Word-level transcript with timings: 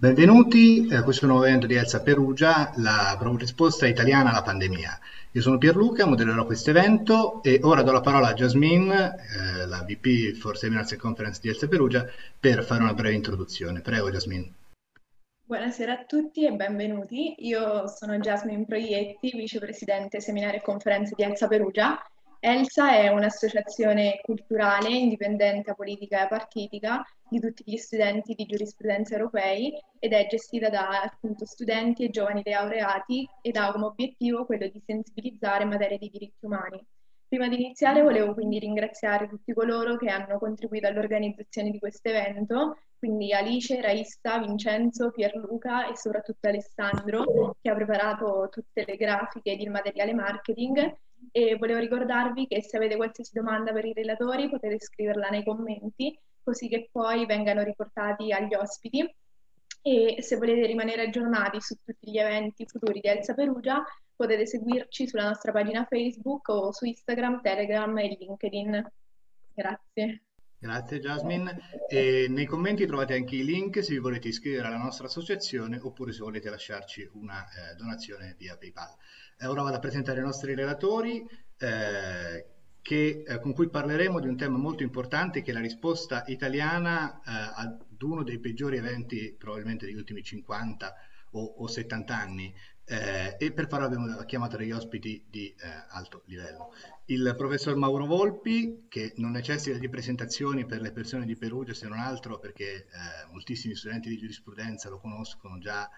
Benvenuti 0.00 0.88
a 0.92 1.04
questo 1.04 1.26
nuovo 1.26 1.44
evento 1.44 1.66
di 1.66 1.74
Elsa 1.74 2.00
Perugia, 2.00 2.72
la 2.76 3.18
risposta 3.38 3.86
italiana 3.86 4.30
alla 4.30 4.42
pandemia. 4.42 4.98
Io 5.32 5.40
sono 5.40 5.58
Pierluca, 5.58 6.06
modellerò 6.06 6.46
questo 6.46 6.70
evento 6.70 7.42
e 7.42 7.60
ora 7.62 7.82
do 7.82 7.92
la 7.92 8.00
parola 8.00 8.28
a 8.28 8.34
Jasmine, 8.34 8.94
eh, 8.94 9.66
la 9.66 9.84
VP 9.86 10.36
for 10.36 10.56
Seminars 10.56 10.92
and 10.92 11.00
Conference 11.00 11.38
di 11.40 11.48
Elsa 11.48 11.68
Perugia, 11.68 12.04
per 12.40 12.64
fare 12.64 12.82
una 12.82 12.94
breve 12.94 13.14
introduzione. 13.14 13.82
Prego 13.82 14.10
Jasmine. 14.10 14.52
Buonasera 15.44 15.92
a 15.92 16.04
tutti 16.04 16.46
e 16.46 16.52
benvenuti. 16.52 17.34
Io 17.46 17.86
sono 17.86 18.18
Jasmine 18.18 18.64
Proietti, 18.64 19.30
vicepresidente 19.36 20.20
seminari 20.20 20.56
e 20.56 20.62
conferenze 20.62 21.14
di 21.14 21.22
Elsa 21.22 21.46
Perugia 21.46 22.02
ELSA 22.42 22.96
è 22.96 23.08
un'associazione 23.08 24.20
culturale 24.22 24.88
indipendente, 24.88 25.74
politica 25.74 26.24
e 26.24 26.28
partitica 26.28 27.04
di 27.28 27.38
tutti 27.38 27.62
gli 27.66 27.76
studenti 27.76 28.34
di 28.34 28.46
giurisprudenza 28.46 29.14
europei 29.14 29.78
ed 29.98 30.14
è 30.14 30.26
gestita 30.26 30.70
da 30.70 31.02
appunto, 31.02 31.44
studenti 31.44 32.04
e 32.04 32.08
giovani 32.08 32.40
laureati 32.42 33.28
ed 33.42 33.56
ha 33.56 33.70
come 33.72 33.84
obiettivo 33.84 34.46
quello 34.46 34.66
di 34.68 34.82
sensibilizzare 34.86 35.64
in 35.64 35.68
materia 35.68 35.98
di 35.98 36.08
diritti 36.08 36.46
umani. 36.46 36.82
Prima 37.30 37.46
di 37.46 37.62
iniziare 37.62 38.02
volevo 38.02 38.34
quindi 38.34 38.58
ringraziare 38.58 39.28
tutti 39.28 39.52
coloro 39.52 39.96
che 39.96 40.10
hanno 40.10 40.36
contribuito 40.36 40.88
all'organizzazione 40.88 41.70
di 41.70 41.78
questo 41.78 42.08
evento, 42.08 42.78
quindi 42.98 43.32
Alice, 43.32 43.80
Raissa, 43.80 44.40
Vincenzo, 44.40 45.12
Pierluca 45.12 45.88
e 45.88 45.96
soprattutto 45.96 46.48
Alessandro 46.48 47.54
che 47.62 47.70
ha 47.70 47.74
preparato 47.76 48.48
tutte 48.50 48.84
le 48.84 48.96
grafiche 48.96 49.52
ed 49.52 49.60
il 49.60 49.70
materiale 49.70 50.12
marketing. 50.12 50.92
E 51.30 51.54
volevo 51.56 51.78
ricordarvi 51.78 52.48
che 52.48 52.64
se 52.64 52.78
avete 52.78 52.96
qualsiasi 52.96 53.30
domanda 53.32 53.72
per 53.72 53.84
i 53.84 53.92
relatori 53.92 54.48
potete 54.48 54.80
scriverla 54.80 55.28
nei 55.28 55.44
commenti 55.44 56.18
così 56.42 56.66
che 56.66 56.88
poi 56.90 57.26
vengano 57.26 57.62
riportati 57.62 58.32
agli 58.32 58.54
ospiti 58.54 59.08
e 59.82 60.22
se 60.22 60.36
volete 60.36 60.66
rimanere 60.66 61.02
aggiornati 61.02 61.60
su 61.60 61.74
tutti 61.82 62.10
gli 62.10 62.18
eventi 62.18 62.66
futuri 62.66 63.00
di 63.00 63.08
Elsa 63.08 63.34
Perugia 63.34 63.82
potete 64.14 64.46
seguirci 64.46 65.08
sulla 65.08 65.28
nostra 65.28 65.52
pagina 65.52 65.86
Facebook 65.88 66.48
o 66.48 66.72
su 66.72 66.84
Instagram, 66.84 67.40
Telegram 67.40 67.96
e 67.98 68.16
LinkedIn. 68.18 68.92
Grazie. 69.54 70.22
Grazie 70.58 70.98
Jasmine. 70.98 71.58
E 71.88 72.26
nei 72.28 72.44
commenti 72.44 72.84
trovate 72.84 73.14
anche 73.14 73.36
i 73.36 73.44
link 73.44 73.82
se 73.82 73.94
vi 73.94 73.98
volete 73.98 74.28
iscrivere 74.28 74.66
alla 74.66 74.76
nostra 74.76 75.06
associazione 75.06 75.78
oppure 75.80 76.12
se 76.12 76.20
volete 76.20 76.50
lasciarci 76.50 77.08
una 77.14 77.46
eh, 77.46 77.74
donazione 77.76 78.34
via 78.36 78.58
PayPal. 78.58 78.94
Eh, 79.38 79.46
ora 79.46 79.62
vado 79.62 79.76
a 79.76 79.80
presentare 79.80 80.20
i 80.20 80.24
nostri 80.24 80.54
relatori 80.54 81.26
eh, 81.56 82.46
che, 82.82 83.24
eh, 83.26 83.40
con 83.40 83.54
cui 83.54 83.70
parleremo 83.70 84.20
di 84.20 84.28
un 84.28 84.36
tema 84.36 84.58
molto 84.58 84.82
importante 84.82 85.40
che 85.40 85.50
è 85.50 85.54
la 85.54 85.60
risposta 85.60 86.24
italiana 86.26 87.20
eh, 87.20 87.20
ad 87.54 87.80
uno 88.08 88.22
dei 88.22 88.38
peggiori 88.38 88.76
eventi 88.76 89.34
probabilmente 89.38 89.86
degli 89.86 89.96
ultimi 89.96 90.22
50 90.22 90.94
o, 91.32 91.44
o 91.58 91.66
70 91.66 92.16
anni 92.16 92.54
eh, 92.84 93.36
e 93.38 93.52
per 93.52 93.68
farlo 93.68 93.86
abbiamo 93.86 94.24
chiamato 94.24 94.56
degli 94.56 94.72
ospiti 94.72 95.24
di 95.28 95.46
eh, 95.48 95.54
alto 95.90 96.22
livello. 96.26 96.72
Il 97.06 97.34
professor 97.36 97.76
Mauro 97.76 98.06
Volpi, 98.06 98.86
che 98.88 99.12
non 99.16 99.30
necessita 99.32 99.78
di 99.78 99.88
presentazioni 99.88 100.66
per 100.66 100.80
le 100.80 100.92
persone 100.92 101.24
di 101.24 101.36
Perugia 101.36 101.74
se 101.74 101.88
non 101.88 101.98
altro 101.98 102.38
perché 102.38 102.86
moltissimi 103.30 103.74
studenti 103.74 104.08
di 104.08 104.16
giurisprudenza 104.16 104.88
lo 104.88 104.98
conoscono 104.98 105.58
già 105.58 105.88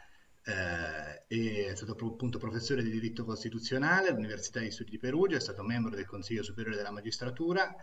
eh, 0.45 1.27
è 1.27 1.75
stato 1.75 1.92
appunto 1.92 2.39
professore 2.39 2.83
di 2.83 2.91
diritto 2.91 3.25
costituzionale 3.25 4.08
all'Università 4.08 4.61
di 4.61 4.70
Studi 4.70 4.91
di 4.91 4.98
Perugia, 4.98 5.36
è 5.36 5.41
stato 5.41 5.62
membro 5.62 5.95
del 5.95 6.06
Consiglio 6.06 6.42
Superiore 6.42 6.77
della 6.77 6.91
Magistratura 6.91 7.75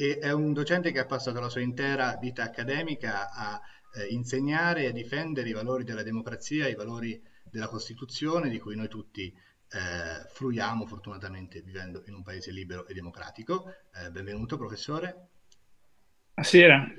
e 0.00 0.18
è 0.20 0.30
un 0.30 0.52
docente 0.52 0.92
che 0.92 1.00
ha 1.00 1.06
passato 1.06 1.40
la 1.40 1.48
sua 1.48 1.60
intera 1.60 2.16
vita 2.20 2.44
accademica 2.44 3.32
a 3.32 3.60
eh, 3.94 4.06
insegnare 4.06 4.84
e 4.84 4.86
a 4.86 4.92
difendere 4.92 5.48
i 5.48 5.52
valori 5.52 5.82
della 5.82 6.04
democrazia, 6.04 6.68
i 6.68 6.76
valori 6.76 7.20
della 7.50 7.66
Costituzione 7.66 8.48
di 8.48 8.60
cui 8.60 8.76
noi 8.76 8.86
tutti 8.86 9.26
eh, 9.26 10.28
fruiamo 10.32 10.86
fortunatamente 10.86 11.62
vivendo 11.62 12.04
in 12.06 12.14
un 12.14 12.22
paese 12.22 12.52
libero 12.52 12.86
e 12.86 12.94
democratico. 12.94 13.64
Eh, 13.92 14.08
benvenuto 14.12 14.56
professore. 14.56 15.30
Buonasera. 16.34 16.94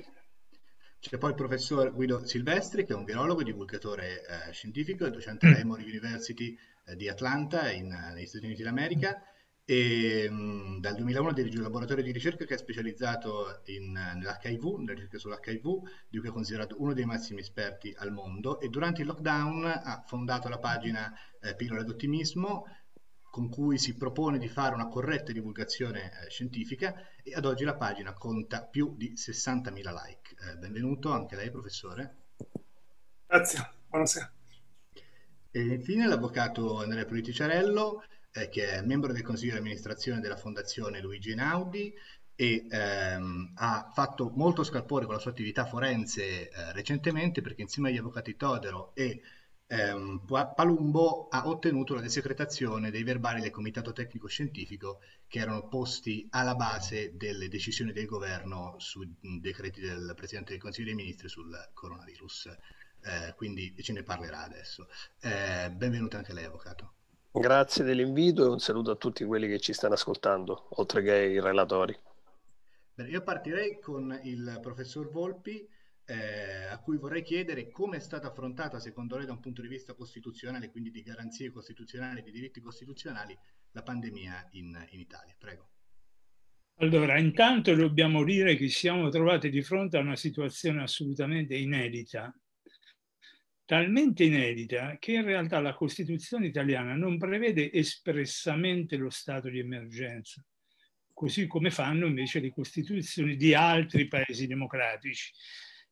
C'è 1.00 1.16
poi 1.16 1.30
il 1.30 1.36
professor 1.36 1.94
Guido 1.94 2.26
Silvestri, 2.26 2.84
che 2.84 2.92
è 2.92 2.96
un 2.96 3.06
virologo, 3.06 3.42
divulgatore 3.42 4.26
eh, 4.26 4.52
scientifico 4.52 5.06
e 5.06 5.10
docente 5.10 5.46
all'Emory 5.46 5.88
University 5.88 6.54
eh, 6.84 6.96
di 6.96 7.08
Atlanta, 7.08 7.70
in, 7.70 7.88
negli 7.88 8.26
Stati 8.26 8.44
Uniti 8.44 8.62
d'America. 8.62 9.22
E 9.70 10.28
mh, 10.28 10.34
mm, 10.34 10.78
dal 10.80 10.96
2001 10.96 11.32
dirige 11.32 11.58
un 11.58 11.62
laboratorio 11.62 12.02
di 12.02 12.10
ricerca 12.10 12.44
che 12.44 12.54
è 12.54 12.58
specializzato 12.58 13.60
in, 13.66 13.92
nell'HIV, 13.92 14.78
nella 14.78 14.94
ricerca 14.94 15.18
sull'HIV, 15.18 15.82
di 16.08 16.18
cui 16.18 16.28
è 16.28 16.32
considerato 16.32 16.74
uno 16.80 16.92
dei 16.92 17.04
massimi 17.04 17.38
esperti 17.38 17.94
al 17.96 18.10
mondo. 18.10 18.58
E 18.58 18.68
durante 18.68 19.02
il 19.02 19.06
lockdown 19.06 19.64
ha 19.66 20.02
fondato 20.04 20.48
la 20.48 20.58
pagina 20.58 21.14
eh, 21.40 21.54
Pillole 21.54 21.84
d'Ottimismo, 21.84 22.66
con 23.30 23.48
cui 23.48 23.78
si 23.78 23.96
propone 23.96 24.38
di 24.38 24.48
fare 24.48 24.74
una 24.74 24.88
corretta 24.88 25.30
divulgazione 25.30 26.10
eh, 26.24 26.30
scientifica 26.30 26.92
e 27.22 27.34
ad 27.34 27.44
oggi 27.44 27.62
la 27.62 27.76
pagina 27.76 28.12
conta 28.12 28.64
più 28.64 28.96
di 28.96 29.12
60.000 29.12 29.72
like. 29.72 30.34
Eh, 30.50 30.56
benvenuto 30.56 31.12
anche 31.12 31.36
lei, 31.36 31.48
professore. 31.52 32.16
Grazie, 33.24 33.70
buonasera. 33.86 34.32
E 35.52 35.60
infine 35.60 36.08
l'avvocato 36.08 36.80
Andrea 36.80 37.04
Politiciarello, 37.04 38.02
eh, 38.32 38.48
che 38.48 38.70
è 38.70 38.82
membro 38.82 39.12
del 39.12 39.22
consiglio 39.22 39.52
di 39.52 39.58
amministrazione 39.58 40.20
della 40.20 40.36
Fondazione 40.36 41.00
Luigi 41.00 41.30
Einaudi 41.30 41.92
e 42.34 42.66
ehm, 42.70 43.52
ha 43.56 43.90
fatto 43.92 44.30
molto 44.34 44.62
scalpore 44.64 45.04
con 45.04 45.14
la 45.14 45.20
sua 45.20 45.30
attività 45.30 45.66
forense 45.66 46.48
eh, 46.48 46.72
recentemente 46.72 47.42
perché 47.42 47.62
insieme 47.62 47.90
agli 47.90 47.98
avvocati 47.98 48.34
Todero 48.36 48.94
e 48.94 49.20
ehm, 49.66 50.24
Palumbo 50.54 51.28
ha 51.28 51.46
ottenuto 51.46 51.94
la 51.94 52.00
desecretazione 52.00 52.90
dei 52.90 53.02
verbali 53.02 53.40
del 53.42 53.50
Comitato 53.50 53.92
Tecnico 53.92 54.26
Scientifico 54.26 55.00
che 55.28 55.40
erano 55.40 55.68
posti 55.68 56.26
alla 56.30 56.54
base 56.54 57.16
delle 57.16 57.48
decisioni 57.48 57.92
del 57.92 58.06
governo 58.06 58.74
sui 58.78 59.14
decreti 59.40 59.80
del 59.80 60.14
Presidente 60.16 60.52
del 60.52 60.60
Consiglio 60.60 60.86
dei 60.86 60.96
Ministri 60.96 61.28
sul 61.28 61.54
coronavirus. 61.74 62.56
Eh, 63.02 63.34
quindi 63.36 63.74
ce 63.82 63.92
ne 63.92 64.02
parlerà 64.02 64.44
adesso. 64.44 64.88
Eh, 65.20 65.70
benvenuto 65.70 66.16
anche 66.16 66.32
lei, 66.32 66.44
Avvocato. 66.44 66.99
Grazie 67.32 67.84
dell'invito 67.84 68.44
e 68.44 68.48
un 68.48 68.58
saluto 68.58 68.90
a 68.90 68.96
tutti 68.96 69.24
quelli 69.24 69.46
che 69.46 69.60
ci 69.60 69.72
stanno 69.72 69.94
ascoltando, 69.94 70.66
oltre 70.70 71.02
che 71.02 71.12
ai 71.12 71.40
relatori. 71.40 71.96
Bene, 72.92 73.08
io 73.08 73.22
partirei 73.22 73.78
con 73.80 74.18
il 74.24 74.58
professor 74.60 75.08
Volpi 75.10 75.66
eh, 76.06 76.66
a 76.68 76.80
cui 76.80 76.96
vorrei 76.98 77.22
chiedere 77.22 77.70
come 77.70 77.98
è 77.98 78.00
stata 78.00 78.26
affrontata 78.28 78.80
secondo 78.80 79.16
lei 79.16 79.26
da 79.26 79.32
un 79.32 79.40
punto 79.40 79.62
di 79.62 79.68
vista 79.68 79.94
costituzionale, 79.94 80.70
quindi 80.70 80.90
di 80.90 81.02
garanzie 81.02 81.52
costituzionali, 81.52 82.22
di 82.22 82.32
diritti 82.32 82.60
costituzionali, 82.60 83.38
la 83.70 83.82
pandemia 83.82 84.48
in, 84.52 84.86
in 84.90 84.98
Italia. 84.98 85.34
Prego. 85.38 85.68
Allora, 86.78 87.16
intanto 87.16 87.74
dobbiamo 87.74 88.24
dire 88.24 88.56
che 88.56 88.68
siamo 88.68 89.08
trovati 89.08 89.50
di 89.50 89.62
fronte 89.62 89.98
a 89.98 90.00
una 90.00 90.16
situazione 90.16 90.82
assolutamente 90.82 91.54
inedita, 91.54 92.34
talmente 93.70 94.24
inedita 94.24 94.96
che 94.98 95.12
in 95.12 95.22
realtà 95.22 95.60
la 95.60 95.74
Costituzione 95.74 96.46
italiana 96.46 96.96
non 96.96 97.18
prevede 97.18 97.70
espressamente 97.70 98.96
lo 98.96 99.10
stato 99.10 99.48
di 99.48 99.60
emergenza, 99.60 100.44
così 101.12 101.46
come 101.46 101.70
fanno 101.70 102.06
invece 102.06 102.40
le 102.40 102.50
Costituzioni 102.50 103.36
di 103.36 103.54
altri 103.54 104.08
paesi 104.08 104.48
democratici 104.48 105.30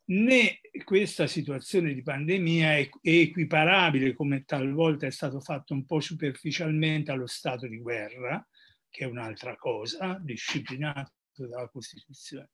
né 0.06 0.59
questa 0.83 1.28
situazione 1.28 1.94
di 1.94 2.03
pandemia 2.03 2.78
è, 2.78 2.88
equiparabile, 3.00 4.12
come 4.12 4.43
talvolta 4.43 5.06
è 5.06 5.12
stato 5.12 5.38
fatto 5.38 5.72
un 5.72 5.87
po' 5.87 6.00
superficialmente, 6.00 7.12
allo 7.12 7.28
stato 7.28 7.69
di 7.69 7.78
guerra, 7.78 8.44
che 8.91 9.05
è 9.05 9.06
un'altra 9.06 9.55
cosa, 9.55 10.19
disciplinato 10.21 11.12
dalla 11.47 11.69
Costituzione. 11.69 12.50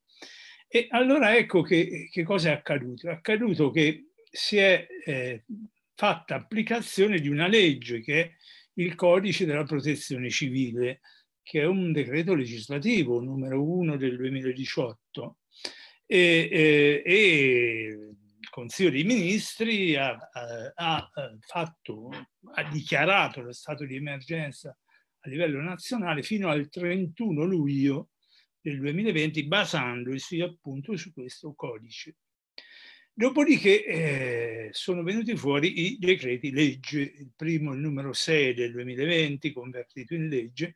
E 0.68 0.86
allora 0.90 1.34
ecco 1.34 1.62
che, 1.62 2.10
che 2.10 2.24
cosa 2.24 2.50
è 2.50 2.52
accaduto. 2.52 3.08
È 3.08 3.12
accaduto 3.12 3.70
che 3.70 4.08
si 4.34 4.56
è 4.56 4.84
eh, 5.04 5.44
fatta 5.94 6.34
applicazione 6.34 7.20
di 7.20 7.28
una 7.28 7.46
legge 7.46 8.00
che 8.00 8.20
è 8.20 8.34
il 8.74 8.96
Codice 8.96 9.46
della 9.46 9.62
Protezione 9.62 10.28
Civile, 10.28 11.00
che 11.40 11.60
è 11.60 11.66
un 11.66 11.92
decreto 11.92 12.34
legislativo 12.34 13.20
numero 13.20 13.62
1 13.62 13.96
del 13.96 14.16
2018 14.16 15.38
e, 16.04 16.48
e, 16.50 17.02
e 17.04 17.86
il 18.40 18.50
Consiglio 18.50 18.90
dei 18.90 19.04
Ministri 19.04 19.94
ha, 19.94 20.16
ha, 20.32 20.72
ha, 20.74 21.10
fatto, 21.38 22.10
ha 22.54 22.70
dichiarato 22.70 23.40
lo 23.40 23.52
stato 23.52 23.84
di 23.84 23.94
emergenza 23.94 24.76
a 25.20 25.28
livello 25.28 25.60
nazionale 25.60 26.22
fino 26.22 26.48
al 26.48 26.68
31 26.68 27.44
luglio 27.44 28.10
del 28.60 28.80
2020 28.80 29.46
basandosi 29.46 30.40
appunto 30.40 30.96
su 30.96 31.12
questo 31.12 31.54
codice. 31.54 32.16
Dopodiché 33.16 33.84
eh, 33.84 34.68
sono 34.72 35.04
venuti 35.04 35.36
fuori 35.36 35.86
i 35.86 35.98
decreti 36.00 36.50
legge, 36.50 37.00
il 37.00 37.30
primo 37.36 37.72
il 37.72 37.78
numero 37.78 38.12
6 38.12 38.54
del 38.54 38.72
2020 38.72 39.52
convertito 39.52 40.14
in 40.14 40.28
legge 40.28 40.74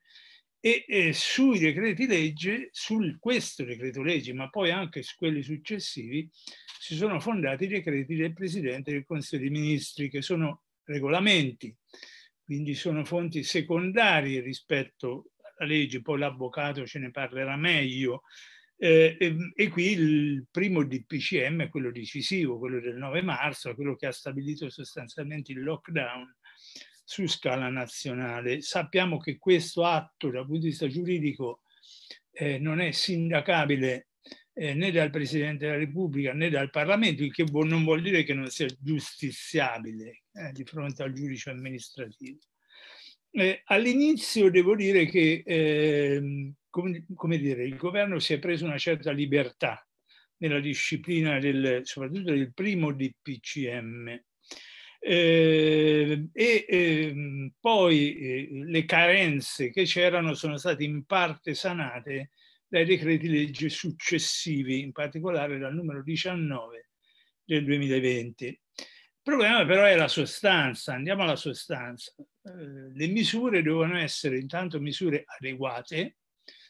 e, 0.61 0.85
e 0.87 1.13
sui 1.13 1.59
decreti 1.59 2.07
legge, 2.07 2.69
su 2.71 3.17
questo 3.19 3.65
decreto 3.65 4.03
legge, 4.03 4.33
ma 4.35 4.49
poi 4.49 4.71
anche 4.71 5.03
su 5.03 5.17
quelli 5.17 5.43
successivi, 5.43 6.31
si 6.79 6.95
sono 6.95 7.19
fondati 7.19 7.65
i 7.65 7.69
decreti 7.69 8.15
del 8.15 8.33
Presidente 8.33 8.93
del 8.93 9.05
Consiglio 9.05 9.43
dei 9.43 9.51
Ministri, 9.51 10.09
che 10.09 10.23
sono 10.23 10.63
regolamenti, 10.85 11.75
quindi 12.45 12.75
sono 12.75 13.05
fonti 13.05 13.43
secondarie 13.43 14.41
rispetto 14.41 15.33
alla 15.57 15.69
legge, 15.69 16.03
poi 16.03 16.21
l'avvocato 16.21 16.87
ce 16.87 17.01
ne 17.01 17.11
parlerà 17.11 17.57
meglio. 17.57 18.23
Eh, 18.81 19.17
e, 19.19 19.37
e, 19.57 19.69
qui 19.69 19.91
il 19.91 20.47
primo 20.49 20.85
DPCM 20.85 21.69
quello 21.69 21.91
decisivo, 21.91 22.59
quello 22.59 22.79
del 22.79 22.97
9 22.97 23.23
marzo, 23.23 23.75
quello 23.75 23.97
che 23.97 24.07
ha 24.07 24.13
stabilito 24.13 24.71
sostanzialmente 24.71 25.51
il 25.51 25.65
lockdown 25.65 26.37
su 27.05 27.27
scala 27.27 27.69
nazionale. 27.71 28.61
Sappiamo 28.61 29.19
che 29.19 29.37
questo 29.37 29.85
atto 29.85 30.31
dal 30.31 30.45
punto 30.45 30.61
di 30.61 30.69
vista 30.69 30.87
giuridico 30.87 31.63
eh, 32.31 32.59
non 32.59 32.81
è 32.81 32.93
sindacabile 32.93 34.11
eh, 34.53 34.75
né 34.75 34.93
dal 34.93 35.11
Presidente 35.11 35.67
della 35.67 35.79
Repubblica 35.79 36.33
né 36.33 36.49
dal 36.49 36.71
Parlamento, 36.71 37.25
il 37.25 37.33
che 37.33 37.45
non 37.51 37.83
vuol 37.83 38.03
dire 38.03 38.23
che 38.23 38.35
non 38.35 38.49
sia 38.49 38.69
giustiziabile 38.79 40.23
eh, 40.33 40.53
di 40.53 40.65
fronte 40.65 41.03
al 41.03 41.13
giudice 41.13 41.51
amministrativo. 41.51 42.39
Eh, 43.31 43.63
all'inizio 43.65 44.51
devo 44.51 44.75
dire 44.75 45.07
che 45.07 45.43
ehm, 45.45 46.53
come, 46.71 47.05
come 47.15 47.39
dire, 47.39 47.65
il 47.65 47.77
governo 47.77 48.19
si 48.19 48.35
è 48.35 48.39
preso 48.39 48.65
una 48.65 48.79
certa 48.79 49.11
libertà 49.11 49.87
nella 50.39 50.61
disciplina 50.61 51.39
del, 51.39 51.81
soprattutto 51.85 52.31
del 52.31 52.53
primo 52.53 52.93
DPCM, 52.93 54.21
eh, 55.01 56.29
e 56.33 56.67
eh, 56.69 57.53
poi 57.61 58.17
eh, 58.17 58.49
le 58.51 58.85
carenze 58.85 59.71
che 59.71 59.85
c'erano 59.85 60.35
sono 60.35 60.57
state 60.57 60.83
in 60.83 61.05
parte 61.05 61.55
sanate 61.55 62.31
dai 62.67 62.85
decreti 62.85 63.29
legge 63.29 63.69
successivi, 63.69 64.81
in 64.81 64.93
particolare 64.93 65.59
dal 65.59 65.75
numero 65.75 66.03
19 66.03 66.91
del 67.45 67.65
2020. 67.65 68.45
Il 68.47 69.23
problema 69.23 69.65
però 69.65 69.85
è 69.85 69.95
la 69.95 70.09
sostanza, 70.09 70.95
andiamo 70.95 71.23
alla 71.23 71.37
sostanza. 71.37 72.13
Eh, 72.17 72.93
le 72.93 73.07
misure 73.07 73.63
devono 73.63 73.97
essere 73.97 74.39
intanto 74.39 74.81
misure 74.81 75.25
adeguate, 75.27 76.18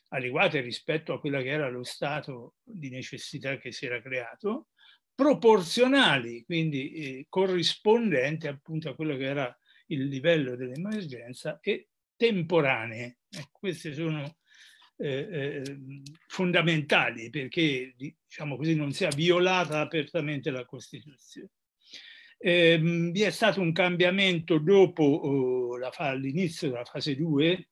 adeguate 0.09 0.61
rispetto 0.61 1.13
a 1.13 1.21
quello 1.21 1.41
che 1.41 1.49
era 1.49 1.69
lo 1.69 1.85
stato 1.85 2.55
di 2.63 2.89
necessità 2.89 3.59
che 3.59 3.73
si 3.73 3.87
era 3.87 4.01
creato, 4.01 4.69
proporzionali, 5.15 6.45
quindi 6.45 6.93
eh, 6.93 7.27
corrispondenti 7.29 8.47
appunto 8.47 8.89
a 8.89 8.95
quello 8.95 9.17
che 9.17 9.25
era 9.25 9.59
il 9.87 10.07
livello 10.07 10.55
dell'emergenza 10.57 11.59
e 11.61 11.89
temporanee. 12.17 13.19
Eh, 13.29 13.49
queste 13.51 13.93
sono 13.93 14.39
eh, 14.97 15.29
eh, 15.31 15.79
fondamentali 16.27 17.31
perché 17.31 17.95
diciamo 17.97 18.57
così, 18.57 18.75
non 18.75 18.93
sia 18.93 19.11
violata 19.11 19.81
apertamente 19.81 20.51
la 20.51 20.65
Costituzione. 20.65 21.51
Eh, 22.41 22.79
vi 22.81 23.23
è 23.23 23.31
stato 23.31 23.61
un 23.61 23.73
cambiamento 23.73 24.59
dopo 24.59 25.03
oh, 25.03 25.77
l'inizio 26.15 26.69
della 26.69 26.85
fase 26.85 27.17
2 27.17 27.69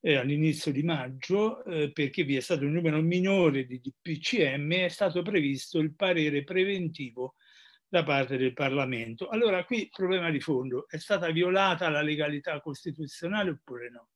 eh, 0.00 0.16
all'inizio 0.16 0.72
di 0.72 0.82
maggio, 0.82 1.64
eh, 1.64 1.92
perché 1.92 2.24
vi 2.24 2.36
è 2.36 2.40
stato 2.40 2.64
un 2.64 2.72
numero 2.72 3.00
minore 3.00 3.66
di 3.66 3.80
DPCM, 3.80 4.72
è 4.72 4.88
stato 4.88 5.22
previsto 5.22 5.78
il 5.78 5.94
parere 5.94 6.42
preventivo 6.42 7.34
da 7.88 8.02
parte 8.04 8.36
del 8.36 8.52
Parlamento. 8.52 9.28
Allora 9.28 9.64
qui 9.64 9.88
problema 9.90 10.30
di 10.30 10.40
fondo, 10.40 10.88
è 10.88 10.96
stata 10.96 11.30
violata 11.30 11.88
la 11.88 12.02
legalità 12.02 12.60
costituzionale 12.60 13.50
oppure 13.50 13.90
no? 13.90 14.08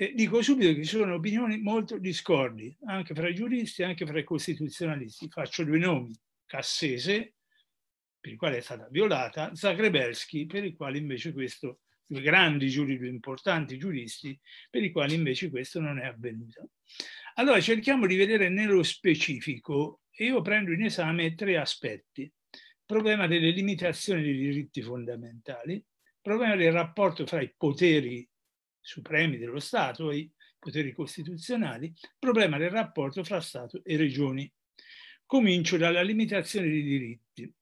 Eh, 0.00 0.12
dico 0.14 0.42
subito 0.42 0.72
che 0.74 0.84
ci 0.84 0.96
sono 0.96 1.14
opinioni 1.14 1.58
molto 1.58 1.98
discordi, 1.98 2.76
anche 2.84 3.14
fra 3.14 3.28
i 3.28 3.34
giuristi, 3.34 3.82
anche 3.82 4.06
fra 4.06 4.20
i 4.20 4.24
costituzionalisti. 4.24 5.28
Faccio 5.28 5.64
due 5.64 5.78
nomi, 5.78 6.14
Cassese, 6.46 7.34
per 8.20 8.30
il 8.30 8.38
quale 8.38 8.58
è 8.58 8.60
stata 8.60 8.86
violata, 8.90 9.52
Zagrebelski, 9.56 10.46
per 10.46 10.62
il 10.62 10.76
quale 10.76 10.98
invece 10.98 11.32
questo 11.32 11.80
grandi 12.08 12.68
giuristi, 12.68 13.06
importanti 13.06 13.78
giuristi, 13.78 14.38
per 14.70 14.82
i 14.82 14.90
quali 14.90 15.14
invece 15.14 15.50
questo 15.50 15.80
non 15.80 15.98
è 15.98 16.06
avvenuto. 16.06 16.70
Allora 17.34 17.60
cerchiamo 17.60 18.06
di 18.06 18.16
vedere 18.16 18.48
nello 18.48 18.82
specifico 18.82 20.00
e 20.10 20.24
io 20.24 20.40
prendo 20.42 20.72
in 20.72 20.84
esame 20.84 21.34
tre 21.34 21.56
aspetti. 21.56 22.30
Problema 22.84 23.26
delle 23.26 23.50
limitazioni 23.50 24.22
dei 24.22 24.36
diritti 24.36 24.82
fondamentali, 24.82 25.84
problema 26.20 26.56
del 26.56 26.72
rapporto 26.72 27.26
fra 27.26 27.40
i 27.40 27.52
poteri 27.56 28.28
supremi 28.80 29.36
dello 29.36 29.60
Stato 29.60 30.10
e 30.10 30.16
i 30.16 30.32
poteri 30.58 30.92
costituzionali, 30.92 31.92
problema 32.18 32.56
del 32.58 32.70
rapporto 32.70 33.22
fra 33.22 33.40
Stato 33.40 33.82
e 33.84 33.96
regioni. 33.96 34.50
Comincio 35.26 35.76
dalla 35.76 36.02
limitazione 36.02 36.68
dei 36.68 36.82
diritti. 36.82 37.52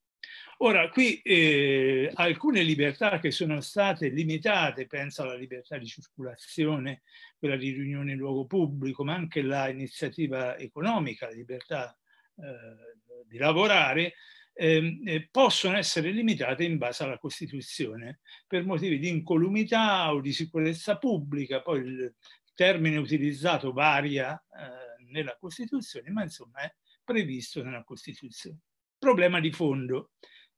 Ora, 0.59 0.89
qui 0.89 1.21
eh, 1.21 2.11
alcune 2.15 2.63
libertà 2.63 3.19
che 3.19 3.31
sono 3.31 3.61
state 3.61 4.09
limitate, 4.09 4.87
penso 4.87 5.23
alla 5.23 5.35
libertà 5.35 5.77
di 5.77 5.87
circolazione, 5.87 7.03
quella 7.39 7.57
di 7.57 7.73
riunione 7.73 8.13
in 8.13 8.19
luogo 8.19 8.47
pubblico, 8.47 9.05
ma 9.05 9.15
anche 9.15 9.43
l'iniziativa 9.43 10.57
economica, 10.57 11.27
la 11.27 11.35
libertà 11.35 11.95
eh, 12.37 13.25
di 13.27 13.37
lavorare, 13.37 14.15
ehm, 14.55 15.03
eh, 15.05 15.29
possono 15.31 15.77
essere 15.77 16.11
limitate 16.11 16.65
in 16.65 16.79
base 16.79 17.05
alla 17.05 17.19
Costituzione 17.19 18.21
per 18.47 18.65
motivi 18.65 18.99
di 18.99 19.09
incolumità 19.09 20.11
o 20.15 20.21
di 20.21 20.33
sicurezza 20.33 20.97
pubblica. 20.97 21.61
Poi 21.61 21.81
il 21.81 22.15
termine 22.55 22.97
utilizzato 22.97 23.73
varia 23.73 24.35
eh, 24.35 25.05
nella 25.11 25.37
Costituzione, 25.39 26.09
ma 26.11 26.23
insomma 26.23 26.61
è 26.61 26.75
previsto 27.05 27.63
nella 27.63 27.85
Costituzione. 27.85 28.61
Problema 28.99 29.39
di 29.39 29.53
fondo 29.53 30.13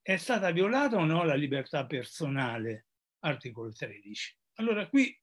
è 0.09 0.17
stata 0.17 0.51
violata 0.53 0.97
o 0.97 1.05
no 1.05 1.23
la 1.23 1.35
libertà 1.35 1.85
personale? 1.85 2.87
Articolo 3.19 3.71
13. 3.71 4.37
Allora 4.55 4.89
qui 4.89 5.15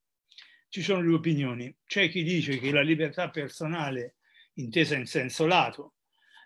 ci 0.70 0.84
sono 0.84 1.02
due 1.02 1.16
opinioni. 1.16 1.76
C'è 1.84 2.08
chi 2.08 2.22
dice 2.22 2.60
che 2.60 2.72
la 2.72 2.84
libertà 2.84 3.32
personale, 3.32 4.18
intesa 4.58 4.96
in 4.96 5.08
senso 5.08 5.48
lato, 5.48 5.96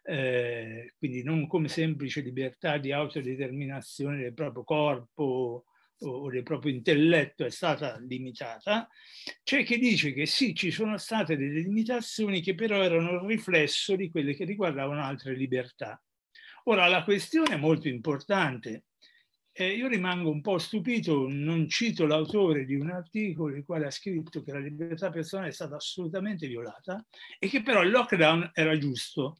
eh, 0.03 0.93
quindi 0.97 1.21
non 1.21 1.47
come 1.47 1.67
semplice 1.67 2.21
libertà 2.21 2.77
di 2.77 2.93
autodeterminazione 2.93 4.21
del 4.21 4.33
proprio 4.33 4.63
corpo 4.63 5.65
o 5.99 6.29
del 6.29 6.43
proprio 6.43 6.71
intelletto 6.71 7.43
è 7.43 7.49
stata 7.49 7.99
limitata, 7.99 8.87
c'è 9.43 9.65
chi 9.65 9.77
dice 9.77 10.13
che 10.13 10.25
sì, 10.25 10.55
ci 10.55 10.71
sono 10.71 10.97
state 10.97 11.35
delle 11.35 11.59
limitazioni 11.59 12.39
che 12.39 12.55
però 12.55 12.81
erano 12.81 13.15
il 13.15 13.27
riflesso 13.27 13.97
di 13.97 14.09
quelle 14.09 14.33
che 14.33 14.45
riguardavano 14.45 15.03
altre 15.03 15.35
libertà. 15.35 16.01
Ora, 16.69 16.85
la 16.87 17.03
questione 17.03 17.55
è 17.55 17.57
molto 17.57 17.87
importante. 17.87 18.83
Eh, 19.51 19.73
io 19.73 19.87
rimango 19.87 20.29
un 20.29 20.39
po' 20.39 20.59
stupito, 20.59 21.25
non 21.27 21.67
cito 21.67 22.05
l'autore 22.05 22.63
di 22.63 22.75
un 22.75 22.91
articolo 22.91 23.55
il 23.55 23.65
quale 23.65 23.87
ha 23.87 23.91
scritto 23.91 24.43
che 24.43 24.51
la 24.51 24.59
libertà 24.59 25.09
personale 25.09 25.49
è 25.49 25.51
stata 25.51 25.77
assolutamente 25.77 26.45
violata 26.45 27.03
e 27.39 27.47
che 27.47 27.63
però 27.63 27.81
il 27.81 27.89
lockdown 27.89 28.51
era 28.53 28.77
giusto. 28.77 29.39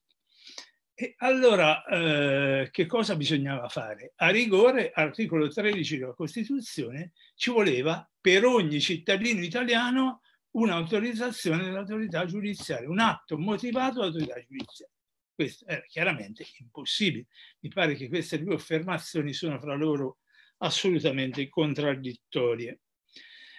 E 0.96 1.14
allora, 1.18 1.86
eh, 1.86 2.70
che 2.72 2.88
cosa 2.88 3.16
bisognava 3.16 3.70
fare? 3.70 4.14
A 4.16 4.30
rigore, 4.30 4.90
articolo 4.92 5.50
13 5.50 6.00
della 6.00 6.16
Costituzione, 6.16 7.12
ci 7.36 7.52
voleva 7.52 8.10
per 8.20 8.44
ogni 8.44 8.82
cittadino 8.82 9.42
italiano 9.44 10.22
un'autorizzazione 10.56 11.66
dell'autorità 11.66 12.26
giudiziaria, 12.26 12.90
un 12.90 13.00
atto 13.00 13.38
motivato 13.38 14.00
dall'autorità 14.00 14.42
giudiziaria. 14.42 14.99
Questo 15.40 15.66
era 15.68 15.82
chiaramente 15.84 16.46
impossibile. 16.60 17.28
Mi 17.60 17.70
pare 17.70 17.96
che 17.96 18.10
queste 18.10 18.44
due 18.44 18.56
affermazioni 18.56 19.32
sono 19.32 19.58
fra 19.58 19.74
loro 19.74 20.18
assolutamente 20.58 21.48
contraddittorie. 21.48 22.82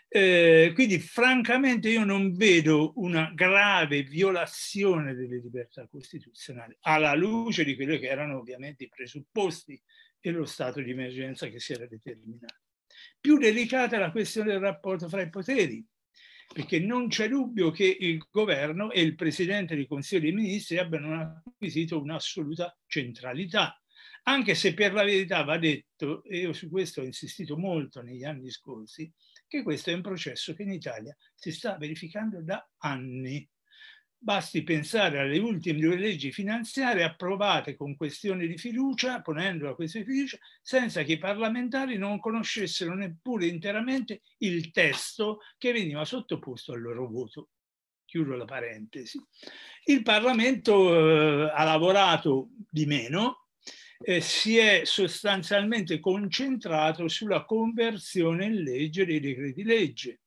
Eh, 0.07 0.73
quindi 0.75 0.99
francamente 0.99 1.89
io 1.89 2.05
non 2.05 2.35
vedo 2.35 2.93
una 2.97 3.33
grave 3.35 4.03
violazione 4.03 5.15
delle 5.15 5.39
libertà 5.41 5.89
costituzionali 5.89 6.77
alla 6.81 7.15
luce 7.15 7.65
di 7.65 7.75
quelli 7.75 7.99
che 7.99 8.09
erano 8.09 8.37
ovviamente 8.41 8.85
i 8.85 8.89
presupposti 8.89 9.83
e 10.21 10.31
lo 10.33 10.45
stato 10.45 10.83
di 10.83 10.91
emergenza 10.91 11.47
che 11.47 11.61
si 11.61 11.73
era 11.73 11.87
determinato. 11.87 12.61
Più 13.19 13.39
delicata 13.39 13.97
è 13.97 13.99
la 13.99 14.11
questione 14.11 14.51
del 14.51 14.61
rapporto 14.61 15.09
fra 15.09 15.23
i 15.23 15.31
poteri 15.31 15.83
perché 16.53 16.81
non 16.81 17.09
c'è 17.09 17.29
dubbio 17.29 17.71
che 17.71 17.97
il 18.01 18.27
governo 18.31 18.91
e 18.91 19.01
il 19.01 19.15
presidente 19.15 19.77
del 19.77 19.87
Consiglio 19.87 20.23
dei 20.23 20.33
Ministri 20.33 20.79
abbiano 20.79 21.43
acquisito 21.47 22.01
un'assoluta 22.01 22.77
centralità, 22.87 23.81
anche 24.25 24.55
se 24.55 24.75
per 24.75 24.93
la 24.93 25.05
verità 25.05 25.45
va 25.45 25.59
detto, 25.59 26.25
e 26.25 26.39
io 26.39 26.53
su 26.53 26.69
questo 26.69 27.03
ho 27.03 27.05
insistito 27.05 27.57
molto 27.57 28.03
negli 28.03 28.25
anni 28.25 28.51
scorsi, 28.51 29.11
che 29.47 29.63
questo 29.63 29.91
è 29.91 29.95
un 29.95 30.03
processo 30.03 30.53
che 30.55 30.63
in 30.63 30.73
Italia 30.73 31.17
si 31.35 31.53
sta 31.53 31.77
verificando 31.77 32.43
da 32.43 32.69
anni. 32.79 33.49
Basti 34.23 34.63
pensare 34.63 35.19
alle 35.19 35.39
ultime 35.39 35.81
due 35.81 35.97
leggi 35.97 36.31
finanziarie 36.31 37.05
approvate 37.05 37.75
con 37.75 37.97
questione 37.97 38.47
di 38.47 38.59
fiducia, 38.59 39.23
ponendo 39.23 39.65
la 39.65 39.75
questione 39.75 40.05
di 40.05 40.13
fiducia, 40.13 40.37
senza 40.61 41.03
che 41.05 41.13
i 41.13 41.19
parlamentari 41.19 41.97
non 41.97 42.21
conoscessero 42.21 42.95
neppure 42.95 43.47
interamente 43.47 44.21
il 44.41 44.73
testo 44.73 45.39
che 45.57 45.73
veniva 45.73 46.05
sottoposto 46.05 46.75
al 46.75 46.83
loro 46.83 47.09
voto. 47.09 47.49
Chiudo 48.05 48.37
la 48.37 48.45
parentesi. 48.45 49.19
Il 49.85 50.03
Parlamento 50.03 51.47
eh, 51.47 51.53
ha 51.55 51.65
lavorato 51.65 52.51
di 52.71 52.85
meno, 52.85 53.47
eh, 54.01 54.21
si 54.21 54.59
è 54.59 54.83
sostanzialmente 54.85 55.99
concentrato 55.99 57.09
sulla 57.09 57.47
conversione 57.47 58.45
in 58.45 58.63
legge 58.63 59.07
dei 59.07 59.21
decreti 59.21 59.63
legge 59.63 60.21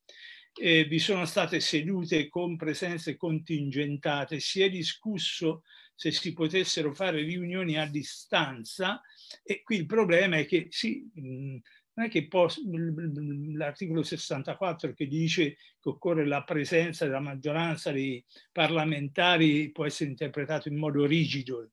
eh, 0.54 0.84
vi 0.84 0.98
sono 0.98 1.24
state 1.24 1.60
sedute 1.60 2.28
con 2.28 2.56
presenze 2.56 3.16
contingentate, 3.16 4.40
si 4.40 4.62
è 4.62 4.70
discusso 4.70 5.62
se 5.94 6.10
si 6.10 6.32
potessero 6.32 6.92
fare 6.92 7.22
riunioni 7.22 7.78
a 7.78 7.86
distanza 7.86 9.00
e 9.42 9.62
qui 9.62 9.76
il 9.76 9.86
problema 9.86 10.38
è 10.38 10.46
che 10.46 10.66
sì, 10.70 11.08
non 11.14 12.06
è 12.06 12.08
che 12.08 12.28
l'articolo 13.52 14.02
64 14.02 14.92
che 14.92 15.06
dice 15.06 15.56
che 15.80 15.88
occorre 15.88 16.26
la 16.26 16.42
presenza 16.42 17.04
della 17.04 17.20
maggioranza 17.20 17.92
dei 17.92 18.24
parlamentari 18.50 19.70
può 19.70 19.86
essere 19.86 20.10
interpretato 20.10 20.68
in 20.68 20.76
modo 20.76 21.06
rigido 21.06 21.70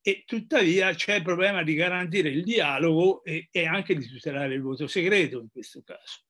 e 0.00 0.22
tuttavia 0.24 0.94
c'è 0.94 1.16
il 1.16 1.22
problema 1.22 1.64
di 1.64 1.74
garantire 1.74 2.28
il 2.28 2.44
dialogo 2.44 3.24
e, 3.24 3.48
e 3.50 3.66
anche 3.66 3.96
di 3.96 4.06
tutelare 4.06 4.54
il 4.54 4.62
voto 4.62 4.86
segreto 4.86 5.40
in 5.40 5.48
questo 5.50 5.82
caso. 5.82 6.25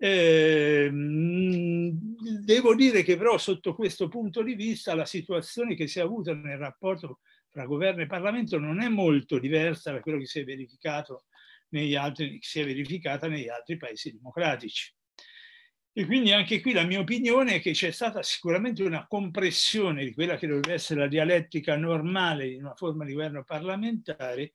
Eh, 0.00 0.90
devo 0.92 2.74
dire 2.76 3.02
che 3.02 3.16
però 3.16 3.36
sotto 3.36 3.74
questo 3.74 4.06
punto 4.08 4.42
di 4.42 4.54
vista 4.54 4.94
la 4.94 5.04
situazione 5.04 5.74
che 5.74 5.88
si 5.88 5.98
è 5.98 6.02
avuta 6.02 6.32
nel 6.34 6.56
rapporto 6.56 7.18
tra 7.50 7.64
governo 7.64 8.02
e 8.02 8.06
Parlamento 8.06 8.58
non 8.58 8.80
è 8.80 8.88
molto 8.88 9.38
diversa 9.40 9.90
da 9.90 10.00
quello 10.00 10.18
che 10.18 10.26
si 10.26 10.38
è 10.38 10.44
verificato 10.44 11.24
negli 11.70 11.96
altri, 11.96 12.38
si 12.40 12.60
è 12.60 12.64
verificata 12.64 13.26
negli 13.26 13.48
altri 13.48 13.76
paesi 13.76 14.12
democratici. 14.12 14.94
E 15.92 16.06
quindi 16.06 16.30
anche 16.32 16.60
qui 16.60 16.72
la 16.72 16.84
mia 16.84 17.00
opinione 17.00 17.56
è 17.56 17.60
che 17.60 17.72
c'è 17.72 17.90
stata 17.90 18.22
sicuramente 18.22 18.84
una 18.84 19.06
compressione 19.08 20.04
di 20.04 20.14
quella 20.14 20.36
che 20.36 20.46
dovrebbe 20.46 20.74
essere 20.74 21.00
la 21.00 21.08
dialettica 21.08 21.76
normale 21.76 22.48
di 22.48 22.54
una 22.54 22.74
forma 22.76 23.04
di 23.04 23.14
governo 23.14 23.42
parlamentare, 23.42 24.52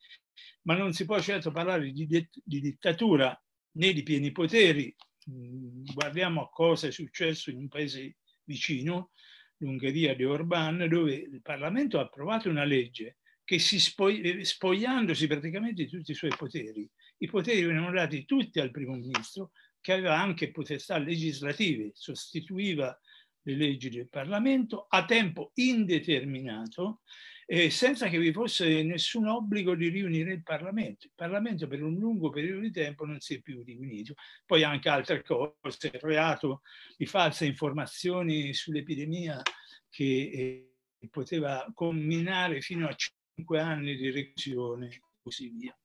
ma 0.61 0.77
non 0.77 0.93
si 0.93 1.03
può 1.03 1.19
certo 1.19 1.51
parlare 1.51 1.91
di, 1.91 2.05
di 2.05 2.61
dittatura 2.61 3.37
né 3.71 3.91
di 3.91 4.03
pieni 4.03 4.31
poteri 4.31 4.95
guardiamo 5.25 6.43
a 6.43 6.49
cosa 6.49 6.87
è 6.87 6.91
successo 6.91 7.49
in 7.49 7.57
un 7.57 7.67
paese 7.67 8.17
vicino, 8.43 9.11
l'Ungheria 9.57 10.15
di 10.15 10.25
Orban, 10.25 10.87
dove 10.89 11.13
il 11.15 11.41
Parlamento 11.41 11.99
ha 11.99 12.03
approvato 12.03 12.49
una 12.49 12.65
legge 12.65 13.17
che 13.43 13.59
si 13.59 13.79
spoi, 13.79 14.21
eh, 14.21 14.45
spogliandosi 14.45 15.27
praticamente 15.27 15.83
di 15.83 15.89
tutti 15.89 16.11
i 16.11 16.15
suoi 16.15 16.33
poteri, 16.35 16.89
i 17.17 17.27
poteri 17.27 17.63
venivano 17.63 17.91
dati 17.91 18.25
tutti 18.25 18.59
al 18.59 18.71
primo 18.71 18.95
ministro, 18.95 19.51
che 19.79 19.93
aveva 19.93 20.19
anche 20.19 20.51
potestà 20.51 20.97
legislative, 20.97 21.91
sostituiva 21.93 22.97
le 23.45 23.55
leggi 23.55 23.89
del 23.89 24.09
Parlamento 24.09 24.85
a 24.87 25.03
tempo 25.03 25.51
indeterminato 25.55 27.01
eh, 27.45 27.69
senza 27.69 28.07
che 28.07 28.17
vi 28.17 28.31
fosse 28.31 28.83
nessun 28.83 29.27
obbligo 29.27 29.75
di 29.75 29.89
riunire 29.89 30.33
il 30.33 30.43
Parlamento. 30.43 31.07
Il 31.07 31.13
Parlamento 31.15 31.67
per 31.67 31.83
un 31.83 31.95
lungo 31.95 32.29
periodo 32.29 32.61
di 32.61 32.71
tempo 32.71 33.05
non 33.05 33.19
si 33.19 33.35
è 33.35 33.41
più 33.41 33.63
riunito. 33.63 34.13
Poi 34.45 34.63
anche 34.63 34.89
altre 34.89 35.23
cose, 35.23 35.91
il 35.91 35.99
reato 36.01 36.61
di 36.97 37.05
false 37.05 37.45
informazioni 37.45 38.53
sull'epidemia 38.53 39.41
che 39.89 40.03
eh, 40.33 41.07
poteva 41.09 41.69
combinare 41.73 42.61
fino 42.61 42.87
a 42.87 42.95
cinque 42.95 43.59
anni 43.59 43.95
di 43.95 44.09
reclusione 44.09 44.87
e 44.87 45.01
così 45.21 45.49
via. 45.49 45.77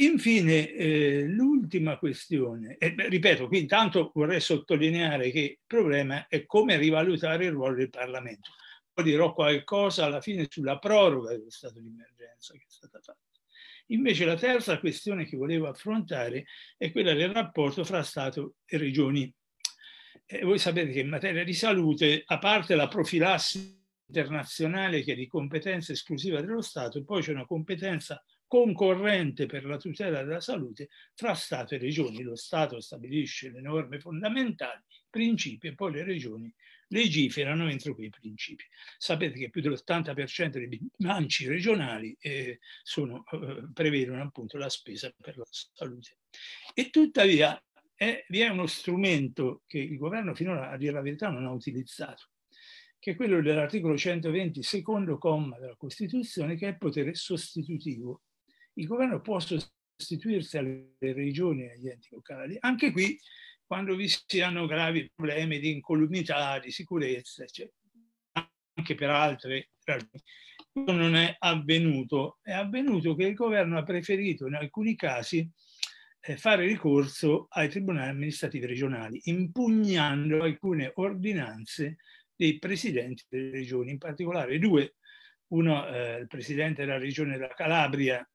Infine, 0.00 0.70
eh, 0.70 1.24
l'ultima 1.26 1.98
questione, 1.98 2.76
eh, 2.78 2.94
ripeto, 2.96 3.48
qui 3.48 3.58
intanto 3.58 4.12
vorrei 4.14 4.38
sottolineare 4.38 5.30
che 5.32 5.40
il 5.40 5.58
problema 5.66 6.28
è 6.28 6.46
come 6.46 6.76
rivalutare 6.76 7.46
il 7.46 7.50
ruolo 7.50 7.74
del 7.74 7.90
Parlamento 7.90 8.52
dirò 9.02 9.32
qualcosa 9.34 10.04
alla 10.04 10.20
fine 10.20 10.46
sulla 10.48 10.78
proroga 10.78 11.30
dello 11.30 11.50
stato 11.50 11.80
di 11.80 11.88
emergenza 11.88 12.52
che 12.54 12.64
è 12.66 12.70
stata 12.70 13.00
fatta. 13.00 13.18
Invece 13.90 14.24
la 14.24 14.36
terza 14.36 14.78
questione 14.78 15.24
che 15.24 15.36
volevo 15.36 15.66
affrontare 15.66 16.44
è 16.76 16.90
quella 16.90 17.14
del 17.14 17.32
rapporto 17.32 17.84
fra 17.84 18.02
Stato 18.02 18.56
e 18.66 18.76
regioni. 18.76 19.32
E 20.26 20.42
voi 20.42 20.58
sapete 20.58 20.92
che 20.92 21.00
in 21.00 21.08
materia 21.08 21.42
di 21.42 21.54
salute, 21.54 22.22
a 22.26 22.38
parte 22.38 22.74
la 22.74 22.88
profilassi 22.88 23.76
internazionale 24.08 25.02
che 25.02 25.12
è 25.12 25.16
di 25.16 25.26
competenza 25.26 25.92
esclusiva 25.92 26.40
dello 26.40 26.60
Stato, 26.60 27.02
poi 27.02 27.22
c'è 27.22 27.32
una 27.32 27.46
competenza 27.46 28.22
concorrente 28.46 29.46
per 29.46 29.64
la 29.64 29.76
tutela 29.76 30.22
della 30.22 30.40
salute 30.40 30.88
fra 31.14 31.34
Stato 31.34 31.74
e 31.74 31.78
regioni. 31.78 32.22
Lo 32.22 32.36
Stato 32.36 32.80
stabilisce 32.80 33.50
le 33.50 33.60
norme 33.60 34.00
fondamentali, 34.00 34.82
principi 35.08 35.68
e 35.68 35.74
poi 35.74 35.92
le 35.92 36.04
regioni 36.04 36.54
legiferano 36.88 37.68
entro 37.68 37.94
quei 37.94 38.10
principi. 38.10 38.64
Sapete 38.96 39.38
che 39.38 39.50
più 39.50 39.60
dell'80% 39.60 40.50
dei 40.50 40.68
bilanci 40.96 41.46
regionali 41.46 42.16
eh, 42.20 42.58
sono, 42.82 43.24
eh, 43.30 43.68
prevedono 43.72 44.22
appunto 44.22 44.56
la 44.58 44.68
spesa 44.68 45.12
per 45.16 45.36
la 45.36 45.46
salute. 45.50 46.18
E 46.74 46.90
tuttavia 46.90 47.60
eh, 47.96 48.24
vi 48.28 48.40
è 48.40 48.48
uno 48.48 48.66
strumento 48.66 49.62
che 49.66 49.78
il 49.78 49.96
governo 49.96 50.34
finora, 50.34 50.70
a 50.70 50.76
dire 50.76 50.92
la 50.92 51.02
verità, 51.02 51.28
non 51.30 51.46
ha 51.46 51.50
utilizzato, 51.50 52.30
che 52.98 53.12
è 53.12 53.16
quello 53.16 53.42
dell'articolo 53.42 53.96
120, 53.96 54.62
secondo 54.62 55.18
comma 55.18 55.58
della 55.58 55.76
Costituzione, 55.76 56.56
che 56.56 56.66
è 56.66 56.70
il 56.70 56.78
potere 56.78 57.14
sostitutivo. 57.14 58.22
Il 58.74 58.86
governo 58.86 59.20
può 59.20 59.40
sostituirsi 59.40 60.58
alle 60.58 60.94
regioni 61.00 61.64
e 61.64 61.72
agli 61.72 61.88
enti 61.88 62.08
locali. 62.12 62.56
Anche 62.60 62.92
qui 62.92 63.18
quando 63.68 63.94
vi 63.94 64.08
siano 64.08 64.66
gravi 64.66 65.12
problemi 65.14 65.58
di 65.58 65.70
incolumità, 65.72 66.58
di 66.58 66.70
sicurezza, 66.70 67.42
eccetera. 67.42 67.76
anche 68.72 68.94
per 68.94 69.10
altre 69.10 69.68
ragioni. 69.84 70.22
Non 70.72 71.14
è 71.14 71.36
avvenuto, 71.38 72.38
è 72.40 72.52
avvenuto 72.52 73.14
che 73.14 73.26
il 73.26 73.34
governo 73.34 73.76
ha 73.76 73.82
preferito 73.82 74.46
in 74.46 74.54
alcuni 74.54 74.96
casi 74.96 75.48
eh, 76.20 76.36
fare 76.38 76.64
ricorso 76.64 77.46
ai 77.50 77.68
tribunali 77.68 78.08
amministrativi 78.08 78.64
regionali, 78.64 79.20
impugnando 79.24 80.42
alcune 80.42 80.92
ordinanze 80.94 81.98
dei 82.34 82.58
presidenti 82.58 83.24
delle 83.28 83.50
regioni, 83.50 83.90
in 83.90 83.98
particolare 83.98 84.58
due, 84.58 84.94
uno 85.48 85.86
eh, 85.88 86.20
il 86.20 86.26
presidente 86.26 86.86
della 86.86 86.98
regione 86.98 87.36
della 87.36 87.52
Calabria 87.54 88.26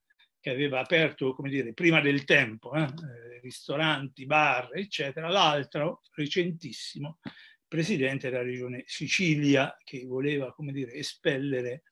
che 0.44 0.50
aveva 0.50 0.82
aperto, 0.82 1.34
come 1.34 1.50
dire, 1.50 1.72
prima 1.72 2.02
del 2.02 2.26
tempo, 2.26 2.74
eh, 2.74 2.82
eh, 2.82 3.40
ristoranti, 3.42 4.26
bar, 4.26 4.72
eccetera, 4.74 5.30
l'altro, 5.30 6.02
recentissimo, 6.12 7.20
presidente 7.66 8.30
della 8.30 8.44
regione 8.44 8.84
Sicilia, 8.86 9.74
che 9.86 10.04
voleva, 10.06 10.52
come 10.52 10.74
dire, 10.74 10.92
espellere, 10.96 11.84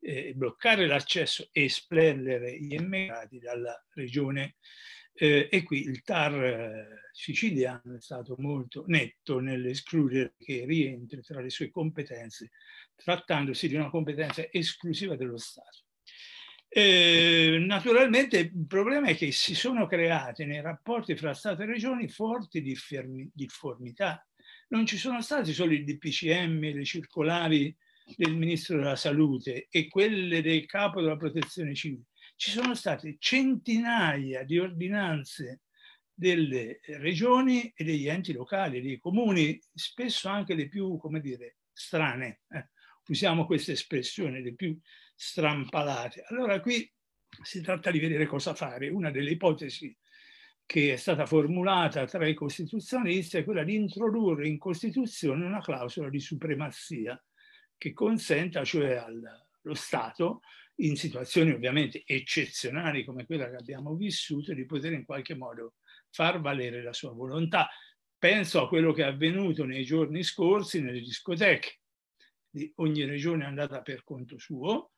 eh, 0.00 0.32
bloccare 0.34 0.88
l'accesso 0.88 1.48
e 1.52 1.66
espellere 1.66 2.58
gli 2.58 2.74
immigrati 2.74 3.38
dalla 3.38 3.80
regione 3.90 4.56
eh, 5.12 5.48
e 5.48 5.62
qui 5.62 5.82
il 5.82 6.02
TAR 6.02 6.44
eh, 6.44 6.86
siciliano 7.12 7.94
è 7.94 8.00
stato 8.00 8.34
molto 8.38 8.82
netto 8.88 9.38
nell'escludere 9.38 10.34
che 10.36 10.64
rientri 10.66 11.22
tra 11.22 11.40
le 11.40 11.50
sue 11.50 11.70
competenze, 11.70 12.50
trattandosi 12.96 13.68
di 13.68 13.76
una 13.76 13.88
competenza 13.88 14.44
esclusiva 14.50 15.14
dello 15.14 15.38
Stato. 15.38 15.83
Eh, 16.76 17.64
naturalmente 17.64 18.36
il 18.38 18.66
problema 18.66 19.06
è 19.06 19.14
che 19.14 19.30
si 19.30 19.54
sono 19.54 19.86
create 19.86 20.44
nei 20.44 20.60
rapporti 20.60 21.14
fra 21.14 21.32
Stato 21.32 21.62
e 21.62 21.66
Regioni 21.66 22.08
forti 22.08 22.60
difformità. 23.32 24.26
Non 24.70 24.84
ci 24.84 24.96
sono 24.96 25.22
stati 25.22 25.52
solo 25.52 25.72
i 25.72 25.84
DPCM, 25.84 26.58
le 26.58 26.84
circolari 26.84 27.72
del 28.16 28.34
Ministro 28.34 28.78
della 28.78 28.96
Salute 28.96 29.68
e 29.70 29.86
quelle 29.86 30.42
del 30.42 30.66
Capo 30.66 31.00
della 31.00 31.16
Protezione 31.16 31.76
Civile. 31.76 32.06
Ci 32.34 32.50
sono 32.50 32.74
state 32.74 33.18
centinaia 33.20 34.42
di 34.42 34.58
ordinanze 34.58 35.60
delle 36.12 36.80
regioni 36.86 37.72
e 37.72 37.84
degli 37.84 38.08
enti 38.08 38.32
locali, 38.32 38.82
dei 38.82 38.98
comuni, 38.98 39.60
spesso 39.72 40.28
anche 40.28 40.54
le 40.54 40.66
più, 40.66 40.96
come 40.96 41.20
dire, 41.20 41.58
strane. 41.72 42.40
Eh, 42.48 42.68
usiamo 43.08 43.46
questa 43.46 43.72
espressione, 43.72 44.40
le 44.40 44.54
più 44.54 44.78
strampalate. 45.14 46.24
Allora 46.28 46.60
qui 46.60 46.90
si 47.42 47.60
tratta 47.60 47.90
di 47.90 47.98
vedere 47.98 48.26
cosa 48.26 48.54
fare. 48.54 48.88
Una 48.88 49.10
delle 49.10 49.30
ipotesi 49.30 49.96
che 50.66 50.94
è 50.94 50.96
stata 50.96 51.26
formulata 51.26 52.06
tra 52.06 52.26
i 52.26 52.34
costituzionalisti 52.34 53.38
è 53.38 53.44
quella 53.44 53.64
di 53.64 53.74
introdurre 53.74 54.48
in 54.48 54.58
Costituzione 54.58 55.44
una 55.44 55.60
clausola 55.60 56.08
di 56.08 56.20
supremazia 56.20 57.22
che 57.76 57.92
consenta 57.92 58.64
cioè 58.64 58.94
allo 58.94 59.74
Stato, 59.74 60.40
in 60.76 60.96
situazioni 60.96 61.52
ovviamente 61.52 62.02
eccezionali 62.04 63.04
come 63.04 63.26
quella 63.26 63.48
che 63.48 63.56
abbiamo 63.56 63.94
vissuto, 63.94 64.54
di 64.54 64.64
poter 64.64 64.92
in 64.92 65.04
qualche 65.04 65.34
modo 65.34 65.74
far 66.10 66.40
valere 66.40 66.82
la 66.82 66.92
sua 66.92 67.12
volontà. 67.12 67.68
Penso 68.16 68.62
a 68.62 68.68
quello 68.68 68.92
che 68.92 69.02
è 69.02 69.06
avvenuto 69.06 69.64
nei 69.64 69.84
giorni 69.84 70.22
scorsi 70.22 70.80
nelle 70.80 71.00
discoteche, 71.00 71.80
ogni 72.76 73.04
regione 73.04 73.44
è 73.44 73.46
andata 73.46 73.82
per 73.82 74.04
conto 74.04 74.38
suo. 74.38 74.92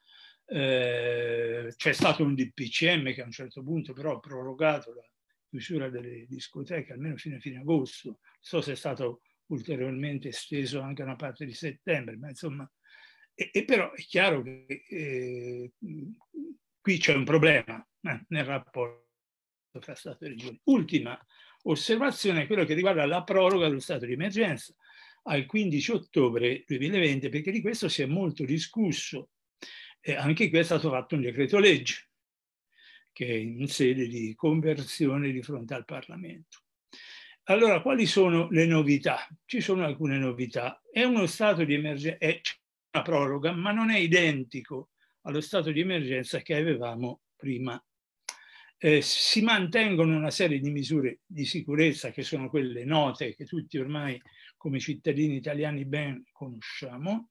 Eh, 0.45 1.73
c'è 1.77 1.93
stato 1.93 2.23
un 2.23 2.35
DPCM 2.35 3.13
che 3.13 3.23
a 3.23 3.25
un 3.25 3.33
certo 3.33 3.63
punto 3.63 3.93
però 3.93 4.17
ha 4.17 4.21
prorogato 4.21 4.95
la 4.95 5.03
chiusura 5.49 5.89
delle 5.89 6.27
discoteche 6.29 6.93
almeno 6.93 7.17
fino 7.17 7.37
a 7.37 7.41
fine 7.41 7.59
agosto. 7.59 8.09
Non 8.09 8.19
so 8.41 8.61
se 8.61 8.73
è 8.73 8.77
stato 8.77 9.23
ulteriormente 9.47 10.29
esteso 10.29 10.81
anche 10.81 11.03
a 11.03 11.07
una 11.07 11.17
parte 11.17 11.45
di 11.45 11.55
settembre, 11.55 12.17
ma 12.17 12.29
insomma, 12.29 12.71
e, 13.35 13.51
e 13.53 13.65
però 13.65 13.93
è 13.93 14.03
chiaro 14.03 14.43
che 14.43 14.85
eh, 14.89 15.73
qui 16.81 16.99
c'è 16.99 17.15
un 17.15 17.25
problema 17.25 17.87
eh, 18.03 18.25
nel 18.29 18.45
rapporto 18.45 19.05
tra 19.81 19.95
Stato 19.95 20.25
e 20.25 20.29
Regioni. 20.29 20.61
Ultima 20.65 21.19
osservazione 21.65 22.43
è 22.43 22.47
quello 22.47 22.65
che 22.65 22.75
riguarda 22.75 23.05
la 23.07 23.23
proroga 23.25 23.67
dello 23.67 23.81
stato 23.81 24.07
di 24.07 24.13
emergenza 24.13 24.75
al 25.27 25.47
15 25.47 25.93
ottobre 25.93 26.65
2020, 26.67 27.29
perché 27.29 27.51
di 27.51 27.61
questo 27.61 27.89
si 27.89 28.03
è 28.03 28.07
molto 28.07 28.45
discusso. 28.45 29.31
E 30.01 30.15
anche 30.15 30.49
qui 30.49 30.59
è 30.59 30.63
stato 30.63 30.91
fatto 30.91 31.15
un 31.15 31.23
decreto 31.23 31.59
legge 31.59 32.11
che 33.13 33.27
è 33.27 33.33
in 33.33 33.67
sede 33.67 34.09
di 34.09 34.35
conversione 34.35 35.33
di 35.33 35.43
fronte 35.43 35.73
al 35.73 35.87
Parlamento. 35.87 36.65
Allora, 37.45 37.81
quali 37.81 38.05
sono 38.05 38.49
le 38.51 38.67
novità? 38.67 39.27
Ci 39.47 39.61
sono 39.61 39.85
alcune 39.85 40.19
novità. 40.19 40.83
È 40.91 41.03
uno 41.03 41.25
stato 41.25 41.65
di 41.65 41.73
emergenza, 41.73 42.19
è 42.19 42.41
una 42.93 43.03
proroga, 43.03 43.53
ma 43.53 43.73
non 43.73 43.89
è 43.91 43.97
identico 43.97 44.91
allo 45.23 45.41
stato 45.41 45.71
di 45.71 45.81
emergenza 45.81 46.41
che 46.41 46.57
avevamo 46.57 47.23
prima. 47.37 47.83
Eh, 48.77 49.01
si 49.01 49.41
mantengono 49.41 50.15
una 50.15 50.31
serie 50.31 50.59
di 50.61 50.71
misure 50.71 51.21
di 51.25 51.47
sicurezza 51.47 52.11
che 52.11 52.23
sono 52.23 52.51
quelle 52.51 52.85
note 52.85 53.35
che 53.35 53.47
tutti 53.47 53.79
ormai 53.79 54.21
come 54.67 54.81
cittadini 54.81 55.37
italiani 55.37 55.85
ben 55.85 56.25
conosciamo. 56.33 57.29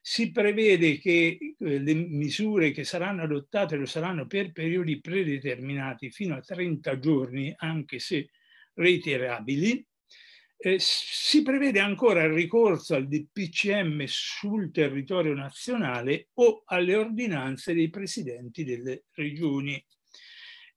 Si 0.00 0.30
prevede 0.30 0.98
che 0.98 1.36
eh, 1.58 1.78
le 1.80 1.94
misure 1.94 2.70
che 2.70 2.84
saranno 2.84 3.22
adottate 3.22 3.74
lo 3.74 3.86
saranno 3.86 4.28
per 4.28 4.52
periodi 4.52 5.00
predeterminati 5.00 6.12
fino 6.12 6.36
a 6.36 6.40
30 6.40 7.00
giorni, 7.00 7.52
anche 7.56 7.98
se 7.98 8.30
reiterabili. 8.74 9.84
Eh, 10.58 10.76
si 10.78 11.42
prevede 11.42 11.80
ancora 11.80 12.22
il 12.22 12.32
ricorso 12.32 12.94
al 12.94 13.08
DPCM 13.08 14.04
sul 14.06 14.70
territorio 14.70 15.34
nazionale 15.34 16.28
o 16.34 16.62
alle 16.66 16.94
ordinanze 16.94 17.74
dei 17.74 17.90
presidenti 17.90 18.62
delle 18.62 19.06
regioni. 19.14 19.84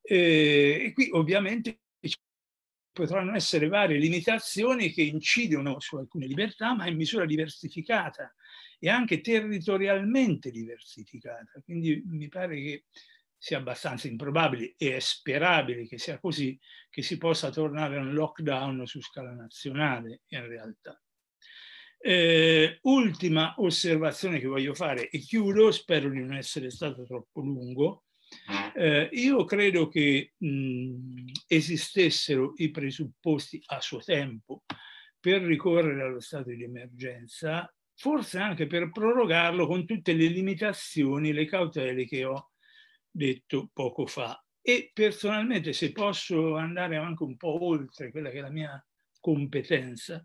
Eh, 0.01 0.85
e 0.85 0.91
qui 0.91 1.09
ovviamente 1.11 1.81
potranno 2.91 3.35
essere 3.35 3.67
varie 3.67 3.97
limitazioni 3.97 4.91
che 4.91 5.01
incidono 5.01 5.79
su 5.79 5.95
alcune 5.97 6.27
libertà, 6.27 6.75
ma 6.75 6.87
in 6.87 6.95
misura 6.95 7.25
diversificata 7.25 8.33
e 8.79 8.89
anche 8.89 9.21
territorialmente 9.21 10.51
diversificata. 10.51 11.61
Quindi 11.63 12.01
mi 12.05 12.27
pare 12.29 12.55
che 12.55 12.85
sia 13.37 13.57
abbastanza 13.57 14.07
improbabile 14.07 14.73
e 14.77 14.97
è 14.97 14.99
sperabile 14.99 15.87
che 15.87 15.97
sia 15.97 16.19
così, 16.19 16.59
che 16.89 17.01
si 17.01 17.17
possa 17.17 17.49
tornare 17.49 17.97
a 17.97 18.01
un 18.01 18.13
lockdown 18.13 18.85
su 18.85 19.01
scala 19.01 19.31
nazionale 19.31 20.21
in 20.27 20.45
realtà. 20.45 21.01
Eh, 22.01 22.79
ultima 22.83 23.55
osservazione 23.57 24.39
che 24.39 24.47
voglio 24.47 24.73
fare 24.73 25.09
e 25.09 25.19
chiudo, 25.19 25.71
spero 25.71 26.09
di 26.09 26.19
non 26.19 26.33
essere 26.33 26.69
stato 26.69 27.05
troppo 27.05 27.41
lungo. 27.41 28.05
Eh, 28.75 29.09
io 29.13 29.43
credo 29.45 29.87
che 29.87 30.33
mh, 30.37 31.28
esistessero 31.51 32.53
i 32.57 32.69
presupposti 32.69 33.59
a 33.67 33.81
suo 33.81 33.99
tempo 33.99 34.63
per 35.19 35.41
ricorrere 35.41 36.03
allo 36.03 36.19
stato 36.19 36.51
di 36.51 36.63
emergenza, 36.63 37.73
forse 37.95 38.37
anche 38.37 38.67
per 38.67 38.91
prorogarlo 38.91 39.65
con 39.65 39.85
tutte 39.85 40.13
le 40.13 40.27
limitazioni, 40.27 41.33
le 41.33 41.45
cautele 41.45 42.05
che 42.05 42.23
ho 42.23 42.51
detto 43.09 43.71
poco 43.73 44.05
fa. 44.05 44.41
E 44.61 44.91
personalmente, 44.93 45.73
se 45.73 45.91
posso 45.91 46.55
andare 46.55 46.97
anche 46.97 47.23
un 47.23 47.35
po' 47.35 47.65
oltre 47.65 48.11
quella 48.11 48.29
che 48.29 48.37
è 48.37 48.41
la 48.41 48.51
mia 48.51 48.87
competenza, 49.19 50.23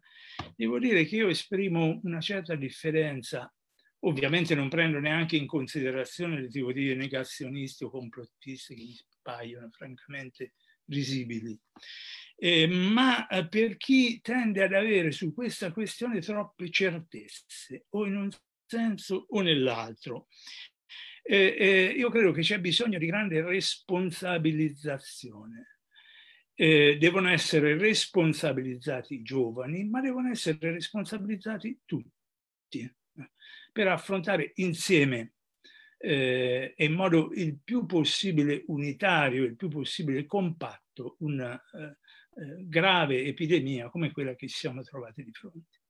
devo 0.55 0.79
dire 0.79 1.07
che 1.07 1.17
io 1.17 1.29
esprimo 1.29 2.01
una 2.03 2.21
certa 2.21 2.55
differenza. 2.55 3.53
Ovviamente 4.01 4.55
non 4.55 4.69
prendo 4.69 4.99
neanche 4.99 5.37
in 5.37 5.47
considerazione 5.47 6.39
le 6.39 6.51
teorie 6.51 6.95
negazionisti 6.95 7.85
o 7.85 7.91
complottiste 7.91 8.75
che 8.75 8.83
mi 8.83 8.95
paiono 9.23 9.71
francamente 9.71 10.53
risibili. 10.87 11.59
Eh, 12.37 12.67
ma 12.67 13.29
eh, 13.29 13.47
per 13.49 13.77
chi 13.77 14.21
tende 14.21 14.63
ad 14.63 14.73
avere 14.73 15.13
su 15.13 15.33
questa 15.33 15.73
questione 15.73 16.21
troppe 16.21 16.69
certezze, 16.71 17.87
o 17.91 18.07
in 18.07 18.17
un 18.17 18.29
senso 18.67 19.27
o 19.29 19.41
nell'altro, 19.41 20.27
eh, 21.23 21.57
eh, 21.59 21.95
io 21.97 22.11
credo 22.11 22.33
che 22.33 22.43
c'è 22.43 22.59
bisogno 22.61 22.99
di 22.99 23.07
grande 23.07 23.41
responsabilizzazione. 23.43 25.69
Eh, 26.57 26.99
devono 27.01 27.31
essere 27.31 27.77
responsabilizzati 27.77 29.15
i 29.15 29.23
giovani, 29.23 29.89
ma 29.89 30.01
devono 30.01 30.31
essere 30.31 30.71
responsabilizzati 30.71 31.81
tutti 31.85 32.79
eh, 32.79 32.95
per 33.73 33.89
affrontare 33.89 34.53
insieme 34.57 35.34
eh, 36.05 36.75
in 36.77 36.93
modo 36.93 37.31
il 37.33 37.59
più 37.59 37.87
possibile 37.87 38.63
unitario, 38.67 39.45
il 39.45 39.57
più 39.57 39.69
possibile 39.69 40.27
compatto, 40.27 41.17
una 41.21 41.55
eh, 41.55 41.97
grave 42.67 43.25
epidemia 43.25 43.89
come 43.89 44.13
quella 44.13 44.35
che 44.35 44.47
ci 44.47 44.57
siamo 44.59 44.83
trovati 44.83 45.25
di 45.25 45.33
fronte. 45.33 45.81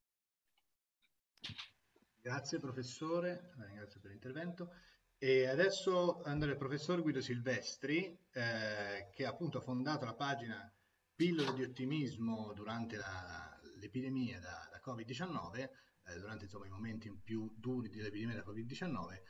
Grazie 2.21 2.61
professore, 2.61 3.51
ringrazio 3.67 4.01
per 4.01 4.13
l'intervento. 4.13 4.71
E 5.19 5.47
adesso 5.47 6.23
andrà 6.23 6.51
il 6.51 6.57
professor 6.57 7.03
Guido 7.03 7.21
Silvestri, 7.21 8.17
eh, 8.33 9.11
che 9.13 9.27
appunto 9.27 9.59
ha 9.59 9.63
fondato 9.63 10.05
la 10.05 10.15
pagina 10.15 10.73
Pillole 11.15 11.55
di 11.55 11.63
ottimismo 11.63 12.53
durante 12.55 12.99
l'epidemia 13.79 14.39
da, 14.39 14.69
da 14.71 14.81
Covid-19, 14.85 15.69
eh, 16.07 16.19
durante 16.19 16.45
insomma, 16.45 16.67
i 16.67 16.71
momenti 16.71 17.13
più 17.23 17.53
duri 17.57 17.89
dell'epidemia 17.89 18.37
da 18.37 18.45
Covid-19. 18.45 19.23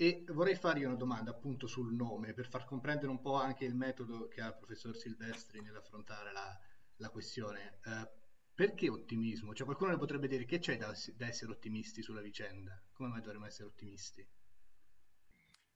E 0.00 0.24
vorrei 0.28 0.54
fargli 0.54 0.84
una 0.84 0.94
domanda 0.94 1.30
appunto 1.30 1.66
sul 1.66 1.92
nome 1.92 2.32
per 2.32 2.48
far 2.48 2.64
comprendere 2.64 3.10
un 3.10 3.20
po' 3.20 3.34
anche 3.34 3.66
il 3.66 3.74
metodo 3.74 4.28
che 4.28 4.40
ha 4.40 4.46
il 4.46 4.56
professor 4.56 4.96
Silvestri 4.96 5.60
nell'affrontare 5.60 6.32
la, 6.32 6.58
la 6.96 7.10
questione. 7.10 7.80
Eh, 7.84 8.08
perché 8.54 8.88
ottimismo? 8.88 9.52
Cioè 9.52 9.66
qualcuno 9.66 9.90
le 9.90 9.98
potrebbe 9.98 10.26
dire 10.26 10.46
che 10.46 10.58
c'è 10.58 10.78
da, 10.78 10.90
da 11.16 11.26
essere 11.26 11.52
ottimisti 11.52 12.00
sulla 12.00 12.22
vicenda? 12.22 12.80
Come 12.94 13.10
mai 13.10 13.20
dovremmo 13.20 13.44
essere 13.44 13.68
ottimisti? 13.68 14.26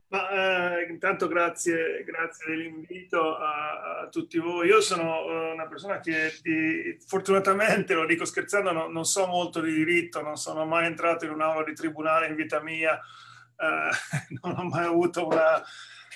Ma, 0.09 0.79
eh, 0.79 0.85
intanto 0.85 1.29
grazie, 1.29 2.03
grazie 2.05 2.47
dell'invito 2.47 3.37
a, 3.37 4.01
a, 4.01 4.09
tutti 4.09 4.39
voi. 4.39 4.69
Io 4.69 4.81
sono 4.81 5.23
uh, 5.23 5.53
una 5.53 5.67
persona 5.67 6.01
che 6.01 6.33
di, 6.41 6.97
fortunatamente, 7.07 7.93
lo 7.93 8.07
dico 8.07 8.25
scherzando, 8.25 8.73
no, 8.73 8.89
non 8.89 9.05
so 9.05 9.27
molto 9.27 9.61
di 9.61 9.75
diritto, 9.75 10.23
non 10.23 10.37
sono 10.37 10.65
mai 10.65 10.87
entrato 10.87 11.27
in 11.27 11.31
un'aula 11.33 11.63
di 11.65 11.75
tribunale 11.75 12.29
in 12.29 12.37
vita 12.37 12.63
mia, 12.63 12.99
uh, 13.57 14.39
non 14.43 14.59
ho 14.59 14.65
mai 14.65 14.87
avuto 14.87 15.27
una, 15.27 15.63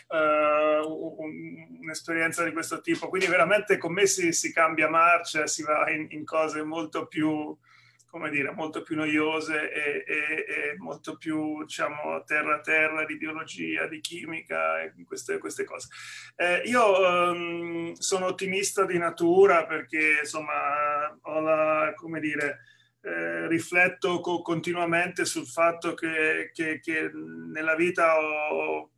uh, 0.09 1.23
un, 1.23 1.79
un'esperienza 1.81 2.45
di 2.45 2.53
questo 2.53 2.81
tipo, 2.81 3.09
quindi 3.09 3.27
veramente 3.27 3.79
con 3.79 3.93
me 3.93 4.07
si, 4.07 4.33
si 4.33 4.53
cambia 4.53 4.89
marcia, 4.89 5.47
si 5.47 5.63
va 5.63 5.91
in, 5.91 6.07
in 6.11 6.25
cose 6.25 6.63
molto 6.63 7.07
più 7.07 7.57
come 8.11 8.31
dire, 8.31 8.51
molto 8.53 8.83
più 8.83 8.97
noiose 8.97 9.71
e, 9.71 10.05
e, 10.07 10.15
e 10.49 10.77
molto 10.79 11.17
più, 11.17 11.63
diciamo, 11.63 12.25
terra-terra 12.25 13.05
di 13.05 13.19
biologia, 13.19 13.87
di 13.87 14.01
chimica 14.01 14.81
e 14.81 14.95
queste, 15.07 15.39
queste 15.39 15.65
cose. 15.65 15.89
Eh, 16.35 16.63
io 16.65 17.31
um, 17.31 17.93
sono 17.93 18.27
ottimista 18.27 18.87
di 18.87 18.97
natura 18.97 19.67
perché, 19.67 20.21
insomma, 20.23 21.17
ho 21.21 21.41
la, 21.41 21.93
come 21.95 22.19
dire, 22.19 22.61
eh, 23.09 23.49
rifletto 23.49 24.21
co- 24.21 24.43
continuamente 24.43 25.25
sul 25.25 25.47
fatto 25.47 25.95
che, 25.95 26.51
che, 26.53 26.81
che 26.81 27.11
nella 27.13 27.75
vita 27.75 28.19
ho, 28.19 28.91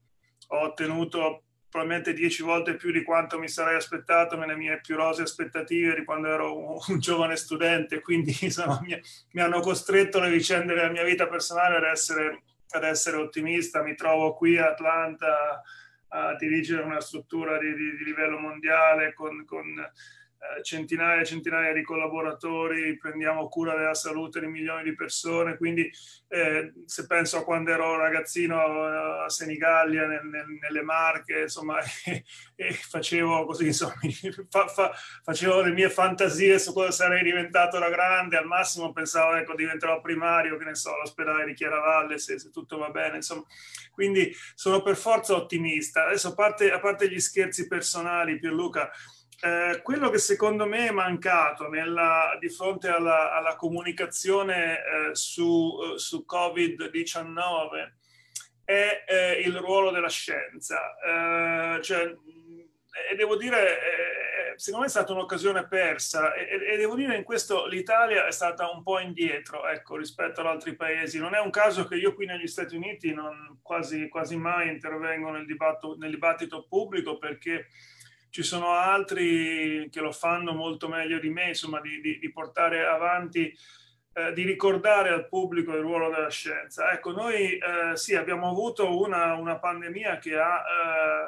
ho 0.48 0.58
ottenuto 0.58 1.44
probabilmente 1.70 2.12
dieci 2.12 2.42
volte 2.42 2.74
più 2.74 2.90
di 2.90 3.04
quanto 3.04 3.38
mi 3.38 3.48
sarei 3.48 3.76
aspettato 3.76 4.36
nelle 4.36 4.56
mie 4.56 4.80
più 4.80 4.96
rose 4.96 5.22
aspettative 5.22 5.94
di 5.94 6.04
quando 6.04 6.28
ero 6.28 6.58
un, 6.58 6.76
un 6.88 6.98
giovane 6.98 7.36
studente, 7.36 8.00
quindi 8.00 8.36
insomma, 8.42 8.80
mi, 8.82 9.00
mi, 9.32 9.40
hanno 9.40 9.60
costretto 9.60 10.18
le 10.18 10.30
vicende 10.30 10.74
della 10.74 10.90
mia 10.90 11.04
vita 11.04 11.28
personale 11.28 11.76
ad 11.76 11.84
essere, 11.84 12.42
ad 12.70 12.82
essere 12.82 13.16
ottimista. 13.18 13.82
Mi 13.82 13.94
trovo 13.94 14.34
qui 14.34 14.58
a 14.58 14.70
Atlanta 14.70 15.62
a 16.08 16.34
dirigere 16.34 16.82
una 16.82 17.00
struttura 17.00 17.56
di, 17.58 17.72
di, 17.72 17.96
di 17.96 18.04
livello 18.04 18.38
mondiale 18.38 19.14
con, 19.14 19.44
con 19.44 19.64
centinaia 20.62 21.20
e 21.20 21.26
centinaia 21.26 21.72
di 21.72 21.82
collaboratori, 21.82 22.96
prendiamo 22.96 23.48
cura 23.48 23.76
della 23.76 23.94
salute 23.94 24.40
di 24.40 24.46
milioni 24.46 24.84
di 24.84 24.94
persone, 24.94 25.56
quindi 25.56 25.90
eh, 26.28 26.72
se 26.86 27.06
penso 27.06 27.38
a 27.38 27.44
quando 27.44 27.70
ero 27.70 27.96
ragazzino 27.96 28.56
eh, 28.56 29.24
a 29.24 29.28
Senigallia, 29.28 30.06
nel, 30.06 30.24
nel, 30.24 30.46
nelle 30.60 30.82
Marche, 30.82 31.42
insomma, 31.42 31.78
e, 32.04 32.24
e 32.54 32.72
facevo 32.72 33.44
così, 33.44 33.66
insomma, 33.66 33.94
fa, 34.48 34.66
fa, 34.68 34.92
facevo 35.22 35.62
le 35.62 35.72
mie 35.72 35.90
fantasie 35.90 36.58
su 36.58 36.72
cosa 36.72 36.90
sarei 36.90 37.22
diventato 37.22 37.78
da 37.78 37.90
grande, 37.90 38.36
al 38.36 38.46
massimo 38.46 38.92
pensavo, 38.92 39.34
ecco, 39.34 39.54
diventerò 39.54 40.00
primario, 40.00 40.56
che 40.56 40.64
ne 40.64 40.74
so, 40.74 40.94
all'ospedale 40.94 41.44
di 41.44 41.54
Chiaravalle, 41.54 42.18
se, 42.18 42.38
se 42.38 42.50
tutto 42.50 42.78
va 42.78 42.90
bene, 42.90 43.16
insomma, 43.16 43.44
quindi 43.92 44.34
sono 44.54 44.82
per 44.82 44.96
forza 44.96 45.34
ottimista. 45.34 46.06
Adesso, 46.06 46.28
a 46.28 46.34
parte, 46.34 46.70
a 46.70 46.80
parte 46.80 47.10
gli 47.10 47.20
scherzi 47.20 47.66
personali, 47.66 48.38
Pierluca, 48.38 48.90
eh, 49.42 49.80
quello 49.82 50.10
che 50.10 50.18
secondo 50.18 50.66
me 50.66 50.88
è 50.88 50.92
mancato 50.92 51.68
nella, 51.68 52.36
di 52.38 52.50
fronte 52.50 52.88
alla, 52.88 53.32
alla 53.32 53.56
comunicazione 53.56 54.78
eh, 54.78 55.14
su, 55.14 55.78
eh, 55.82 55.98
su, 55.98 56.26
Covid-19 56.30 57.92
è 58.64 59.04
eh, 59.06 59.40
il 59.40 59.56
ruolo 59.56 59.90
della 59.90 60.10
scienza. 60.10 60.94
Eh, 60.98 61.82
cioè, 61.82 62.14
e 63.10 63.16
devo 63.16 63.36
dire, 63.36 63.78
secondo 64.56 64.80
me 64.80 64.86
è 64.88 64.94
stata 64.94 65.12
un'occasione 65.12 65.66
persa 65.66 66.34
e, 66.34 66.72
e, 66.72 66.76
devo 66.76 66.94
dire 66.94 67.16
in 67.16 67.24
questo 67.24 67.66
l'Italia 67.66 68.26
è 68.26 68.32
stata 68.32 68.70
un 68.70 68.82
po' 68.82 68.98
indietro 68.98 69.66
ecco, 69.66 69.96
rispetto 69.96 70.40
ad 70.40 70.48
altri 70.48 70.76
paesi. 70.76 71.18
Non 71.18 71.34
è 71.34 71.40
un 71.40 71.50
caso 71.50 71.86
che 71.86 71.96
io 71.96 72.12
qui 72.12 72.26
negli 72.26 72.46
Stati 72.46 72.76
Uniti 72.76 73.14
non 73.14 73.60
quasi, 73.62 74.06
quasi 74.08 74.36
mai 74.36 74.68
intervengo 74.68 75.30
nel 75.30 75.46
dibattito, 75.46 75.96
nel 75.96 76.10
dibattito 76.10 76.66
pubblico 76.68 77.16
perché 77.16 77.68
ci 78.30 78.42
sono 78.42 78.70
altri 78.70 79.88
che 79.90 80.00
lo 80.00 80.12
fanno 80.12 80.52
molto 80.52 80.88
meglio 80.88 81.18
di 81.18 81.30
me, 81.30 81.48
insomma, 81.48 81.80
di, 81.80 82.00
di, 82.00 82.18
di 82.18 82.32
portare 82.32 82.86
avanti, 82.86 83.52
eh, 84.12 84.32
di 84.32 84.44
ricordare 84.44 85.10
al 85.10 85.28
pubblico 85.28 85.72
il 85.74 85.82
ruolo 85.82 86.10
della 86.10 86.30
scienza. 86.30 86.92
Ecco, 86.92 87.10
noi 87.12 87.58
eh, 87.58 87.96
sì, 87.96 88.14
abbiamo 88.14 88.48
avuto 88.48 89.00
una, 89.00 89.34
una 89.34 89.58
pandemia 89.58 90.18
che 90.18 90.38
ha 90.38 90.58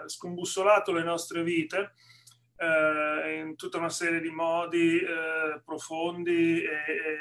eh, 0.05 0.09
scombussolato 0.09 0.93
le 0.93 1.03
nostre 1.03 1.43
vite 1.43 1.95
eh, 2.57 3.39
in 3.39 3.57
tutta 3.57 3.79
una 3.79 3.91
serie 3.91 4.21
di 4.21 4.31
modi 4.31 4.99
eh, 4.99 5.61
profondi 5.65 6.63
e, 6.63 6.71
e 6.71 7.19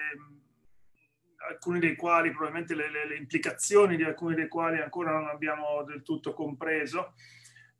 alcuni 1.49 1.79
dei 1.79 1.95
quali 1.95 2.29
probabilmente 2.29 2.75
le, 2.75 2.89
le, 2.91 3.07
le, 3.07 3.15
implicazioni 3.15 3.97
di 3.97 4.03
alcuni 4.03 4.35
dei 4.35 4.47
quali 4.47 4.79
ancora 4.79 5.11
non 5.11 5.27
abbiamo 5.27 5.83
del 5.83 6.03
tutto 6.03 6.33
compreso. 6.33 7.13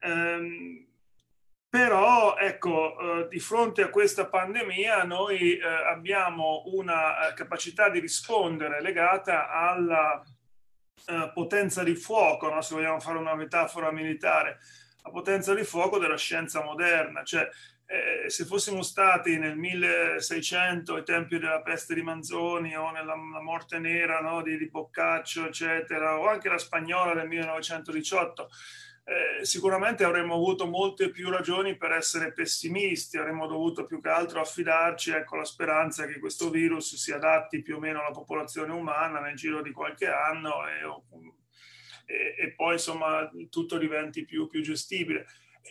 Um, 0.02 0.90
però, 1.72 2.36
ecco, 2.36 3.00
eh, 3.00 3.28
di 3.30 3.40
fronte 3.40 3.82
a 3.82 3.90
questa 3.90 4.28
pandemia 4.28 5.04
noi 5.06 5.58
eh, 5.58 5.66
abbiamo 5.66 6.64
una 6.66 7.30
eh, 7.30 7.34
capacità 7.34 7.88
di 7.88 8.02
rispondere 8.02 8.82
legata 8.82 9.50
alla 9.50 10.22
eh, 11.08 11.32
potenza 11.34 11.82
di 11.82 11.96
fuoco, 11.96 12.54
no? 12.54 12.62
se 12.62 12.76
vogliamo 12.76 13.00
fare 13.00 13.20
una 13.20 13.36
metafora 13.36 13.90
militare, 13.90 14.60
la 15.02 15.12
potenza 15.12 15.54
di 15.54 15.64
fuoco 15.64 15.98
della 15.98 16.18
scienza 16.18 16.62
moderna. 16.62 17.24
Cioè, 17.24 17.48
eh, 17.86 18.30
se 18.30 18.44
fossimo 18.44 18.82
stati 18.82 19.40
nel 19.40 19.56
1600, 19.56 20.96
ai 20.96 21.04
tempi 21.06 21.40
della 21.40 21.62
peste 21.62 21.94
di 21.94 22.02
Manzoni 22.02 22.76
o 22.76 22.92
nella 22.92 23.16
morte 23.16 23.80
nera 23.80 24.20
no? 24.20 24.42
di, 24.42 24.58
di 24.58 24.70
Boccaccio, 24.70 25.48
eccetera, 25.48 26.20
o 26.20 26.28
anche 26.28 26.50
la 26.50 26.58
spagnola 26.58 27.14
del 27.14 27.30
1918, 27.30 28.50
eh, 29.04 29.44
sicuramente 29.44 30.04
avremmo 30.04 30.36
avuto 30.36 30.68
molte 30.68 31.10
più 31.10 31.30
ragioni 31.30 31.76
per 31.76 31.92
essere 31.92 32.34
pessimisti, 32.34 33.18
avremmo 33.18 33.48
dovuto 33.48 33.86
più 33.86 34.00
che 34.00 34.10
altro 34.10 34.42
affidarci 34.42 35.12
ecco, 35.12 35.36
alla 35.36 35.44
speranza 35.44 36.06
che 36.06 36.20
questo 36.20 36.50
virus 36.50 36.96
si 36.96 37.12
adatti 37.12 37.62
più 37.62 37.78
o 37.78 37.80
meno 37.80 38.00
alla 38.00 38.12
popolazione 38.12 38.72
umana 38.72 39.20
nel 39.20 39.36
giro 39.36 39.62
di 39.62 39.72
qualche 39.72 40.08
anno 40.08 40.68
e, 40.68 41.34
e, 42.06 42.36
e 42.38 42.54
poi 42.54 42.74
insomma 42.74 43.30
tutto 43.50 43.78
diventi 43.78 44.24
più, 44.24 44.48
più 44.48 44.62
gestibile. 44.62 45.26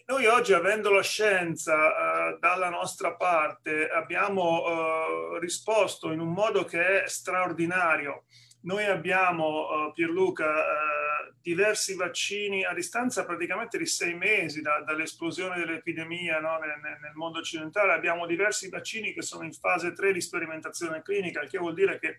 Noi 0.06 0.26
oggi, 0.26 0.52
avendo 0.52 0.90
la 0.90 1.02
scienza 1.02 1.74
eh, 1.74 2.38
dalla 2.38 2.68
nostra 2.68 3.14
parte, 3.14 3.88
abbiamo 3.88 4.64
eh, 4.64 5.38
risposto 5.40 6.12
in 6.12 6.20
un 6.20 6.32
modo 6.32 6.64
che 6.64 7.02
è 7.02 7.08
straordinario. 7.08 8.24
Noi 8.62 8.84
abbiamo, 8.84 9.88
eh, 9.88 9.92
Pierluca, 9.94 10.46
eh, 10.46 11.32
diversi 11.40 11.94
vaccini 11.94 12.64
a 12.64 12.74
distanza 12.74 13.24
praticamente 13.24 13.78
di 13.78 13.86
sei 13.86 14.14
mesi 14.14 14.60
da, 14.60 14.82
dall'esplosione 14.82 15.58
dell'epidemia 15.58 16.38
no? 16.40 16.58
nel, 16.58 16.78
nel, 17.00 17.14
mondo 17.14 17.38
occidentale. 17.38 17.92
Abbiamo 17.92 18.26
diversi 18.26 18.68
vaccini 18.68 19.14
che 19.14 19.22
sono 19.22 19.44
in 19.44 19.52
fase 19.52 19.92
3 19.92 20.12
di 20.12 20.20
sperimentazione 20.20 21.00
clinica, 21.02 21.40
il 21.40 21.48
che 21.48 21.58
vuol 21.58 21.74
dire 21.74 21.98
che 21.98 22.18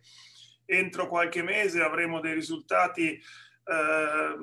entro 0.66 1.08
qualche 1.08 1.44
mese 1.44 1.84
avremo 1.84 2.20
dei 2.20 2.34
risultati 2.34 3.10
eh, 3.12 4.36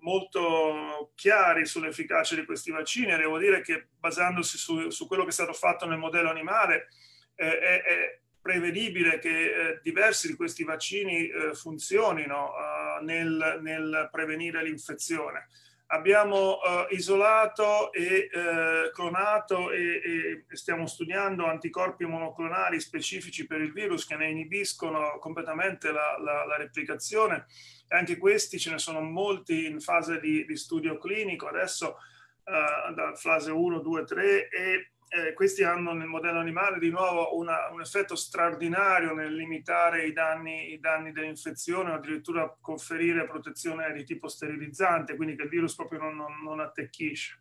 molto 0.00 1.12
chiari 1.14 1.64
sull'efficacia 1.64 2.34
di 2.34 2.44
questi 2.44 2.72
vaccini. 2.72 3.12
E 3.12 3.18
devo 3.18 3.38
dire 3.38 3.60
che 3.60 3.88
basandosi 3.98 4.58
su, 4.58 4.90
su, 4.90 5.06
quello 5.06 5.22
che 5.22 5.30
è 5.30 5.32
stato 5.32 5.52
fatto 5.52 5.86
nel 5.86 5.98
modello 5.98 6.30
animale, 6.30 6.88
eh, 7.36 7.58
è, 7.58 8.20
prevedibile 8.40 9.18
che 9.18 9.28
eh, 9.28 9.80
diversi 9.82 10.26
di 10.26 10.34
questi 10.34 10.64
vaccini 10.64 11.28
eh, 11.28 11.54
funzionino 11.54 12.52
eh, 12.52 13.04
nel, 13.04 13.58
nel, 13.62 14.08
prevenire 14.10 14.62
l'infezione. 14.62 15.48
Abbiamo 15.92 16.62
eh, 16.62 16.94
isolato 16.94 17.92
e 17.92 18.30
eh, 18.32 18.90
clonato 18.92 19.72
e, 19.72 20.44
e, 20.48 20.56
stiamo 20.56 20.86
studiando 20.86 21.46
anticorpi 21.46 22.04
monoclonali 22.04 22.80
specifici 22.80 23.46
per 23.46 23.60
il 23.60 23.72
virus 23.72 24.06
che 24.06 24.14
ne 24.14 24.30
inibiscono 24.30 25.18
completamente 25.18 25.90
la, 25.90 26.16
la, 26.22 26.44
la 26.46 26.56
replicazione. 26.56 27.46
Anche 27.88 28.18
questi 28.18 28.58
ce 28.60 28.70
ne 28.70 28.78
sono 28.78 29.00
molti 29.00 29.66
in 29.66 29.80
fase 29.80 30.20
di, 30.20 30.44
di 30.44 30.56
studio 30.56 30.96
clinico, 30.96 31.48
adesso 31.48 31.96
eh, 32.44 32.94
da 32.94 33.14
fase 33.16 33.50
1, 33.50 33.80
2, 33.80 34.04
3 34.04 34.48
e 34.48 34.90
eh, 35.12 35.32
questi 35.34 35.64
hanno 35.64 35.92
nel 35.92 36.06
modello 36.06 36.38
animale 36.38 36.78
di 36.78 36.88
nuovo 36.88 37.36
una, 37.36 37.68
un 37.72 37.80
effetto 37.80 38.14
straordinario 38.14 39.12
nel 39.12 39.34
limitare 39.34 40.06
i 40.06 40.12
danni, 40.12 40.72
i 40.72 40.78
danni 40.78 41.10
dell'infezione 41.10 41.90
o 41.90 41.94
addirittura 41.94 42.56
conferire 42.60 43.26
protezione 43.26 43.92
di 43.92 44.04
tipo 44.04 44.28
sterilizzante, 44.28 45.16
quindi 45.16 45.34
che 45.34 45.42
il 45.42 45.48
virus 45.48 45.74
proprio 45.74 45.98
non, 45.98 46.14
non, 46.14 46.42
non 46.42 46.60
attecchisce. 46.60 47.40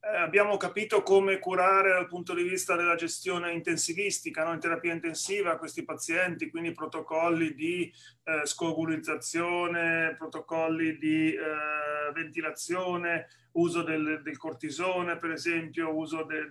Eh, 0.00 0.16
abbiamo 0.16 0.56
capito 0.56 1.02
come 1.02 1.38
curare 1.38 1.90
dal 1.90 2.08
punto 2.08 2.34
di 2.34 2.42
vista 2.42 2.74
della 2.74 2.94
gestione 2.94 3.52
intensivistica, 3.52 4.44
no? 4.44 4.52
in 4.52 4.60
terapia 4.60 4.92
intensiva, 4.94 5.58
questi 5.58 5.84
pazienti, 5.84 6.48
quindi 6.50 6.72
protocolli 6.72 7.54
di 7.54 7.92
eh, 8.24 8.46
scovulizzazione, 8.46 10.14
protocolli 10.16 10.96
di 10.96 11.34
eh, 11.34 12.12
ventilazione, 12.14 13.28
uso 13.54 13.82
del, 13.82 14.20
del, 14.22 14.36
cortisone, 14.36 15.16
per 15.16 15.30
esempio, 15.30 15.94
uso 15.94 16.24
de, 16.24 16.48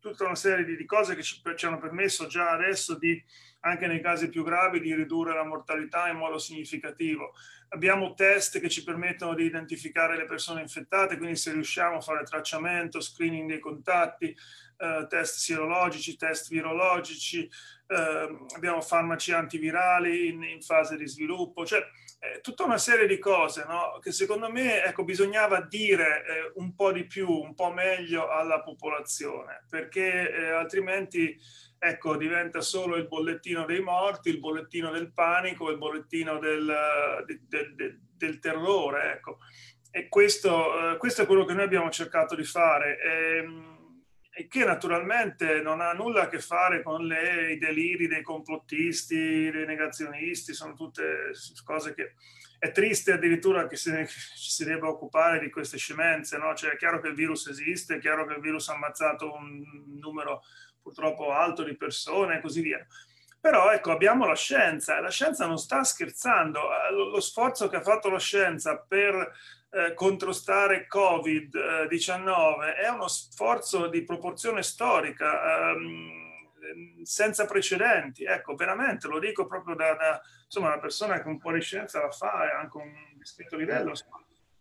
tutta 0.00 0.24
una 0.24 0.34
serie 0.34 0.64
di, 0.64 0.76
di 0.76 0.84
cose 0.84 1.14
che 1.14 1.22
ci, 1.22 1.40
ci, 1.56 1.66
hanno 1.66 1.78
permesso 1.78 2.26
già 2.26 2.50
adesso 2.50 2.96
di, 2.98 3.22
anche 3.60 3.86
nei 3.86 4.00
casi 4.00 4.28
più 4.28 4.44
gravi, 4.44 4.80
di 4.80 4.94
ridurre 4.94 5.34
la 5.34 5.44
mortalità 5.44 6.08
in 6.08 6.16
modo 6.16 6.38
significativo. 6.38 7.32
Abbiamo 7.70 8.14
test 8.14 8.60
che 8.60 8.68
ci 8.68 8.84
permettono 8.84 9.34
di 9.34 9.44
identificare 9.44 10.16
le 10.16 10.26
persone 10.26 10.60
infettate, 10.60 11.16
quindi 11.16 11.36
se 11.36 11.52
riusciamo 11.52 11.96
a 11.96 12.00
fare 12.00 12.24
tracciamento, 12.24 13.00
screening 13.00 13.48
dei 13.48 13.60
contatti, 13.60 14.36
eh, 14.76 15.06
test 15.08 15.38
sierologici, 15.38 16.16
test 16.16 16.50
virologici, 16.50 17.48
eh, 17.86 18.46
abbiamo 18.54 18.82
farmaci 18.82 19.32
antivirali 19.32 20.28
in, 20.28 20.42
in 20.42 20.60
fase 20.60 20.96
di 20.96 21.06
sviluppo, 21.08 21.64
cioè 21.64 21.82
tutta 22.40 22.64
una 22.64 22.78
serie 22.78 23.06
di 23.06 23.18
cose 23.18 23.64
no? 23.66 23.98
che 24.00 24.12
secondo 24.12 24.50
me 24.50 24.82
ecco, 24.82 25.04
bisognava 25.04 25.60
dire 25.62 26.24
eh, 26.24 26.52
un 26.56 26.74
po' 26.74 26.92
di 26.92 27.06
più, 27.06 27.28
un 27.28 27.54
po' 27.54 27.72
meglio 27.72 28.28
alla 28.28 28.62
popolazione, 28.62 29.64
perché 29.68 30.30
eh, 30.30 30.50
altrimenti 30.50 31.38
ecco, 31.78 32.16
diventa 32.16 32.60
solo 32.60 32.96
il 32.96 33.06
bollettino 33.06 33.64
dei 33.66 33.80
morti, 33.80 34.30
il 34.30 34.38
bollettino 34.38 34.90
del 34.90 35.12
panico, 35.12 35.70
il 35.70 35.78
bollettino 35.78 36.38
del, 36.38 37.24
del, 37.26 37.74
del, 37.74 38.00
del 38.16 38.38
terrore. 38.38 39.12
Ecco. 39.12 39.38
E 39.90 40.08
questo, 40.08 40.92
eh, 40.92 40.96
questo, 40.96 41.22
è 41.22 41.26
quello 41.26 41.44
che 41.44 41.52
noi 41.52 41.64
abbiamo 41.64 41.90
cercato 41.90 42.34
di 42.34 42.44
fare. 42.44 42.98
E, 42.98 43.36
ehm, 43.36 43.73
che 44.48 44.64
naturalmente 44.64 45.60
non 45.60 45.80
ha 45.80 45.92
nulla 45.92 46.22
a 46.22 46.28
che 46.28 46.40
fare 46.40 46.82
con 46.82 47.06
le, 47.06 47.52
i 47.52 47.58
deliri 47.58 48.08
dei 48.08 48.22
complottisti, 48.22 49.50
dei 49.50 49.64
negazionisti, 49.64 50.52
sono 50.52 50.74
tutte 50.74 51.30
cose 51.64 51.94
che 51.94 52.14
è 52.58 52.72
triste 52.72 53.12
addirittura 53.12 53.66
che 53.66 53.76
ci 53.76 54.08
si 54.34 54.64
debba 54.64 54.88
occupare 54.88 55.38
di 55.38 55.50
queste 55.50 55.76
scemenze, 55.76 56.38
no? 56.38 56.54
Cioè 56.54 56.72
è 56.72 56.76
chiaro 56.76 57.00
che 57.00 57.08
il 57.08 57.14
virus 57.14 57.46
esiste, 57.46 57.96
è 57.96 58.00
chiaro 58.00 58.26
che 58.26 58.34
il 58.34 58.40
virus 58.40 58.68
ha 58.68 58.74
ammazzato 58.74 59.32
un 59.32 59.62
numero 60.00 60.42
purtroppo 60.82 61.32
alto 61.32 61.62
di 61.62 61.76
persone 61.76 62.36
e 62.36 62.40
così 62.40 62.60
via. 62.60 62.84
Però 63.38 63.70
ecco, 63.70 63.90
abbiamo 63.90 64.26
la 64.26 64.34
scienza 64.34 64.96
e 64.96 65.02
la 65.02 65.10
scienza 65.10 65.46
non 65.46 65.58
sta 65.58 65.84
scherzando. 65.84 66.60
Lo 66.92 67.20
sforzo 67.20 67.68
che 67.68 67.76
ha 67.76 67.82
fatto 67.82 68.08
la 68.08 68.18
scienza 68.18 68.78
per 68.78 69.32
eh, 69.74 69.92
contrastare 69.94 70.86
Covid-19 70.88 72.76
è 72.76 72.88
uno 72.88 73.08
sforzo 73.08 73.88
di 73.88 74.04
proporzione 74.04 74.62
storica 74.62 75.70
ehm, 75.72 77.02
senza 77.02 77.44
precedenti. 77.44 78.24
Ecco, 78.24 78.54
veramente 78.54 79.08
lo 79.08 79.18
dico 79.18 79.46
proprio 79.46 79.74
da, 79.74 79.94
da 79.94 80.20
insomma, 80.44 80.68
una 80.68 80.78
persona 80.78 81.20
che 81.20 81.26
un 81.26 81.38
po' 81.38 81.50
di 81.50 81.60
scienza 81.60 82.00
la 82.00 82.10
fa 82.10 82.44
e 82.44 82.54
anche 82.54 82.76
un 82.76 82.92
discreto 83.16 83.56
livello. 83.56 83.92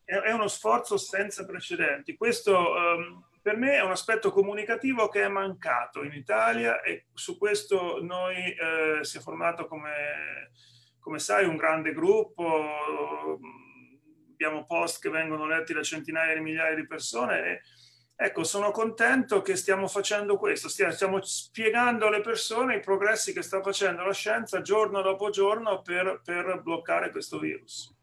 È, 0.03 0.15
è, 0.15 0.31
uno 0.31 0.47
sforzo 0.47 0.97
senza 0.97 1.45
precedenti. 1.45 2.17
Questo 2.17 2.75
ehm, 2.75 3.23
per 3.39 3.55
me 3.55 3.75
è 3.75 3.81
un 3.81 3.91
aspetto 3.91 4.31
comunicativo 4.31 5.09
che 5.09 5.21
è 5.21 5.27
mancato 5.27 6.01
in 6.01 6.13
Italia 6.13 6.81
e 6.81 7.05
su 7.13 7.37
questo 7.37 8.01
noi 8.01 8.35
eh, 8.35 9.03
si 9.03 9.17
è 9.17 9.21
formato 9.21 9.67
come, 9.67 10.49
come 10.99 11.19
sai 11.19 11.45
un 11.45 11.57
grande 11.57 11.93
gruppo, 11.93 13.37
abbiamo 14.33 14.65
post 14.65 15.01
che 15.01 15.09
vengono 15.09 15.45
letti 15.45 15.73
da 15.73 15.81
centinaia 15.81 16.33
di 16.33 16.41
migliaia 16.41 16.75
di 16.75 16.85
persone 16.85 17.39
e 17.45 17.61
ecco 18.15 18.43
sono 18.43 18.71
contento 18.71 19.41
che 19.41 19.55
stiamo 19.55 19.87
facendo 19.87 20.37
questo, 20.37 20.67
stiamo 20.69 21.21
spiegando 21.21 22.07
alle 22.07 22.21
persone 22.21 22.75
i 22.75 22.79
progressi 22.79 23.33
che 23.33 23.41
sta 23.41 23.61
facendo 23.61 24.03
la 24.03 24.13
scienza 24.13 24.61
giorno 24.61 25.01
dopo 25.01 25.29
giorno 25.29 25.81
per, 25.81 26.21
per 26.23 26.61
bloccare 26.61 27.11
questo 27.11 27.39
virus. 27.39 27.95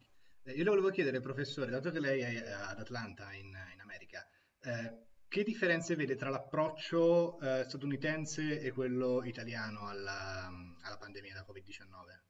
Eh, 0.45 0.53
io 0.53 0.65
le 0.65 0.71
volevo 0.71 0.91
chiedere, 0.91 1.21
professore, 1.21 1.71
dato 1.71 1.91
che 1.91 2.01
lei 2.01 2.21
è 2.21 2.51
ad 2.51 2.79
Atlanta 2.79 3.33
in, 3.33 3.47
in 3.73 3.81
America, 3.81 4.27
eh, 4.63 5.09
che 5.29 5.43
differenze 5.45 5.95
vede 5.95 6.17
tra 6.17 6.29
l'approccio 6.29 7.39
eh, 7.41 7.65
statunitense 7.65 8.61
e 8.61 8.73
quello 8.73 9.23
italiano 9.25 9.87
alla, 9.89 10.51
alla 10.83 10.97
pandemia 10.97 11.35
da 11.35 11.47
Covid-19? 11.49 12.21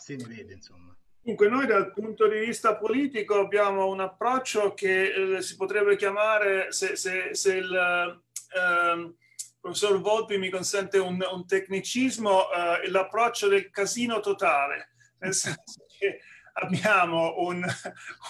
Se 0.00 0.16
ne 0.16 0.24
vede, 0.24 0.52
insomma. 0.52 0.96
Dunque, 1.24 1.48
noi 1.48 1.64
dal 1.66 1.90
punto 1.90 2.28
di 2.28 2.38
vista 2.38 2.76
politico 2.76 3.38
abbiamo 3.38 3.86
un 3.86 4.00
approccio 4.00 4.74
che 4.74 5.36
eh, 5.36 5.42
si 5.42 5.56
potrebbe 5.56 5.96
chiamare, 5.96 6.70
se, 6.70 6.96
se, 6.96 7.30
se 7.32 7.54
il 7.56 7.74
eh, 7.74 9.14
professor 9.58 10.02
Volpi 10.02 10.36
mi 10.36 10.50
consente 10.50 10.98
un, 10.98 11.26
un 11.32 11.46
tecnicismo, 11.46 12.52
eh, 12.52 12.90
l'approccio 12.90 13.48
del 13.48 13.70
casino 13.70 14.20
totale, 14.20 14.90
nel 15.20 15.32
senso 15.32 15.86
che 15.98 16.20
abbiamo 16.52 17.36
un, 17.38 17.64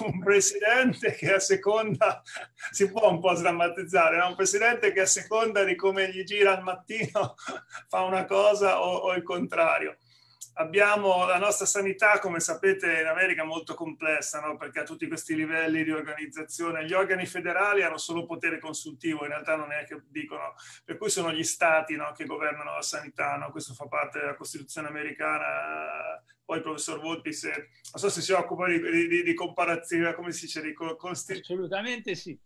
un, 0.06 0.22
presidente 0.22 1.16
che 1.16 1.34
a 1.34 1.40
seconda, 1.40 2.22
si 2.70 2.88
può 2.92 3.10
un 3.10 3.18
po' 3.18 3.34
sdrammatizzare, 3.34 4.18
no? 4.18 4.28
un 4.28 4.36
presidente 4.36 4.92
che 4.92 5.00
a 5.00 5.06
seconda 5.06 5.64
di 5.64 5.74
come 5.74 6.12
gli 6.12 6.22
gira 6.22 6.56
al 6.56 6.62
mattino 6.62 7.34
fa 7.88 8.02
una 8.02 8.24
cosa 8.24 8.80
o, 8.80 8.98
o 8.98 9.14
il 9.14 9.24
contrario. 9.24 9.96
Abbiamo 10.56 11.26
la 11.26 11.38
nostra 11.38 11.66
sanità, 11.66 12.18
come 12.18 12.40
sapete, 12.40 13.00
in 13.00 13.06
America 13.06 13.42
è 13.42 13.46
molto 13.46 13.74
complessa, 13.74 14.40
no? 14.40 14.56
perché 14.56 14.80
ha 14.80 14.84
tutti 14.84 15.08
questi 15.08 15.34
livelli 15.34 15.82
di 15.82 15.90
organizzazione. 15.90 16.86
Gli 16.86 16.92
organi 16.92 17.26
federali 17.26 17.82
hanno 17.82 17.98
solo 17.98 18.24
potere 18.24 18.58
consultivo, 18.58 19.24
in 19.24 19.30
realtà 19.30 19.56
non 19.56 19.72
è 19.72 19.84
che 19.84 20.02
dicono, 20.08 20.54
per 20.84 20.96
cui 20.96 21.10
sono 21.10 21.32
gli 21.32 21.42
stati 21.42 21.96
no? 21.96 22.12
che 22.12 22.24
governano 22.24 22.74
la 22.74 22.82
sanità. 22.82 23.36
No? 23.36 23.50
Questo 23.50 23.74
fa 23.74 23.86
parte 23.86 24.20
della 24.20 24.36
Costituzione 24.36 24.88
americana 24.88 26.22
poi 26.44 26.58
il 26.58 26.62
professor 26.62 27.00
Volpi, 27.00 27.32
se, 27.32 27.48
non 27.48 27.68
so 27.94 28.10
se 28.10 28.20
si 28.20 28.32
occupa 28.32 28.66
di, 28.68 28.78
di, 29.08 29.22
di 29.22 29.34
comparazione, 29.34 30.14
come 30.14 30.30
si 30.30 30.44
dice? 30.44 30.60
Di 30.60 30.74
costi... 30.74 31.32
Assolutamente 31.32 32.14
sì. 32.14 32.38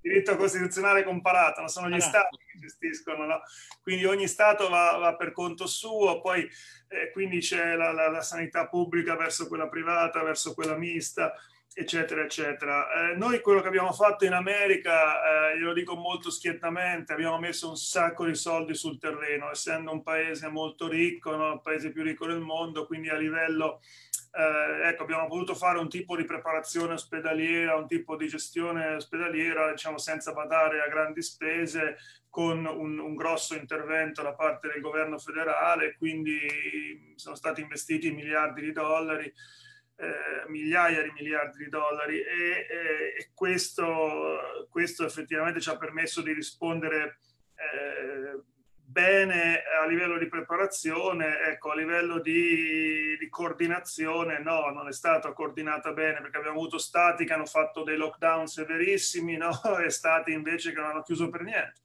diritto 0.00 0.36
costituzionale 0.36 1.04
comparato, 1.04 1.66
sono 1.68 1.88
gli 1.88 1.94
allora. 1.94 2.08
stati 2.08 2.36
gestiscono, 2.70 3.26
no? 3.26 3.42
quindi 3.82 4.04
ogni 4.04 4.28
stato 4.28 4.68
va, 4.68 4.96
va, 4.96 5.16
per 5.16 5.32
conto 5.32 5.66
suo, 5.66 6.20
poi 6.20 6.48
eh, 6.88 7.10
quindi 7.10 7.40
c'è 7.40 7.74
la, 7.74 7.92
la, 7.92 8.08
la 8.08 8.22
sanità 8.22 8.68
pubblica 8.68 9.16
verso 9.16 9.48
quella 9.48 9.68
privata, 9.68 10.22
verso 10.22 10.54
quella 10.54 10.76
mista 10.76 11.34
eccetera, 11.72 12.22
eccetera. 12.22 13.10
Eh, 13.10 13.16
noi 13.16 13.40
quello 13.40 13.60
che 13.60 13.68
abbiamo 13.68 13.92
fatto 13.92 14.24
in 14.24 14.32
America, 14.32 15.52
eh, 15.52 15.58
io 15.58 15.66
lo 15.66 15.72
dico 15.72 15.94
molto 15.94 16.30
schiettamente, 16.30 17.12
abbiamo 17.12 17.38
messo 17.38 17.68
un 17.68 17.76
sacco 17.76 18.26
di 18.26 18.34
soldi 18.34 18.74
sul 18.74 18.98
terreno, 18.98 19.50
essendo 19.50 19.92
un 19.92 20.02
paese 20.02 20.48
molto 20.48 20.88
ricco, 20.88 21.34
no? 21.36 21.54
il 21.54 21.60
paese 21.62 21.92
più 21.92 22.02
ricco 22.02 22.26
del 22.26 22.40
mondo, 22.40 22.86
quindi 22.86 23.08
a 23.08 23.16
livello, 23.16 23.80
eh, 24.32 24.88
ecco, 24.88 25.02
abbiamo 25.02 25.26
voluto 25.26 25.54
fare 25.54 25.78
un 25.78 25.88
tipo 25.88 26.16
di 26.16 26.24
preparazione 26.24 26.94
ospedaliera, 26.94 27.76
un 27.76 27.86
tipo 27.86 28.16
di 28.16 28.28
gestione 28.28 28.94
ospedaliera, 28.94 29.70
diciamo, 29.72 29.98
senza 29.98 30.32
badare 30.32 30.82
a 30.82 30.88
grandi 30.88 31.22
spese, 31.22 31.96
con 32.28 32.64
un, 32.64 32.98
un 32.98 33.14
grosso 33.16 33.56
intervento 33.56 34.22
da 34.22 34.34
parte 34.34 34.68
del 34.68 34.80
governo 34.80 35.18
federale, 35.18 35.96
quindi 35.96 37.12
sono 37.16 37.34
stati 37.34 37.60
investiti 37.60 38.12
miliardi 38.12 38.60
di 38.60 38.72
dollari 38.72 39.32
eh, 40.00 40.48
migliaia 40.48 41.02
di 41.02 41.10
miliardi 41.12 41.64
di 41.64 41.68
dollari 41.68 42.18
e, 42.20 42.66
e, 42.70 43.14
e 43.18 43.30
questo, 43.34 44.66
questo, 44.70 45.04
effettivamente 45.04 45.60
ci 45.60 45.68
ha 45.68 45.76
permesso 45.76 46.22
di 46.22 46.32
rispondere 46.32 47.18
eh, 47.54 48.42
bene 48.90 49.62
a 49.80 49.86
livello 49.86 50.18
di 50.18 50.26
preparazione, 50.26 51.38
ecco, 51.46 51.70
a 51.70 51.76
livello 51.76 52.18
di, 52.18 53.16
di, 53.16 53.28
coordinazione 53.28 54.40
no, 54.40 54.70
non 54.70 54.88
è 54.88 54.92
stata 54.92 55.32
coordinata 55.32 55.92
bene 55.92 56.20
perché 56.20 56.38
abbiamo 56.38 56.58
avuto 56.58 56.76
stati 56.78 57.24
che 57.24 57.32
hanno 57.32 57.46
fatto 57.46 57.84
dei 57.84 57.96
lockdown 57.96 58.48
severissimi 58.48 59.36
no? 59.36 59.50
e 59.78 59.90
stati 59.90 60.32
invece 60.32 60.72
che 60.72 60.80
non 60.80 60.90
hanno 60.90 61.02
chiuso 61.02 61.30
per 61.30 61.42
niente. 61.42 61.80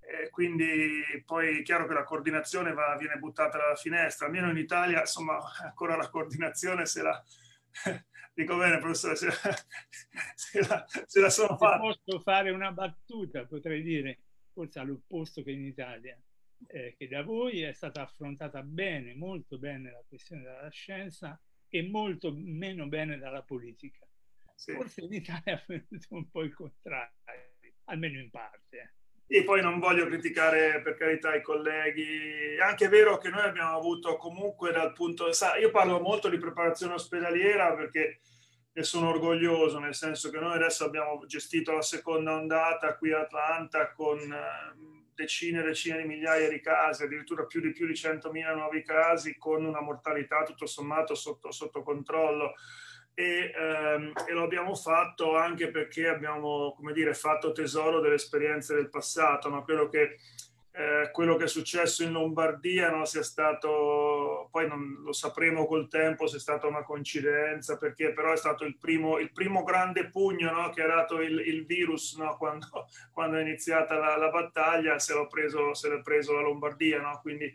E 0.00 0.28
quindi 0.30 1.22
poi 1.24 1.60
è 1.60 1.62
chiaro 1.62 1.86
che 1.86 1.94
la 1.94 2.04
coordinazione 2.04 2.72
va, 2.72 2.96
viene 2.98 3.16
buttata 3.16 3.56
dalla 3.56 3.76
finestra, 3.76 4.26
almeno 4.26 4.50
in 4.50 4.58
Italia 4.58 5.00
insomma 5.00 5.38
ancora 5.62 5.96
la 5.96 6.10
coordinazione 6.10 6.84
se 6.84 7.02
la, 7.02 7.24
dico 8.34 8.56
bene 8.56 8.78
professore, 8.78 9.14
se, 9.14 9.30
se, 10.34 10.66
la, 10.66 10.84
se 11.06 11.20
la 11.20 11.30
sono 11.30 11.56
fatta. 11.56 11.78
Posso 11.78 12.20
fare 12.20 12.50
una 12.50 12.72
battuta, 12.72 13.46
potrei 13.46 13.82
dire, 13.82 14.18
forse 14.54 14.78
all'opposto 14.78 15.42
che 15.42 15.50
in 15.50 15.64
Italia, 15.64 16.18
eh, 16.68 16.94
che 16.96 17.08
da 17.08 17.22
voi 17.22 17.62
è 17.62 17.72
stata 17.72 18.02
affrontata 18.02 18.62
bene, 18.62 19.14
molto 19.14 19.58
bene 19.58 19.90
la 19.90 20.04
questione 20.08 20.42
della 20.42 20.70
scienza 20.70 21.38
e 21.68 21.82
molto 21.82 22.32
meno 22.34 22.86
bene 22.86 23.18
dalla 23.18 23.42
politica. 23.42 24.06
Sì. 24.54 24.72
Forse 24.72 25.02
in 25.02 25.12
Italia 25.12 25.62
è 25.66 25.80
un 26.10 26.30
po' 26.30 26.42
il 26.42 26.54
contrario, 26.54 27.16
almeno 27.84 28.20
in 28.20 28.30
parte. 28.30 28.94
E 29.26 29.42
poi 29.42 29.60
non 29.60 29.80
voglio 29.80 30.06
criticare 30.06 30.80
per 30.82 30.96
carità 30.96 31.34
i 31.34 31.42
colleghi, 31.42 32.54
è 32.56 32.60
anche 32.60 32.88
vero 32.88 33.18
che 33.18 33.30
noi 33.30 33.42
abbiamo 33.42 33.74
avuto 33.76 34.16
comunque 34.16 34.70
dal 34.70 34.92
punto, 34.92 35.32
sa, 35.32 35.56
io 35.56 35.70
parlo 35.70 35.98
molto 35.98 36.28
di 36.28 36.38
preparazione 36.38 36.94
ospedaliera 36.94 37.74
perché 37.74 38.20
ne 38.76 38.82
sono 38.82 39.10
orgoglioso, 39.10 39.78
nel 39.78 39.94
senso 39.94 40.30
che 40.30 40.38
noi 40.38 40.54
adesso 40.54 40.84
abbiamo 40.84 41.24
gestito 41.26 41.72
la 41.72 41.82
seconda 41.82 42.34
ondata 42.34 42.96
qui 42.96 43.12
a 43.12 43.20
Atlanta 43.20 43.92
con 43.92 44.18
eh, 44.18 45.04
decine 45.14 45.60
e 45.60 45.62
decine 45.62 45.98
di 45.98 46.08
migliaia 46.08 46.48
di 46.48 46.60
casi, 46.60 47.04
addirittura 47.04 47.44
più 47.44 47.60
di 47.60 47.70
più 47.70 47.86
di 47.86 47.92
100.000 47.92 48.54
nuovi 48.54 48.82
casi 48.82 49.36
con 49.38 49.64
una 49.64 49.80
mortalità 49.80 50.42
tutto 50.42 50.66
sommato 50.66 51.14
sotto, 51.14 51.52
sotto 51.52 51.82
controllo. 51.82 52.54
E, 53.16 53.52
ehm, 53.56 54.12
e, 54.26 54.32
lo 54.32 54.42
abbiamo 54.42 54.74
fatto 54.74 55.36
anche 55.36 55.70
perché 55.70 56.08
abbiamo, 56.08 56.74
come 56.74 56.92
dire, 56.92 57.14
fatto 57.14 57.52
tesoro 57.52 58.00
delle 58.00 58.16
esperienze 58.16 58.74
del 58.74 58.90
passato, 58.90 59.48
ma 59.50 59.62
credo 59.62 59.88
che 59.88 60.16
eh, 60.76 61.10
quello 61.12 61.36
che 61.36 61.44
è 61.44 61.48
successo 61.48 62.02
in 62.02 62.10
Lombardia 62.10 62.90
no, 62.90 63.04
sia 63.04 63.22
stato, 63.22 64.48
poi 64.50 64.66
non 64.66 65.02
lo 65.04 65.12
sapremo 65.12 65.66
col 65.66 65.88
tempo 65.88 66.26
se 66.26 66.38
è 66.38 66.40
stata 66.40 66.66
una 66.66 66.82
coincidenza, 66.82 67.78
perché 67.78 68.12
però 68.12 68.32
è 68.32 68.36
stato 68.36 68.64
il 68.64 68.76
primo, 68.76 69.18
il 69.18 69.30
primo 69.30 69.62
grande 69.62 70.08
pugno 70.08 70.50
no, 70.50 70.70
che 70.70 70.82
ha 70.82 70.88
dato 70.88 71.20
il, 71.20 71.38
il 71.46 71.64
virus 71.64 72.16
no, 72.16 72.36
quando, 72.36 72.88
quando, 73.14 73.36
è 73.36 73.42
iniziata 73.42 73.96
la, 73.96 74.16
la 74.16 74.30
battaglia, 74.30 74.98
se 74.98 75.14
l'ha 75.14 75.26
preso, 75.28 75.70
preso 76.02 76.32
la 76.32 76.40
Lombardia, 76.40 77.00
quindi 77.22 77.54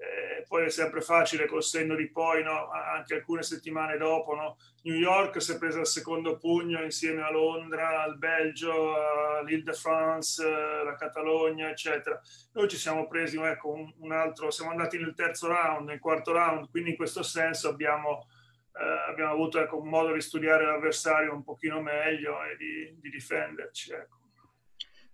eh, 0.00 0.46
poi 0.48 0.64
è 0.64 0.70
sempre 0.70 1.02
facile 1.02 1.46
col 1.46 1.62
senno 1.62 1.94
di 1.94 2.10
poi, 2.10 2.42
no? 2.42 2.70
anche 2.70 3.16
alcune 3.16 3.42
settimane 3.42 3.98
dopo. 3.98 4.34
No? 4.34 4.56
New 4.84 4.94
York 4.94 5.42
si 5.42 5.52
è 5.52 5.58
presa 5.58 5.80
il 5.80 5.86
secondo 5.86 6.38
pugno 6.38 6.82
insieme 6.82 7.20
a 7.22 7.30
Londra, 7.30 8.02
al 8.02 8.16
Belgio, 8.16 8.94
all'Île 9.36 9.62
de 9.62 9.74
France, 9.74 10.42
la 10.42 10.94
Catalogna, 10.96 11.68
eccetera. 11.68 12.18
Noi 12.52 12.66
ci 12.68 12.78
siamo 12.78 13.06
presi 13.08 13.38
ecco, 13.38 13.72
un, 13.72 13.92
un, 13.98 14.12
altro, 14.12 14.50
siamo 14.50 14.70
andati 14.70 14.96
nel 14.96 15.14
terzo 15.14 15.48
round, 15.48 15.86
nel 15.86 15.98
quarto 15.98 16.32
round, 16.32 16.70
quindi 16.70 16.90
in 16.90 16.96
questo 16.96 17.22
senso 17.22 17.68
abbiamo, 17.68 18.26
eh, 18.72 19.10
abbiamo 19.10 19.32
avuto 19.32 19.60
ecco, 19.60 19.78
un 19.78 19.88
modo 19.88 20.14
di 20.14 20.20
studiare 20.22 20.64
l'avversario 20.64 21.34
un 21.34 21.44
pochino 21.44 21.82
meglio 21.82 22.42
e 22.44 22.56
di, 22.56 22.98
di 22.98 23.10
difenderci. 23.10 23.92
Ecco. 23.92 24.18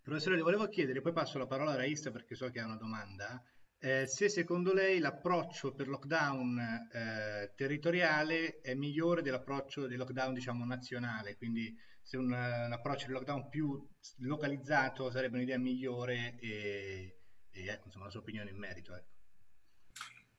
Professore, 0.01 0.40
volevo 0.40 0.68
chiedere, 0.68 1.01
poi 1.01 1.12
passo 1.12 1.38
la 1.38 1.49
parola 1.49 1.72
a 1.72 1.77
Raissa 1.77 2.12
perché 2.12 2.37
so 2.37 2.49
che 2.51 2.61
ha 2.61 2.66
una 2.66 2.77
domanda 2.77 3.42
eh, 3.87 4.07
se 4.09 4.29
secondo 4.29 4.72
lei 4.72 4.99
l'approccio 4.99 5.72
per 5.72 5.87
lockdown 5.87 6.88
eh, 6.92 7.53
territoriale 7.55 8.61
è 8.61 8.75
migliore 8.75 9.22
dell'approccio 9.22 9.87
di 9.87 9.94
lockdown 9.94 10.35
diciamo 10.35 10.64
nazionale, 10.64 11.37
quindi 11.37 11.72
se 12.03 12.16
un, 12.16 12.33
un, 12.33 12.72
approccio 12.72 13.07
di 13.07 13.12
lockdown 13.12 13.49
più 13.49 13.81
localizzato 14.18 15.09
sarebbe 15.09 15.37
un'idea 15.37 15.57
migliore 15.59 16.35
e, 16.40 17.18
e 17.53 17.66
ecco 17.68 17.87
insomma 17.87 18.07
la 18.07 18.11
sua 18.11 18.20
opinione 18.20 18.51
in 18.51 18.59
merito. 18.59 18.92
Ecco. 18.92 19.14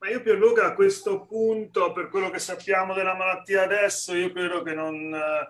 Ma 0.00 0.10
io 0.10 0.20
Pierluca 0.20 0.66
a 0.66 0.74
questo 0.74 1.24
punto, 1.24 1.92
per 1.92 2.08
quello 2.08 2.28
che 2.28 2.38
sappiamo 2.38 2.92
della 2.92 3.16
malattia 3.16 3.62
adesso, 3.62 4.14
io 4.14 4.30
credo 4.30 4.60
che 4.60 4.74
non... 4.74 5.14
Eh, 5.14 5.48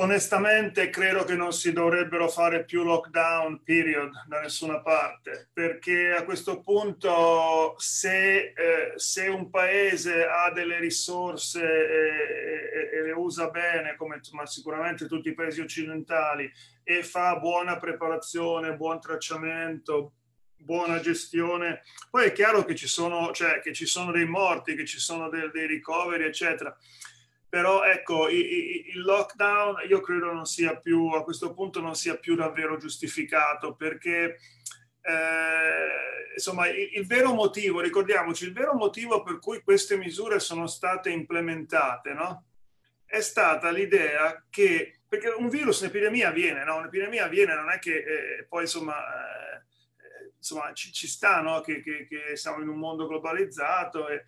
onestamente 0.00 0.90
credo 0.90 1.24
che 1.24 1.34
non 1.34 1.52
si 1.52 1.72
dovrebbero 1.72 2.28
fare 2.28 2.64
più 2.64 2.82
lockdown 2.84 3.62
period 3.62 4.26
da 4.26 4.40
nessuna 4.40 4.80
parte, 4.80 5.48
perché 5.52 6.12
a 6.12 6.24
questo 6.24 6.60
punto 6.60 7.74
se, 7.78 8.52
eh, 8.54 8.92
se 8.96 9.26
un 9.26 9.50
paese 9.50 10.24
ha 10.24 10.50
delle 10.52 10.78
risorse 10.78 11.60
e, 11.60 12.90
e, 12.92 12.98
e, 12.98 13.02
le 13.02 13.12
usa 13.12 13.50
bene, 13.50 13.96
come 13.96 14.20
sicuramente 14.44 15.06
tutti 15.06 15.30
i 15.30 15.34
paesi 15.34 15.60
occidentali, 15.60 16.50
e 16.84 17.02
fa 17.02 17.36
buona 17.36 17.76
preparazione, 17.78 18.76
buon 18.76 19.00
tracciamento, 19.00 20.12
buona 20.58 21.00
gestione. 21.00 21.82
Poi 22.08 22.26
è 22.26 22.32
chiaro 22.32 22.64
che 22.64 22.76
ci 22.76 22.86
sono, 22.86 23.32
cioè, 23.32 23.60
che 23.60 23.72
ci 23.72 23.86
sono 23.86 24.12
dei 24.12 24.26
morti, 24.26 24.76
che 24.76 24.86
ci 24.86 25.00
sono 25.00 25.28
dei, 25.28 25.50
dei 25.52 25.66
ricoveri, 25.66 26.24
eccetera. 26.24 26.76
Però 27.48 27.82
ecco, 27.82 28.28
il 28.28 29.00
lockdown 29.00 29.76
io 29.88 30.00
credo 30.00 30.32
non 30.32 30.44
sia 30.44 30.76
più, 30.76 31.08
a 31.08 31.24
questo 31.24 31.54
punto 31.54 31.80
non 31.80 31.94
sia 31.94 32.16
più 32.16 32.34
davvero 32.34 32.76
giustificato 32.76 33.74
perché 33.74 34.36
eh, 35.00 36.32
insomma 36.34 36.68
il, 36.68 36.90
il, 36.92 37.06
vero 37.06 37.32
motivo, 37.32 37.80
ricordiamoci, 37.80 38.44
il 38.44 38.52
vero 38.52 38.74
motivo 38.74 39.22
per 39.22 39.38
cui 39.38 39.62
queste 39.62 39.96
misure 39.96 40.40
sono 40.40 40.66
state 40.66 41.08
implementate, 41.08 42.12
no? 42.12 42.44
È 43.06 43.20
stata 43.20 43.70
l'idea 43.70 44.44
che, 44.50 45.00
perché 45.08 45.28
un 45.28 45.48
virus, 45.48 45.80
un'epidemia 45.80 46.28
avviene, 46.28 46.64
no? 46.64 46.76
Un'epidemia 46.76 47.24
avviene, 47.24 47.54
non 47.54 47.70
è 47.70 47.78
che 47.78 47.96
eh, 47.96 48.46
poi 48.46 48.62
insomma... 48.62 48.96
Eh, 48.96 49.66
insomma, 50.36 50.72
ci, 50.72 50.92
ci 50.92 51.08
sta 51.08 51.40
no? 51.40 51.60
che, 51.60 51.82
che, 51.82 52.06
che, 52.06 52.36
siamo 52.36 52.62
in 52.62 52.68
un 52.68 52.78
mondo 52.78 53.06
globalizzato. 53.08 54.08
E 54.08 54.24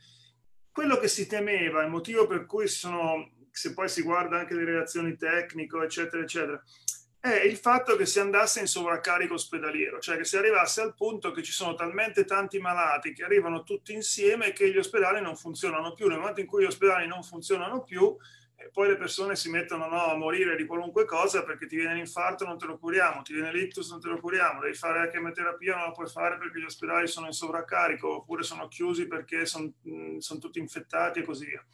quello 0.81 0.97
che 0.97 1.09
si 1.09 1.27
temeva, 1.27 1.83
il 1.83 1.91
motivo 1.91 2.27
per 2.27 2.47
cui 2.47 2.67
sono, 2.67 3.33
se 3.51 3.75
poi 3.75 3.87
si 3.87 4.01
guarda 4.01 4.39
anche 4.39 4.55
le 4.55 4.65
relazioni 4.65 5.15
tecniche, 5.15 5.77
eccetera, 5.77 6.23
eccetera, 6.23 6.63
è 7.21 7.43
il 7.43 7.59
fatto 7.59 7.97
che 7.97 8.07
si 8.07 8.19
andasse 8.19 8.61
in 8.61 8.67
sovraccarico 8.67 9.35
ospedaliero, 9.35 9.99
cioè 9.99 10.17
che 10.17 10.25
si 10.25 10.39
arrivasse 10.39 10.81
al 10.81 10.95
punto 10.95 11.33
che 11.33 11.43
ci 11.43 11.53
sono 11.53 11.75
talmente 11.75 12.25
tanti 12.25 12.59
malati 12.61 13.13
che 13.13 13.25
arrivano 13.25 13.63
tutti 13.63 13.93
insieme 13.93 14.55
che 14.55 14.71
gli 14.71 14.79
ospedali 14.79 15.21
non 15.21 15.37
funzionano 15.37 15.93
più. 15.93 16.07
Nel 16.09 16.17
momento 16.17 16.41
in 16.41 16.47
cui 16.47 16.63
gli 16.63 16.67
ospedali 16.67 17.07
non 17.07 17.23
funzionano 17.23 17.83
più, 17.83 18.17
e 18.63 18.69
poi 18.71 18.89
le 18.89 18.97
persone 18.97 19.37
si 19.37 19.49
mettono 19.49 19.87
no, 19.89 20.05
a 20.05 20.17
morire 20.17 20.55
di 20.55 20.67
qualunque 20.67 21.07
cosa 21.07 21.43
perché 21.43 21.67
ti 21.67 21.77
viene 21.77 21.95
l'infarto, 21.95 22.45
non 22.45 22.59
te 22.59 22.67
lo 22.67 22.79
curiamo, 22.79 23.23
ti 23.23 23.33
viene 23.33 23.53
l'ictus, 23.53 23.91
non 23.91 24.01
te 24.01 24.09
lo 24.09 24.21
curiamo, 24.21 24.61
devi 24.61 24.75
fare 24.75 24.99
la 24.99 25.09
chemioterapia, 25.09 25.77
non 25.77 25.87
la 25.87 25.93
puoi 25.93 26.09
fare 26.09 26.37
perché 26.37 26.61
gli 26.61 26.65
ospedali 26.65 27.07
sono 27.07 27.27
in 27.27 27.33
sovraccarico 27.33 28.17
oppure 28.17 28.43
sono 28.43 28.69
chiusi 28.69 29.07
perché 29.07 29.47
sono, 29.47 29.73
sono 30.19 30.39
tutti 30.39 30.59
infettati 30.59 31.21
e 31.21 31.25
così 31.25 31.47
via. 31.47 31.65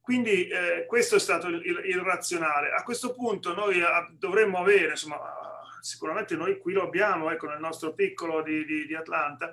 Quindi 0.00 0.46
eh, 0.46 0.84
questo 0.86 1.16
è 1.16 1.18
stato 1.18 1.48
il, 1.48 1.60
il, 1.64 1.82
il, 1.86 1.98
razionale. 1.98 2.70
A 2.70 2.84
questo 2.84 3.12
punto 3.12 3.52
noi 3.52 3.82
a, 3.82 3.96
ah, 3.96 4.08
dovremmo 4.12 4.58
avere, 4.58 4.90
insomma, 4.90 5.20
sicuramente 5.80 6.36
noi 6.36 6.58
qui 6.58 6.72
lo 6.72 6.84
abbiamo, 6.84 7.32
ecco, 7.32 7.48
nel 7.48 7.58
nostro 7.58 7.92
piccolo 7.94 8.42
di, 8.42 8.64
di, 8.64 8.86
di 8.86 8.94
Atlanta, 8.94 9.52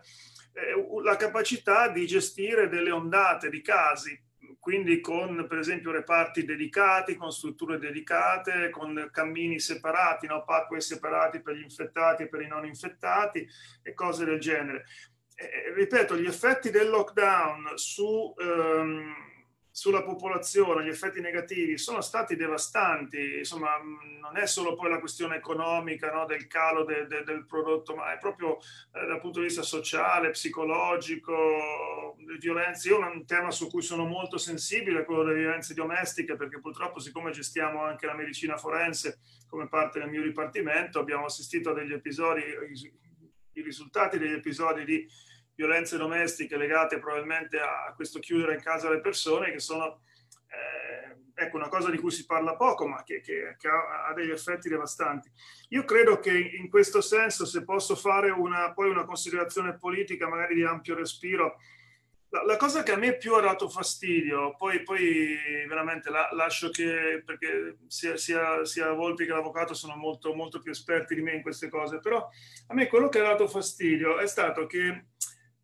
eh, 0.54 1.02
la 1.02 1.16
capacità 1.16 1.88
di 1.88 2.06
gestire 2.06 2.70
delle 2.70 2.92
ondate 2.92 3.50
di 3.50 3.62
casi 3.62 4.32
quindi 4.64 5.02
con 5.02 5.46
per 5.46 5.58
esempio 5.58 5.92
reparti 5.92 6.46
dedicati, 6.46 7.18
con 7.18 7.34
strutture 7.34 7.78
dedicate, 7.78 8.70
con 8.70 9.10
cammini 9.12 9.60
separati, 9.60 10.26
no? 10.26 10.46
pathway 10.46 10.80
separati 10.80 11.42
per 11.42 11.58
gli 11.58 11.64
infettati 11.64 12.24
e 12.24 12.30
per 12.30 12.40
i 12.40 12.48
non 12.48 12.66
infettati 12.66 13.46
e 13.82 13.94
cose 13.94 14.24
del 14.24 14.40
genere. 14.40 14.86
Eh, 15.36 15.74
ripeto, 15.74 16.16
gli 16.16 16.28
effetti 16.28 16.70
del 16.70 16.88
lockdown 16.88 17.72
su... 17.76 18.34
Ehm, 18.38 19.32
sulla 19.76 20.04
popolazione, 20.04 20.86
gli 20.86 20.90
effetti 20.90 21.20
negativi 21.20 21.80
sono 21.80 22.00
stati 22.02 22.36
devastanti, 22.36 23.40
insomma 23.40 23.72
non 24.22 24.38
è 24.38 24.46
solo 24.46 24.76
poi 24.76 24.92
la 24.92 25.00
questione 25.00 25.38
economica 25.38 26.14
no, 26.14 26.28
del 26.28 26.46
calo 26.46 26.84
de, 26.84 27.08
de, 27.08 27.24
del 27.24 27.48
prodotto, 27.48 27.96
ma 27.96 28.14
è 28.14 28.20
proprio 28.20 28.60
eh, 28.60 29.08
dal 29.08 29.20
punto 29.20 29.40
di 29.40 29.48
vista 29.48 29.64
sociale, 29.64 30.30
psicologico, 30.30 32.16
le 32.20 32.38
violenze. 32.38 32.90
Io 32.90 33.00
un 33.00 33.26
tema 33.26 33.50
su 33.50 33.68
cui 33.68 33.82
sono 33.82 34.06
molto 34.06 34.38
sensibile, 34.38 35.06
quello 35.06 35.24
delle 35.24 35.40
violenze 35.40 35.74
domestiche, 35.74 36.36
perché 36.36 36.60
purtroppo 36.60 37.00
siccome 37.00 37.32
gestiamo 37.32 37.84
anche 37.84 38.06
la 38.06 38.14
medicina 38.14 38.58
forense 38.58 39.22
come 39.48 39.68
parte 39.70 39.98
del 39.98 40.10
mio 40.10 40.22
dipartimento, 40.22 41.00
abbiamo 41.00 41.26
assistito 41.26 41.72
a 41.72 41.74
degli 41.74 41.94
episodi, 41.94 42.44
i 43.54 43.62
risultati 43.64 44.20
degli 44.20 44.34
episodi 44.34 44.86
di 44.86 45.08
violenze 45.56 45.98
domestiche 45.98 46.58
legate 46.58 47.00
probabilmente 47.00 47.60
a 47.60 47.94
questo 47.96 48.20
chiudere 48.20 48.56
in 48.56 48.62
casa 48.62 48.90
le 48.90 49.02
persone, 49.02 49.52
che 49.52 49.60
sono 49.60 50.02
eh, 50.48 51.44
ecco, 51.44 51.58
una 51.58 51.70
cosa 51.70 51.90
di 51.90 51.98
cui 51.98 52.12
si 52.12 52.26
parla 52.26 52.56
poco, 52.56 52.88
ma 52.88 53.04
che, 53.04 53.22
che, 53.22 53.56
che 53.58 53.68
ha, 53.68 54.08
ha, 54.08 54.14
degli 54.14 54.32
effetti 54.32 54.70
devastanti. 54.70 55.30
Io 55.70 55.84
credo 55.84 56.20
che 56.20 56.32
in 56.32 56.70
questo 56.70 57.02
senso, 57.02 57.46
se 57.46 57.64
posso 57.64 57.96
fare 57.96 58.30
una, 58.30 58.74
poi 58.74 58.90
una 58.90 59.06
considerazione 59.06 59.78
politica, 59.78 60.28
magari 60.28 60.56
di 60.56 60.64
ampio 60.64 60.96
respiro, 60.96 61.58
la, 62.30 62.44
la 62.46 62.58
cosa 62.58 62.84
che 62.84 62.92
a 62.92 62.98
me 62.98 63.18
più 63.18 63.36
ha 63.36 63.42
dato 63.42 63.70
fastidio, 63.70 64.56
poi, 64.56 64.82
poi 64.84 65.38
veramente 65.68 66.10
la, 66.10 66.30
lascio 66.32 66.70
che, 66.70 67.22
perché 67.24 67.78
sia, 67.88 68.18
sia, 68.18 68.66
sia 68.66 68.92
Volpi 68.92 69.26
che 69.26 69.32
l'avvocato 69.32 69.74
sono 69.74 69.96
molto, 69.96 70.34
molto 70.34 70.60
più 70.60 70.72
esperti 70.72 71.16
di 71.16 71.22
me 71.22 71.34
in 71.34 71.42
queste 71.42 71.70
cose, 71.70 72.00
però 72.00 72.28
a 72.68 72.74
me 72.74 72.88
quello 72.88 73.10
che 73.10 73.20
ha 73.20 73.24
dato 73.24 73.48
fastidio 73.48 74.18
è 74.18 74.28
stato 74.28 74.66
che 74.66 75.06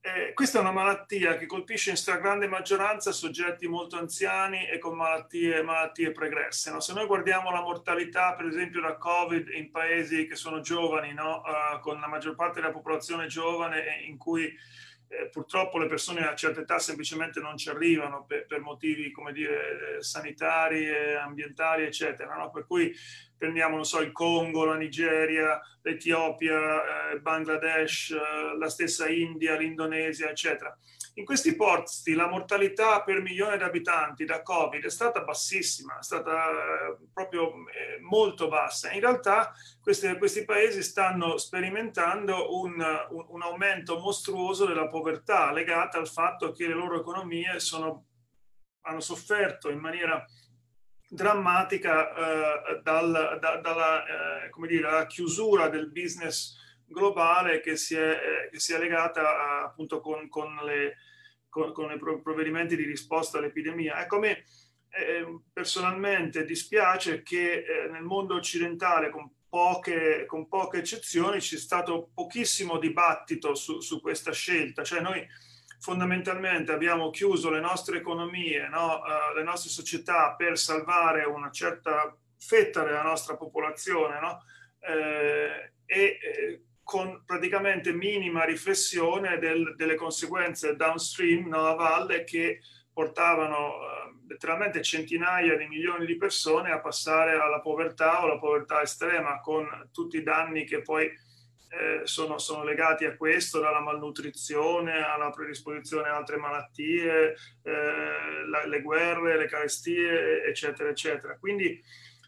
eh, 0.01 0.33
questa 0.33 0.59
è 0.59 0.61
una 0.61 0.71
malattia 0.71 1.35
che 1.35 1.45
colpisce 1.45 1.89
in 1.89 1.97
stragrande 1.97 2.47
maggioranza 2.47 3.11
soggetti 3.11 3.67
molto 3.67 3.97
anziani 3.97 4.65
e 4.65 4.77
con 4.77 4.95
malattie, 4.95 5.61
malattie 5.61 6.11
pregresse. 6.11 6.71
No? 6.71 6.79
Se 6.79 6.93
noi 6.93 7.05
guardiamo 7.05 7.51
la 7.51 7.61
mortalità, 7.61 8.33
per 8.33 8.45
esempio, 8.45 8.79
da 8.79 8.95
Covid 8.95 9.49
in 9.49 9.71
paesi 9.71 10.25
che 10.25 10.35
sono 10.35 10.61
giovani, 10.61 11.13
no? 11.13 11.41
uh, 11.41 11.79
con 11.81 11.99
la 11.99 12.07
maggior 12.07 12.35
parte 12.35 12.61
della 12.61 12.71
popolazione 12.71 13.27
giovane, 13.27 14.05
in 14.07 14.17
cui 14.17 14.45
eh, 14.45 15.27
purtroppo 15.29 15.77
le 15.77 15.87
persone 15.87 16.25
a 16.25 16.33
certe 16.35 16.61
età 16.61 16.79
semplicemente 16.79 17.41
non 17.41 17.57
ci 17.57 17.67
arrivano 17.67 18.23
per, 18.25 18.45
per 18.45 18.61
motivi, 18.61 19.11
come 19.11 19.33
dire, 19.33 20.01
sanitari, 20.01 20.87
ambientali, 21.17 21.83
eccetera. 21.83 22.37
No? 22.37 22.51
Per 22.51 22.65
cui 22.65 22.95
prendiamo, 23.39 23.75
non 23.75 23.85
so, 23.85 24.01
il 24.01 24.11
Congo, 24.11 24.65
la 24.65 24.75
Nigeria, 24.75 25.59
l'Etiopia, 25.81 27.13
eh, 27.13 27.19
Bangladesh, 27.19 28.11
eh, 28.11 28.57
la 28.57 28.69
stessa 28.69 29.07
India, 29.07 29.55
l'Indonesia, 29.55 30.29
eccetera. 30.29 30.77
In 31.15 31.25
questi 31.25 31.55
posti 31.55 32.13
la 32.13 32.27
mortalità 32.27 33.01
per 33.01 33.21
milione 33.21 33.57
di 33.57 33.63
abitanti 33.63 34.25
da 34.25 34.41
Covid 34.41 34.83
è 34.83 34.89
stata 34.89 35.21
bassissima, 35.23 35.99
è 35.99 36.03
stata 36.03 36.49
eh, 36.49 36.97
proprio 37.13 37.49
eh, 37.67 37.99
molto 38.01 38.47
bassa. 38.47 38.91
In 38.91 38.99
realtà 38.99 39.53
questi, 39.81 40.17
questi 40.17 40.45
paesi 40.45 40.83
stanno 40.83 41.37
sperimentando 41.37 42.59
un, 42.61 42.73
un, 43.09 43.25
un, 43.29 43.41
aumento 43.41 43.99
mostruoso 43.99 44.65
della 44.65 44.87
povertà 44.87 45.51
legata 45.51 45.97
al 45.97 46.07
fatto 46.07 46.51
che 46.51 46.67
le 46.67 46.73
loro 46.73 46.99
economie 46.99 47.59
sono, 47.59 48.05
hanno 48.81 49.01
sofferto 49.01 49.69
in 49.69 49.79
maniera 49.79 50.25
drammatica 51.09 52.13
eh, 52.13 52.81
dal, 52.83 53.37
da, 53.41 53.57
dalla 53.57 54.05
eh, 54.05 54.67
dire, 54.67 54.81
dalla 54.81 55.07
chiusura 55.07 55.67
del 55.67 55.89
business 55.89 56.55
globale 56.85 57.61
che 57.61 57.75
si 57.75 57.95
è, 57.95 58.11
eh, 58.11 58.49
che 58.51 58.59
si 58.59 58.73
è 58.73 58.77
legata 58.77 59.21
a, 59.21 59.63
appunto 59.63 59.99
con, 60.01 60.29
con, 60.29 60.55
le, 60.63 60.97
con, 61.49 61.73
con, 61.73 61.91
i 61.91 61.97
provvedimenti 61.97 62.75
di 62.75 62.83
risposta 62.83 63.39
all'epidemia. 63.39 63.99
Ecco, 64.01 64.17
a 64.17 64.19
me 64.19 64.43
eh, 64.89 65.39
personalmente 65.51 66.45
dispiace 66.45 67.23
che 67.23 67.63
eh, 67.63 67.89
nel 67.89 68.03
mondo 68.03 68.35
occidentale, 68.35 69.09
con 69.09 69.31
poche, 69.49 70.25
con 70.27 70.47
poche 70.47 70.77
eccezioni, 70.77 71.39
c'è 71.39 71.57
stato 71.57 72.11
pochissimo 72.13 72.77
dibattito 72.77 73.55
su, 73.55 73.79
su 73.79 73.99
questa 73.99 74.31
scelta. 74.31 74.83
Cioè 74.83 75.01
noi 75.01 75.25
fondamentalmente 75.79 76.71
abbiamo 76.71 77.09
chiuso 77.09 77.49
le 77.49 77.61
nostre 77.61 77.97
economie, 77.97 78.67
no? 78.67 78.99
uh, 78.99 79.35
le 79.35 79.43
nostre 79.43 79.69
società 79.69 80.35
per 80.35 80.57
salvare 80.57 81.23
una 81.23 81.49
certa 81.51 82.15
fetta 82.37 82.83
della 82.83 83.01
nostra 83.01 83.35
popolazione 83.35 84.19
no? 84.19 84.43
eh, 84.79 85.73
e 85.85 86.17
eh, 86.21 86.61
con 86.83 87.23
praticamente 87.25 87.91
minima 87.91 88.45
riflessione 88.45 89.37
del, 89.37 89.75
delle 89.75 89.95
conseguenze 89.95 90.75
downstream 90.75 91.47
no, 91.47 91.67
a 91.67 91.75
valle 91.75 92.23
che 92.23 92.61
portavano 92.91 93.75
uh, 93.75 94.27
letteralmente 94.27 94.81
centinaia 94.81 95.55
di 95.55 95.67
milioni 95.67 96.05
di 96.05 96.17
persone 96.17 96.71
a 96.71 96.79
passare 96.79 97.39
alla 97.39 97.61
povertà 97.61 98.21
o 98.21 98.25
alla 98.25 98.39
povertà 98.39 98.81
estrema 98.81 99.39
con 99.39 99.89
tutti 99.93 100.17
i 100.17 100.23
danni 100.23 100.65
che 100.65 100.81
poi 100.81 101.09
eh, 101.69 102.01
sono, 102.05 102.39
sono, 102.39 102.63
legati 102.63 103.05
a 103.05 103.15
questo, 103.15 103.59
dalla 103.59 103.79
malnutrizione 103.79 105.03
alla 105.03 105.29
predisposizione 105.29 106.09
a 106.09 106.15
altre 106.15 106.37
malattie, 106.37 107.35
eh, 107.63 108.45
la, 108.47 108.65
le 108.65 108.81
guerre, 108.81 109.37
le 109.37 109.47
carestie, 109.47 110.43
eccetera, 110.43 110.89
eccetera. 110.89 111.37
Quindi, 111.37 111.81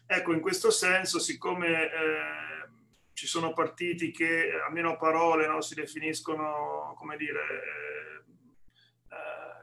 ecco, 0.06 0.32
in 0.32 0.40
questo 0.40 0.70
senso, 0.70 1.18
siccome 1.18 1.84
eh, 1.84 1.90
ci 3.12 3.26
sono 3.26 3.52
partiti 3.52 4.10
che, 4.12 4.52
almeno 4.64 4.92
a 4.92 4.96
parole, 4.96 5.46
no, 5.46 5.60
si 5.60 5.74
definiscono, 5.74 6.94
come 6.96 7.16
dire, 7.16 7.40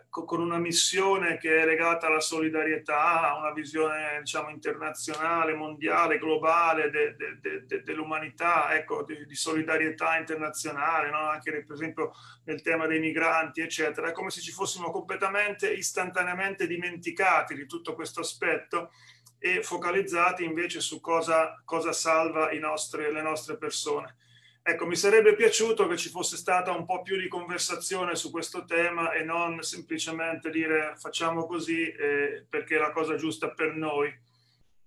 con 0.10 0.42
una 0.42 0.58
missione 0.58 1.38
che 1.38 1.62
è 1.62 1.66
legata 1.66 2.08
alla 2.08 2.20
solidarietà, 2.20 3.30
a 3.30 3.38
una 3.38 3.52
visione 3.52 4.20
diciamo, 4.20 4.50
internazionale, 4.50 5.54
mondiale, 5.54 6.18
globale 6.18 6.90
de, 6.90 7.16
de, 7.16 7.66
de, 7.66 7.84
dell'umanità, 7.84 8.76
ecco, 8.76 9.04
di, 9.04 9.36
solidarietà 9.36 10.18
internazionale, 10.18 11.12
no? 11.12 11.30
anche 11.30 11.64
per 11.64 11.76
esempio 11.76 12.12
nel 12.46 12.62
tema 12.64 12.88
dei 12.88 13.00
migranti, 13.00 13.62
eccetera. 13.62 14.10
È 14.10 14.12
come 14.12 14.32
se 14.32 14.42
ci 14.42 14.52
fossimo 14.52 14.90
completamente, 14.90 15.72
istantaneamente 15.72 16.66
dimenticati 16.66 17.54
di 17.54 17.68
tutto 17.68 17.94
questo 17.94 18.22
aspetto 18.22 18.92
e 19.38 19.62
focalizzati 19.62 20.44
invece 20.44 20.82
su 20.82 21.00
cosa, 21.00 21.62
cosa 21.64 21.94
salva 21.94 22.52
nostri, 22.54 23.12
le 23.12 23.22
nostre 23.22 23.58
persone. 23.58 24.16
Ecco, 24.62 24.86
mi 24.86 24.96
sarebbe 24.96 25.36
piaciuto 25.36 25.88
che 25.88 25.98
ci 25.98 26.10
fosse 26.10 26.38
stata 26.38 26.72
un 26.72 26.86
po' 26.86 27.02
più 27.02 27.18
di 27.18 27.28
conversazione 27.28 28.16
su 28.16 28.30
questo 28.30 28.66
tema 28.66 29.14
e 29.14 29.24
non 29.24 29.62
semplicemente 29.64 30.50
dire 30.50 30.94
facciamo 30.98 31.46
così 31.46 31.90
eh, 31.90 32.46
perché 32.48 32.76
è 32.76 32.80
la 32.80 32.92
cosa 32.92 33.16
giusta 33.16 33.52
per 33.52 33.76
noi 33.76 34.08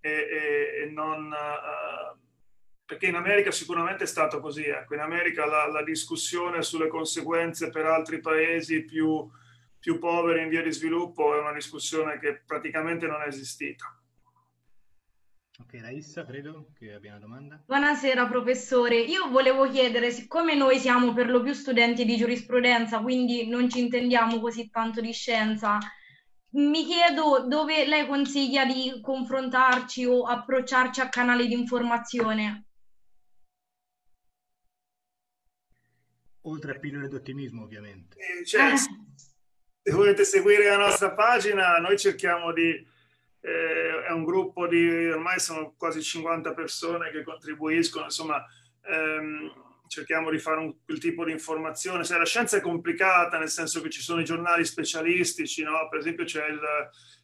e, 0.00 0.10
e, 0.10 0.82
e 0.82 0.90
non... 0.90 1.26
Uh, 1.32 2.20
perché 2.84 3.06
in 3.06 3.14
America 3.14 3.50
sicuramente 3.50 4.04
è 4.04 4.06
stato 4.06 4.38
così. 4.40 4.64
Ecco. 4.64 4.94
In 4.94 5.00
America 5.00 5.46
la, 5.46 5.66
la, 5.66 5.82
discussione 5.82 6.62
sulle 6.62 6.88
conseguenze 6.88 7.70
per 7.70 7.86
altri 7.86 8.20
paesi 8.20 8.84
più, 8.84 9.26
più 9.78 9.98
poveri 9.98 10.42
in 10.42 10.50
via 10.50 10.62
di 10.62 10.70
sviluppo 10.70 11.34
è 11.34 11.40
una 11.40 11.54
discussione 11.54 12.18
che 12.18 12.42
praticamente 12.44 13.06
non 13.06 13.22
è 13.22 13.28
esistita. 13.28 13.96
Ok, 15.62 15.78
Raissa, 15.80 16.24
credo 16.24 16.72
che 16.76 16.92
abbia 16.92 17.12
una 17.12 17.20
domanda. 17.20 17.62
Buonasera 17.64 18.26
professore, 18.26 18.98
io 18.98 19.30
volevo 19.30 19.70
chiedere, 19.70 20.10
siccome 20.10 20.56
noi 20.56 20.80
siamo 20.80 21.12
per 21.14 21.30
lo 21.30 21.40
più 21.40 21.52
studenti 21.52 22.04
di 22.04 22.16
giurisprudenza, 22.16 23.00
quindi 23.00 23.46
non 23.46 23.70
ci 23.70 23.78
intendiamo 23.78 24.40
così 24.40 24.68
tanto 24.70 25.00
di 25.00 25.12
scienza, 25.12 25.78
mi 26.54 26.84
chiedo 26.84 27.46
dove 27.46 27.86
lei 27.86 28.08
consiglia 28.08 28.64
di 28.64 28.98
confrontarci 29.00 30.04
o 30.04 30.24
approcciarci 30.24 31.00
a 31.00 31.08
canali 31.08 31.46
di 31.46 31.54
informazione. 31.54 32.66
Oltre 36.40 36.72
a 36.72 36.78
pillole 36.80 37.06
d'ottimismo, 37.06 37.62
ovviamente. 37.62 38.16
Eh, 38.18 38.44
cioè, 38.44 38.74
se 38.76 39.92
volete 39.92 40.24
seguire 40.24 40.64
la 40.64 40.76
nostra 40.76 41.12
pagina, 41.12 41.76
noi 41.76 41.96
cerchiamo 41.96 42.52
di 42.52 42.90
eh, 43.42 44.04
è 44.04 44.10
un 44.12 44.24
gruppo 44.24 44.68
di 44.68 45.10
ormai 45.10 45.40
sono 45.40 45.74
quasi 45.76 46.00
50 46.00 46.54
persone 46.54 47.10
che 47.10 47.24
contribuiscono, 47.24 48.04
insomma 48.04 48.44
ehm, 48.82 49.52
cerchiamo 49.88 50.30
di 50.30 50.38
fare 50.38 50.60
un, 50.60 50.74
quel 50.84 50.98
tipo 50.98 51.24
di 51.24 51.32
informazione. 51.32 52.04
Se 52.04 52.16
la 52.16 52.24
scienza 52.24 52.56
è 52.56 52.60
complicata, 52.60 53.38
nel 53.38 53.50
senso 53.50 53.82
che 53.82 53.90
ci 53.90 54.00
sono 54.00 54.20
i 54.20 54.24
giornali 54.24 54.64
specialistici, 54.64 55.62
no? 55.64 55.88
per 55.90 55.98
esempio 55.98 56.24
c'è 56.24 56.46
il, 56.46 56.60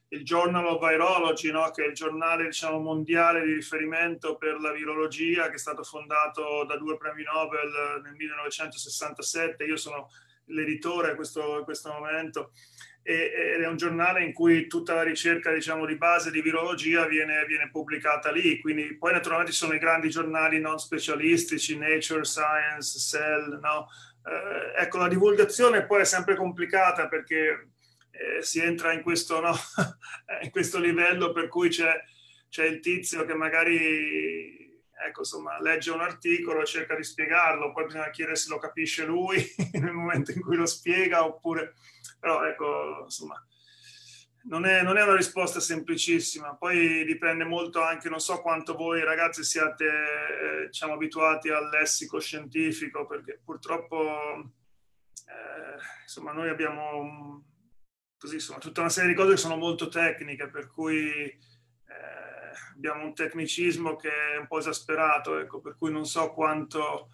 il 0.09 0.23
Journal 0.25 0.67
of 0.67 0.87
Virology, 0.87 1.53
no? 1.53 1.71
che 1.71 1.85
è 1.85 1.87
il 1.87 1.95
giornale 1.95 2.45
diciamo, 2.47 2.79
mondiale 2.81 3.45
di 3.45 3.55
riferimento 3.55 4.37
per 4.37 4.61
la 4.61 4.73
virologia, 4.73 5.49
che 5.49 5.55
è 5.55 5.59
stato 5.59 5.85
fondato 5.85 6.65
da 6.67 6.77
due 6.77 6.97
premi 6.97 7.23
Nobel 7.23 8.03
nel 8.03 8.15
1967. 8.15 9.65
Io 9.65 9.77
sono 9.77 10.11
l'editore 10.47 11.11
in 11.11 11.17
questo, 11.17 11.59
in 11.59 11.65
questo 11.65 11.91
momento 11.93 12.53
ed 13.11 13.63
è 13.63 13.67
un 13.67 13.79
giornale 13.79 14.23
in 14.23 14.35
cui 14.35 14.67
tutta 14.67 14.93
la 14.93 15.03
ricerca 15.03 15.51
diciamo, 15.51 15.87
di 15.87 15.97
base 15.97 16.31
di 16.31 16.43
virologia 16.43 17.07
viene, 17.07 17.43
viene, 17.47 17.71
pubblicata 17.71 18.31
lì. 18.31 18.61
Quindi 18.61 18.99
poi 18.99 19.13
naturalmente 19.13 19.53
ci 19.53 19.59
sono 19.59 19.73
i 19.73 19.79
grandi 19.79 20.11
giornali 20.11 20.61
non 20.61 20.79
specialistici, 20.79 21.79
Nature, 21.79 22.25
Science, 22.25 22.99
Cell. 22.99 23.61
No? 23.63 23.89
Eh, 24.27 24.83
ecco, 24.83 24.99
la 24.99 25.09
divulgazione 25.09 25.87
poi 25.87 26.03
è 26.03 26.05
sempre 26.05 26.37
complicata 26.37 27.09
perché 27.09 27.71
eh, 28.11 28.43
si 28.43 28.61
entra 28.61 28.93
in 28.93 29.01
questo, 29.01 29.41
no? 29.41 29.55
in 30.43 30.51
questo, 30.51 30.79
livello 30.79 31.33
per 31.33 31.49
cui 31.49 31.71
c'è, 31.71 31.99
c'è 32.51 32.67
il 32.67 32.81
tizio 32.81 33.25
che 33.25 33.33
magari 33.33 34.67
ecco, 35.07 35.21
insomma, 35.21 35.59
legge 35.63 35.91
un 35.93 36.01
articolo 36.01 36.61
e 36.61 36.67
cerca 36.67 36.95
di 36.95 37.05
spiegarlo, 37.05 37.73
poi 37.73 37.85
bisogna 37.85 38.11
chiedere 38.11 38.37
se 38.37 38.51
lo 38.51 38.59
capisce 38.59 39.07
lui 39.07 39.43
nel 39.73 39.93
momento 39.93 40.33
in 40.33 40.43
cui 40.43 40.57
lo 40.57 40.67
spiega 40.67 41.25
oppure 41.25 41.75
però 42.19 42.45
ecco, 42.45 43.03
insomma, 43.05 43.43
non 44.45 44.65
è, 44.65 44.83
non 44.83 44.97
è, 44.97 45.03
una 45.03 45.17
risposta 45.17 45.61
semplicissima. 45.61 46.55
Poi 46.57 47.05
dipende 47.05 47.45
molto 47.45 47.83
anche, 47.83 48.09
non 48.09 48.21
so 48.21 48.41
quanto 48.41 48.75
voi 48.75 49.05
ragazzi 49.05 49.45
siate 49.45 49.85
eh, 49.85 50.67
diciamo, 50.67 50.95
abituati 50.95 51.51
al 51.51 51.69
lessico 51.69 52.19
scientifico, 52.21 53.07
perché 53.07 53.41
purtroppo 53.45 54.53
eh, 55.27 55.83
insomma, 56.03 56.33
noi 56.33 56.49
abbiamo 56.49 57.45
così, 58.19 58.35
insomma, 58.35 58.59
tutta 58.59 58.81
una 58.81 58.91
serie 58.91 59.11
di 59.11 59.17
cose 59.17 59.33
che 59.33 59.37
sono 59.37 59.57
molto 59.57 59.89
tecniche, 59.89 60.49
per 60.49 60.69
cui 60.69 61.11
eh, 61.11 61.39
abbiamo 62.75 63.05
un 63.05 63.15
tecnicismo 63.15 63.97
che 63.97 64.11
è 64.35 64.37
un 64.39 64.47
po' 64.47 64.59
esasperato, 64.59 65.39
ecco, 65.39 65.61
per 65.61 65.77
cui 65.77 65.93
non 65.93 66.07
so 66.07 66.33
quanto... 66.33 67.11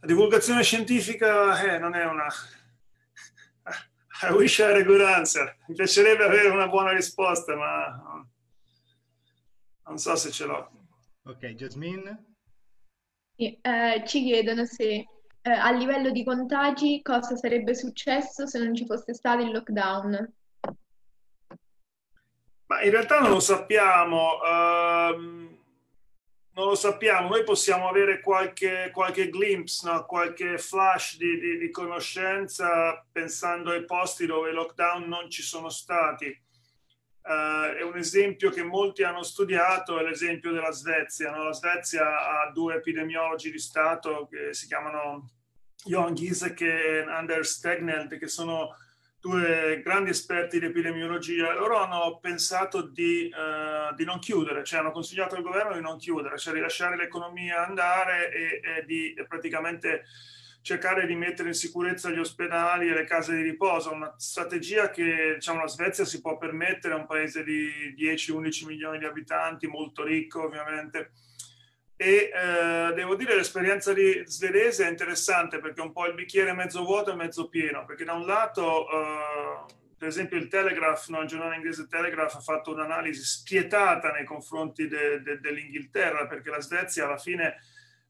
La 0.00 0.06
divulgazione 0.10 0.62
scientifica 0.62 1.62
eh, 1.62 1.78
non 1.78 1.94
è 1.94 2.04
una 2.04 2.26
I 4.26 4.32
wish 4.32 4.60
I 4.60 4.70
had 4.70 4.76
a 4.76 4.84
good 4.84 5.00
answer. 5.00 5.56
Mi 5.66 5.74
piacerebbe 5.74 6.24
avere 6.24 6.48
una 6.48 6.68
buona 6.68 6.92
risposta, 6.92 7.54
ma 7.54 8.26
non 9.86 9.98
so 9.98 10.16
se 10.16 10.30
ce 10.30 10.46
l'ho. 10.46 10.70
Ok, 11.24 11.46
Jasmine? 11.54 12.24
Sì, 13.36 13.58
eh, 13.60 14.02
ci 14.06 14.22
chiedono 14.22 14.64
se 14.64 15.06
eh, 15.42 15.50
a 15.50 15.70
livello 15.72 16.10
di 16.10 16.24
contagi 16.24 17.02
cosa 17.02 17.36
sarebbe 17.36 17.74
successo 17.74 18.46
se 18.46 18.58
non 18.58 18.74
ci 18.74 18.86
fosse 18.86 19.12
stato 19.12 19.42
il 19.42 19.50
lockdown. 19.50 20.32
Ma 22.66 22.82
in 22.82 22.90
realtà 22.90 23.20
non 23.20 23.30
lo 23.30 23.40
sappiamo. 23.40 24.38
Uh, 24.42 25.53
non 26.54 26.66
lo 26.66 26.74
sappiamo, 26.76 27.28
noi 27.28 27.42
possiamo 27.42 27.88
avere 27.88 28.20
qualche, 28.20 28.90
qualche 28.92 29.28
glimpse, 29.28 29.90
no? 29.90 30.04
qualche 30.06 30.56
flash 30.56 31.16
di, 31.16 31.38
di, 31.38 31.58
di, 31.58 31.70
conoscenza 31.70 33.04
pensando 33.10 33.70
ai 33.70 33.84
posti 33.84 34.24
dove 34.24 34.50
i 34.50 34.54
lockdown 34.54 35.08
non 35.08 35.28
ci 35.28 35.42
sono 35.42 35.68
stati. 35.68 36.42
Uh, 37.22 37.74
è 37.74 37.82
un 37.82 37.96
esempio 37.96 38.50
che 38.50 38.62
molti 38.62 39.02
hanno 39.02 39.22
studiato, 39.22 39.98
è 39.98 40.04
l'esempio 40.04 40.52
della 40.52 40.70
Svezia. 40.70 41.30
No? 41.30 41.44
La 41.44 41.52
Svezia 41.52 42.04
ha 42.04 42.50
due 42.52 42.76
epidemiologi 42.76 43.50
di 43.50 43.58
Stato 43.58 44.28
che 44.30 44.54
si 44.54 44.66
chiamano 44.66 45.30
Jon 45.84 46.14
Giesecke 46.14 47.00
e 47.00 47.00
Anders 47.00 47.58
Tegnell, 47.58 48.16
che 48.16 48.28
sono 48.28 48.76
due 49.24 49.80
grandi 49.82 50.10
esperti 50.10 50.58
di 50.58 50.66
epidemiologia, 50.66 51.54
loro 51.54 51.78
hanno 51.78 52.18
pensato 52.20 52.82
di, 52.82 53.32
uh, 53.32 53.94
di, 53.94 54.04
non 54.04 54.18
chiudere, 54.18 54.62
cioè 54.64 54.80
hanno 54.80 54.90
consigliato 54.90 55.34
al 55.34 55.42
governo 55.42 55.72
di 55.72 55.80
non 55.80 55.96
chiudere, 55.96 56.36
cioè 56.36 56.52
di 56.52 56.60
lasciare 56.60 56.94
l'economia 56.94 57.66
andare 57.66 58.30
e, 58.30 58.60
e 58.62 58.84
di 58.84 59.14
praticamente 59.26 60.04
cercare 60.60 61.06
di 61.06 61.14
mettere 61.14 61.48
in 61.48 61.54
sicurezza 61.54 62.10
gli 62.10 62.18
ospedali 62.18 62.88
e 62.88 62.92
le 62.92 63.04
case 63.04 63.34
di 63.34 63.40
riposo, 63.40 63.92
una 63.92 64.14
strategia 64.18 64.90
che 64.90 65.36
diciamo, 65.36 65.60
la 65.60 65.68
Svezia 65.68 66.04
si 66.04 66.20
può 66.20 66.36
permettere, 66.36 66.92
è 66.92 66.98
un 66.98 67.06
paese 67.06 67.42
di 67.42 67.94
10-11 67.98 68.66
milioni 68.66 68.98
di 68.98 69.06
abitanti, 69.06 69.66
molto 69.66 70.04
ricco 70.04 70.42
ovviamente, 70.42 71.12
e 71.96 72.30
eh, 72.32 72.92
devo 72.94 73.14
dire 73.14 73.36
l'esperienza 73.36 73.92
di 73.92 74.22
svedese 74.24 74.86
è 74.86 74.90
interessante 74.90 75.60
perché 75.60 75.80
è 75.80 75.84
un 75.84 75.92
po' 75.92 76.06
il 76.06 76.14
bicchiere 76.14 76.52
mezzo 76.52 76.84
vuoto 76.84 77.12
e 77.12 77.16
mezzo 77.16 77.48
pieno, 77.48 77.84
perché 77.84 78.04
da 78.04 78.14
un 78.14 78.26
lato, 78.26 78.86
eh, 78.90 79.74
per 79.96 80.08
esempio 80.08 80.36
il 80.36 80.48
Telegraph, 80.48 81.08
no, 81.08 81.20
il 81.20 81.28
giornale 81.28 81.54
inglese 81.54 81.86
Telegraph 81.86 82.34
ha 82.34 82.40
fatto 82.40 82.72
un'analisi 82.72 83.22
spietata 83.22 84.10
nei 84.10 84.24
confronti 84.24 84.88
de, 84.88 85.22
de, 85.22 85.38
dell'Inghilterra, 85.38 86.26
perché 86.26 86.50
la 86.50 86.60
Svezia 86.60 87.04
alla 87.04 87.16
fine 87.16 87.58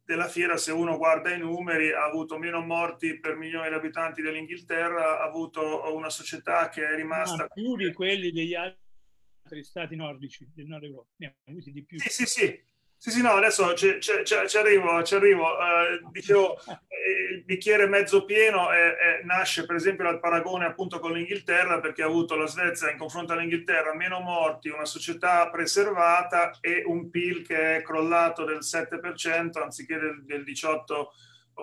della 0.03 0.29
fiera, 0.29 0.57
se 0.57 0.71
uno 0.73 0.97
guarda 0.97 1.35
i 1.35 1.39
numeri, 1.39 1.93
ha 1.93 2.05
avuto 2.05 2.39
meno 2.39 2.61
morti 2.61 3.19
per 3.19 3.37
milione 3.37 3.69
di 3.69 3.75
abitanti 3.75 4.23
dell'Inghilterra, 4.23 5.21
ha 5.21 5.25
avuto 5.25 5.95
una 5.95 6.11
società 6.11 6.69
che 6.69 6.87
è 6.87 6.95
rimasta... 6.95 7.45
Ah, 7.45 7.49
più 7.49 7.77
di 7.77 7.93
quelli 7.93 8.31
degli 8.31 8.55
altri 8.55 9.63
stati 9.63 9.97
nordici 9.97 10.51
del 10.55 10.67
nord 10.67 10.85
Europa, 10.85 11.09
ne 11.17 11.27
ha 11.27 11.51
avuti 11.51 11.71
di 11.71 11.85
più. 11.85 11.99
Sì, 11.99 12.11
sì, 12.11 12.27
sì, 12.27 12.65
sì, 13.05 13.11
sì, 13.11 13.21
no, 13.21 13.33
adesso 13.33 13.75
ci, 13.75 14.01
ci, 14.01 14.13
ci 14.25 14.57
arrivo, 14.57 15.03
ci 15.03 15.15
arrivo. 15.15 15.45
Uh, 15.45 16.11
dicevo, 16.11 16.57
eh, 16.57 17.35
il 17.35 17.45
bicchiere 17.45 17.87
mezzo 17.87 18.25
pieno 18.25 18.71
è, 18.71 18.97
è, 18.97 19.23
nasce 19.25 19.67
per 19.67 19.77
esempio 19.77 20.05
dal 20.05 20.21
paragone 20.21 20.65
appunto 20.65 20.99
con 21.01 21.13
l'Inghilterra 21.13 21.81
perché 21.81 22.03
ha 22.03 22.07
avuto 22.07 22.35
la 22.35 22.47
Svezia 22.47 22.91
in 22.91 22.97
confronto 22.97 23.35
all'Inghilterra 23.35 23.95
meno 23.95 24.21
morti, 24.21 24.71
una 24.71 24.87
società 24.87 25.51
preservata 25.51 26.57
e 26.63 26.83
un 26.87 27.11
PIL 27.11 27.47
che 27.47 27.77
è 27.77 27.83
crollato 27.83 28.47
del 28.47 28.61
7% 28.63 29.63
anziché 29.63 29.99
del, 29.99 30.25
del 30.25 30.43
18 30.43 31.13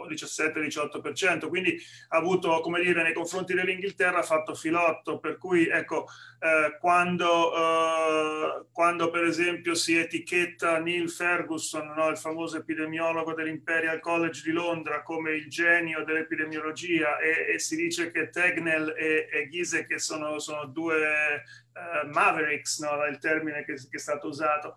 17-18%, 0.10 1.48
quindi 1.48 1.78
ha 2.10 2.18
avuto, 2.18 2.60
come 2.62 2.82
dire, 2.82 3.04
nei 3.04 3.14
confronti 3.14 3.54
dell'Inghilterra 3.54 4.20
ha 4.20 4.24
fatto 4.24 4.56
filotto, 4.56 5.20
per 5.20 5.38
cui 5.38 5.68
ecco, 5.68 6.08
eh, 6.40 6.78
quando, 6.80 7.56
eh, 7.56 8.66
quando 8.72 9.10
per 9.10 9.26
esempio 9.26 9.76
si 9.76 9.98
etichetta 9.98 10.80
Neil 10.80 11.10
Ferguson, 11.10 11.94
no, 11.96 12.10
il 12.10 12.18
famoso 12.18 12.58
epidemiologo 12.58 13.34
dell'Imperial 13.34 14.00
College 14.00 14.42
di 14.44 14.52
Londra, 14.52 15.04
come 15.04 15.32
il 15.32 15.50
genio 15.50 16.04
dell'epidemiologia 16.04 17.18
e, 17.20 17.54
e 17.54 17.60
si 17.60 17.76
dice 17.76 18.12
che 18.12 18.30
Tegnell 18.30 18.94
e, 18.98 19.28
e 19.32 19.48
Ghise 19.48 19.86
che 19.86 20.00
sono, 20.00 20.40
sono 20.40 20.66
due 20.66 21.44
uh, 21.74 22.08
mavericks, 22.08 22.80
no, 22.80 23.06
il 23.06 23.18
termine 23.20 23.64
che, 23.64 23.74
che 23.74 23.98
è 23.98 24.00
stato 24.00 24.28
usato, 24.28 24.76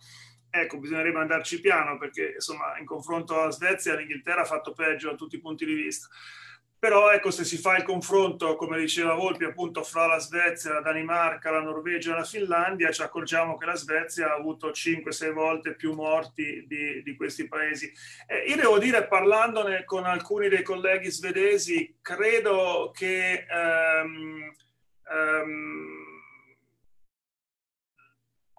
ecco, 0.55 0.79
bisognerebbe 0.79 1.19
andarci 1.19 1.61
piano 1.61 1.99
perché 1.99 2.35
insomma 2.35 2.79
in 2.79 2.87
confronto 2.87 3.41
alla 3.41 3.51
Svezia 3.51 3.97
l'Inghilterra 3.97 4.43
ha 4.43 4.47
fatto 4.47 4.73
peggio 4.73 5.11
da 5.11 5.17
tutti 5.17 5.37
i 5.37 5.41
punti 5.41 5.65
di 5.65 5.75
vista. 5.75 6.07
Però 6.79 7.11
ecco, 7.11 7.31
se 7.31 7.45
si 7.45 7.57
fa 7.57 7.77
il 7.77 7.83
confronto, 7.83 8.57
come 8.57 8.79
diceva 8.79 9.15
Volpi, 9.15 9.45
appunto 9.45 9.83
fra 9.83 10.07
la 10.07 10.19
Svezia, 10.19 10.75
la 10.75 10.81
Danimarca, 10.83 11.51
la 11.51 11.63
Norvegia 11.63 12.13
e 12.13 12.19
la 12.19 12.25
Finlandia, 12.25 12.93
ci 12.93 13.01
accorgiamo 13.01 13.57
che 13.57 13.65
la 13.65 13.75
Svezia 13.75 14.31
ha 14.31 14.35
avuto 14.35 14.69
5-6 14.69 15.33
volte 15.33 15.77
più 15.77 15.95
morti 15.95 16.67
di, 16.67 17.03
di 17.03 17.17
questi 17.17 17.49
paesi. 17.49 17.91
Eh, 18.27 18.51
io 18.51 18.57
devo 18.57 18.79
dire, 18.79 19.07
parlandone 19.07 19.85
con 19.85 20.05
alcuni 20.05 20.49
dei 20.49 20.63
colleghi 20.63 21.11
svedesi, 21.11 21.97
credo 22.03 22.91
che 22.95 23.47
um, 23.51 24.53
um, 25.09 26.14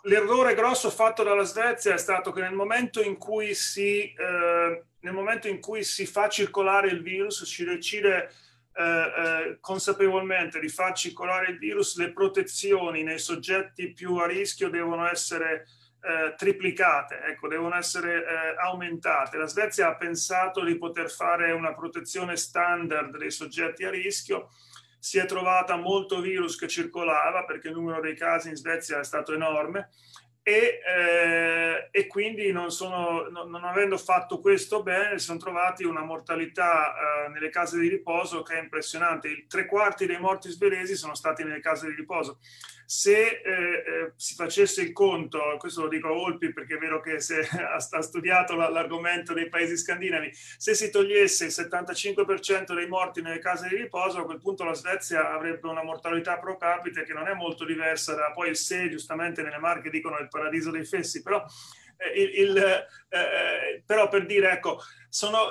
l'errore 0.06 0.56
grosso 0.56 0.90
fatto 0.90 1.24
dalla 1.24 1.44
Svezia 1.44 1.94
è 1.94 1.98
stato 1.98 2.32
che 2.32 2.42
nel 2.42 2.54
momento 2.54 3.02
in 3.02 3.18
cui 3.18 3.54
si, 3.54 4.14
eh, 4.14 4.84
nel 5.00 5.14
momento 5.14 5.48
in 5.48 5.60
cui 5.60 5.84
si 5.84 6.06
fa 6.06 6.30
circolare 6.30 6.90
il 6.90 7.02
virus, 7.02 7.44
si 7.44 7.64
decide 7.64 8.32
eh, 8.74 8.84
eh, 8.84 9.58
consapevolmente 9.60 10.60
di 10.60 10.70
far 10.70 10.94
circolare 10.94 11.52
il 11.52 11.58
virus, 11.58 11.98
le 11.98 12.12
protezioni 12.12 13.04
nei 13.04 13.20
soggetti 13.20 13.94
più 13.94 14.16
a 14.18 14.28
rischio 14.28 14.70
devono 14.70 15.08
essere 15.08 15.66
eh, 16.02 16.36
triplicate, 16.36 17.22
ecco, 17.28 17.48
devono 17.48 17.76
essere 17.76 18.24
eh, 18.24 18.56
aumentate. 18.60 19.38
La 19.38 19.48
Svezia 19.48 19.88
ha 19.88 19.96
pensato 19.96 20.64
di 20.64 20.78
poter 20.78 21.10
fare 21.10 21.52
una 21.52 21.74
protezione 21.74 22.36
standard 22.36 23.18
dei 23.18 23.32
soggetti 23.32 23.86
a 23.86 23.90
rischio 23.90 24.50
si 25.06 25.20
è 25.20 25.26
trovata 25.26 25.76
molto 25.76 26.20
virus 26.20 26.58
che 26.58 26.68
circolava 26.68 27.46
perché 27.46 27.68
il 27.68 27.76
numero 27.76 28.02
dei 28.02 28.16
casi 28.16 28.50
in 28.50 28.56
Svezia 28.56 28.98
è 28.98 29.04
stato 29.04 29.36
enorme 29.36 29.92
e, 30.48 30.80
eh, 30.86 31.88
e 31.90 32.06
quindi 32.06 32.52
non, 32.52 32.70
sono, 32.70 33.28
non, 33.30 33.50
non, 33.50 33.64
avendo 33.64 33.98
fatto 33.98 34.40
questo 34.40 34.84
bene 34.84 35.18
si 35.18 35.26
sono 35.26 35.40
trovati 35.40 35.84
una 35.86 36.04
mortalità 36.04 36.94
eh, 36.94 37.30
nelle 37.30 37.50
case 37.50 37.80
di 37.80 37.88
riposo 37.88 38.44
che 38.44 38.54
è 38.54 38.62
impressionante. 38.62 39.28
Il 39.28 39.48
tre 39.48 39.66
quarti 39.66 40.06
dei 40.06 40.20
morti 40.20 40.52
svedesi 40.52 40.96
sono 40.96 41.16
stati 41.16 41.44
nelle 41.44 41.62
case 41.62 41.88
di 41.88 41.96
riposo 41.96 42.38
se 42.86 43.42
eh, 43.44 43.52
eh, 43.52 44.14
si 44.16 44.36
facesse 44.36 44.82
il 44.84 44.94
conto, 44.94 45.40
questo 45.58 45.82
lo 45.82 45.88
dico 45.88 46.08
a 46.08 46.14
Volpi 46.14 46.54
perché 46.54 46.76
è 46.76 46.78
vero 46.78 47.00
che 47.02 47.20
se 47.20 47.42
ha, 47.58 47.76
ha 47.76 48.02
studiato 48.02 48.56
l'argomento 48.56 49.34
dei 49.34 49.50
paesi 49.50 49.76
scandinavi, 49.76 50.32
se 50.34 50.76
si 50.76 50.92
togliesse 50.92 51.46
il 51.46 51.52
75% 51.52 52.74
dei 52.76 52.88
morti 52.88 53.22
nelle 53.22 53.40
case 53.40 53.68
di 53.68 53.76
riposo, 53.76 54.20
a 54.20 54.26
quel 54.26 54.40
punto 54.40 54.64
la 54.64 54.74
Svezia 54.74 55.34
avrebbe 55.34 55.68
una 55.68 55.84
mortalità 55.84 56.38
pro 56.38 56.58
capite 56.58 57.04
che 57.04 57.14
non 57.14 57.28
è 57.28 57.34
molto 57.34 57.66
diversa 57.66 58.14
da 58.14 58.32
poi 58.32 58.54
se, 58.56 58.90
giustamente 58.90 59.42
nelle 59.42 59.58
marche 59.58 59.90
dicono 59.90 60.20
il 60.20 60.28
paradiso 60.36 60.72
dei 60.72 60.86
fessi, 60.86 61.22
però 61.22 61.44
eh, 61.98 62.22
il, 62.22 62.50
il, 62.50 62.58
eh, 62.58 63.84
però 63.86 64.10
per 64.10 64.26
dire, 64.26 64.52
ecco, 64.52 64.82
sono, 65.10 65.48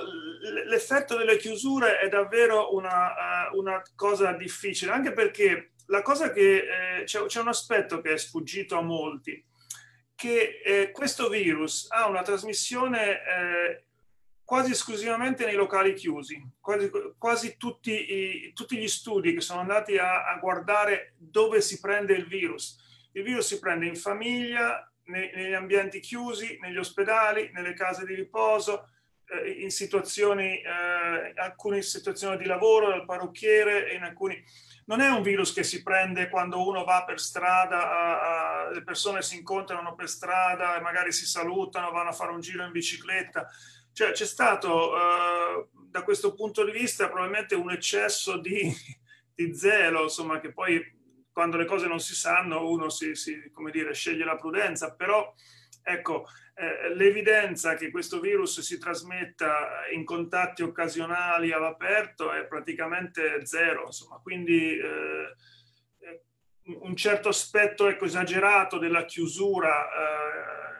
l'effetto 0.66 1.16
delle 1.16 1.38
chiusure 1.38 1.98
è 1.98 2.08
davvero 2.08 2.74
una, 2.74 3.48
uh, 3.50 3.58
una 3.58 3.82
cosa 3.94 4.32
difficile, 4.32 4.92
anche 4.92 5.12
perché 5.12 5.70
la 5.86 6.02
cosa 6.02 6.32
che 6.32 6.98
eh, 6.98 7.04
c'è, 7.04 7.24
c'è, 7.24 7.40
un 7.40 7.48
aspetto 7.48 8.00
che 8.02 8.12
è 8.12 8.18
sfuggito 8.18 8.76
a 8.76 8.82
molti, 8.82 9.42
che 10.14 10.60
eh, 10.62 10.90
questo 10.90 11.28
virus 11.28 11.86
ha 11.90 12.06
una 12.08 12.22
trasmissione 12.22 13.12
eh, 13.12 13.84
quasi 14.44 14.72
esclusivamente 14.72 15.44
nei 15.44 15.54
locali 15.54 15.94
chiusi. 15.94 16.40
Quasi, 16.60 16.90
quasi 17.16 17.56
tutti, 17.56 17.92
i, 17.92 18.52
tutti, 18.52 18.76
gli 18.76 18.88
studi 18.88 19.32
che 19.32 19.40
sono 19.40 19.60
andati 19.60 19.96
a, 19.96 20.26
a, 20.26 20.38
guardare 20.38 21.14
dove 21.16 21.60
si 21.60 21.80
prende 21.80 22.14
il 22.14 22.26
virus. 22.26 22.82
Il 23.14 23.22
virus 23.24 23.46
si 23.46 23.58
prende 23.58 23.86
in 23.86 23.96
famiglia, 23.96 24.88
negli 25.06 25.52
ambienti 25.52 26.00
chiusi, 26.00 26.58
negli 26.60 26.78
ospedali, 26.78 27.50
nelle 27.52 27.74
case 27.74 28.06
di 28.06 28.14
riposo, 28.14 28.88
eh, 29.26 29.50
in 29.62 29.70
situazioni, 29.70 30.60
eh, 30.60 31.32
alcune 31.34 31.82
situazioni 31.82 32.36
di 32.36 32.44
lavoro, 32.44 32.88
dal 32.88 33.04
parrucchiere 33.04 33.92
in 33.94 34.02
alcuni 34.02 34.42
non 34.86 35.00
è 35.00 35.08
un 35.08 35.22
virus 35.22 35.52
che 35.52 35.62
si 35.62 35.82
prende 35.82 36.28
quando 36.28 36.66
uno 36.66 36.84
va 36.84 37.04
per 37.04 37.18
strada, 37.18 37.90
a, 37.90 38.66
a, 38.66 38.70
le 38.70 38.82
persone 38.82 39.22
si 39.22 39.36
incontrano 39.36 39.94
per 39.94 40.08
strada 40.08 40.80
magari 40.80 41.10
si 41.12 41.24
salutano, 41.26 41.90
vanno 41.90 42.10
a 42.10 42.12
fare 42.14 42.32
un 42.32 42.40
giro 42.40 42.64
in 42.64 42.72
bicicletta. 42.72 43.48
Cioè 43.92 44.12
c'è 44.12 44.26
stato 44.26 44.94
eh, 44.94 45.68
da 45.72 46.02
questo 46.02 46.34
punto 46.34 46.64
di 46.64 46.72
vista 46.72 47.08
probabilmente 47.08 47.54
un 47.54 47.70
eccesso 47.70 48.36
di, 48.38 48.70
di, 49.34 49.54
zelo, 49.54 50.02
insomma, 50.02 50.40
che 50.40 50.52
poi 50.52 50.93
quando 51.34 51.58
le 51.58 51.66
cose 51.66 51.86
non 51.88 51.98
si 51.98 52.14
sanno 52.14 52.70
uno 52.70 52.88
si, 52.88 53.14
si 53.14 53.50
dire, 53.70 53.92
sceglie 53.92 54.24
la 54.24 54.36
prudenza, 54.36 54.94
però 54.94 55.34
ecco, 55.82 56.26
eh, 56.54 56.94
l'evidenza 56.94 57.74
che 57.74 57.90
questo 57.90 58.20
virus 58.20 58.60
si 58.60 58.78
trasmetta 58.78 59.86
in 59.92 60.04
contatti 60.04 60.62
occasionali 60.62 61.50
all'aperto 61.50 62.32
è 62.32 62.46
praticamente 62.46 63.44
zero, 63.44 63.86
insomma, 63.86 64.20
quindi 64.22 64.78
eh 64.78 65.34
un 66.66 66.96
certo 66.96 67.28
aspetto 67.28 67.88
ecco, 67.88 68.06
esagerato 68.06 68.78
della 68.78 69.04
chiusura 69.04 69.84
eh, 69.84 70.78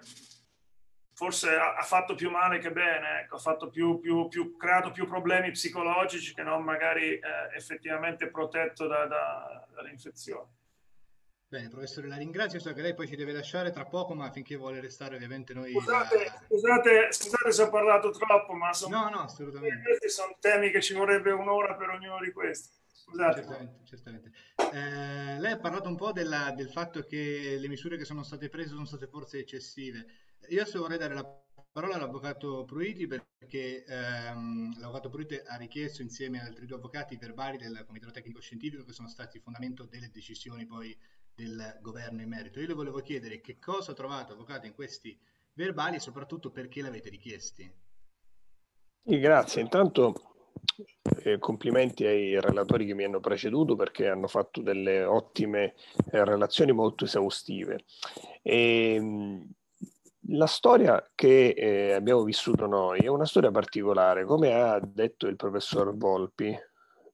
forse 1.15 1.55
ha, 1.55 1.83
fatto 1.83 2.15
più 2.15 2.31
male 2.31 2.59
che 2.59 2.71
bene, 2.71 3.21
ecco, 3.21 3.37
ha 3.37 3.69
più, 3.71 3.99
più, 4.01 4.29
più, 4.29 4.57
creato 4.57 4.91
più 4.91 5.07
problemi 5.07 5.51
psicologici 5.53 6.35
che 6.35 6.43
non 6.43 6.63
magari 6.63 7.15
eh, 7.15 7.21
effettivamente 7.57 8.29
protetto 8.29 8.87
da, 8.87 9.07
da, 9.07 9.67
dall'infezione. 9.75 10.49
Bene, 11.55 11.69
professore, 11.69 12.09
la 12.09 12.17
ringrazio. 12.17 12.59
So 12.59 12.73
che 12.73 12.83
lei 12.83 12.95
poi 12.95 13.07
ci 13.07 13.15
deve 13.15 13.31
lasciare 13.31 13.71
tra 13.71 13.85
poco, 13.85 14.13
ma 14.15 14.29
finché 14.33 14.57
vuole 14.57 14.81
restare, 14.81 15.15
ovviamente 15.15 15.55
noi. 15.55 15.71
Scusate, 15.71 16.25
la... 16.25 16.43
scusate, 16.49 17.13
scusate 17.13 17.53
se 17.53 17.63
ho 17.63 17.71
parlato 17.71 18.11
troppo, 18.11 18.55
ma 18.55 18.73
sono... 18.73 18.99
no, 18.99 19.09
no, 19.09 19.21
assolutamente. 19.21 19.83
questi 19.83 20.09
sono 20.09 20.37
temi 20.41 20.71
che 20.71 20.83
ci 20.83 20.95
vorrebbe 20.95 21.31
un'ora 21.31 21.77
per 21.77 21.91
ognuno 21.91 22.19
di 22.19 22.33
questi. 22.33 22.71
Scusate. 23.05 23.43
Certamente, 23.43 23.85
certamente. 23.85 24.33
Eh, 24.73 25.39
lei 25.39 25.53
ha 25.53 25.59
parlato 25.59 25.89
un 25.89 25.97
po' 25.97 26.13
della, 26.13 26.53
del 26.57 26.71
fatto 26.71 27.03
che 27.03 27.57
le 27.59 27.69
misure 27.69 27.99
che 27.99 28.07
sono 28.07 28.23
state 28.23 28.49
prese 28.49 28.71
sono 28.71 28.87
state 28.87 29.07
forse 29.07 29.39
eccessive. 29.39 30.07
Io 30.49 30.63
adesso 30.63 30.81
vorrei 30.81 30.99
dare 30.99 31.15
la 31.15 31.43
parola 31.71 31.97
all'avvocato 31.97 32.65
Pruiti 32.65 33.07
perché 33.07 33.85
ehm, 33.85 34.79
l'avvocato 34.81 35.11
Pruiti 35.11 35.39
ha 35.45 35.57
richiesto 35.57 36.01
insieme 36.01 36.41
ad 36.41 36.47
altri 36.47 36.67
due 36.67 36.77
avvocati 36.77 37.15
i 37.15 37.19
verbali 37.19 37.59
del 37.59 37.85
Comitato 37.87 38.13
Tecnico 38.13 38.41
Scientifico 38.41 38.85
che 38.85 38.93
sono 38.93 39.09
stati 39.09 39.39
fondamento 39.39 39.85
delle 39.85 40.11
decisioni 40.11 40.65
poi 40.65 40.97
del 41.35 41.79
governo 41.83 42.23
in 42.23 42.29
merito. 42.29 42.59
Io 42.59 42.69
le 42.69 42.75
volevo 42.75 43.01
chiedere 43.01 43.41
che 43.41 43.59
cosa 43.59 43.91
ha 43.91 43.95
trovato, 43.95 44.33
avvocato, 44.33 44.67
in 44.67 44.75
questi 44.75 45.19
verbali 45.53 45.97
e 45.97 46.01
soprattutto 46.01 46.51
perché 46.51 46.81
l'avete 46.81 47.11
richiesti. 47.11 47.71
Grazie, 49.03 49.61
intanto 49.61 50.34
eh, 51.23 51.39
complimenti 51.39 52.05
ai 52.05 52.41
relatori 52.41 52.87
che 52.87 52.95
mi 52.95 53.05
hanno 53.05 53.21
preceduto 53.21 53.77
perché 53.77 54.09
hanno 54.09 54.27
fatto 54.27 54.61
delle 54.61 55.05
ottime 55.05 55.75
eh, 56.11 56.25
relazioni 56.25 56.73
molto 56.73 57.05
esaustive. 57.05 57.85
E, 58.43 58.95
ehm, 58.95 59.51
la 60.29 60.47
storia 60.47 61.11
che 61.15 61.49
eh, 61.51 61.93
abbiamo 61.93 62.23
vissuto 62.23 62.67
noi 62.67 63.01
è 63.01 63.09
una 63.09 63.27
storia 63.27 63.51
particolare, 63.51 64.25
come 64.25 64.55
ha 64.55 64.81
detto 64.81 65.27
il 65.27 65.37
professor 65.37 65.95
Volpi, 65.95 66.57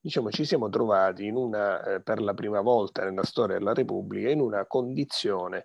diciamo, 0.01 0.31
ci 0.31 0.45
siamo 0.45 0.69
trovati 0.69 1.29
una, 1.29 1.83
eh, 1.83 2.01
per 2.03 2.21
la 2.21 2.35
prima 2.35 2.61
volta 2.61 3.05
nella 3.05 3.25
storia 3.25 3.59
della 3.59 3.75
Repubblica 3.75 4.31
in 4.31 4.41
una 4.41 4.65
condizione 4.67 5.65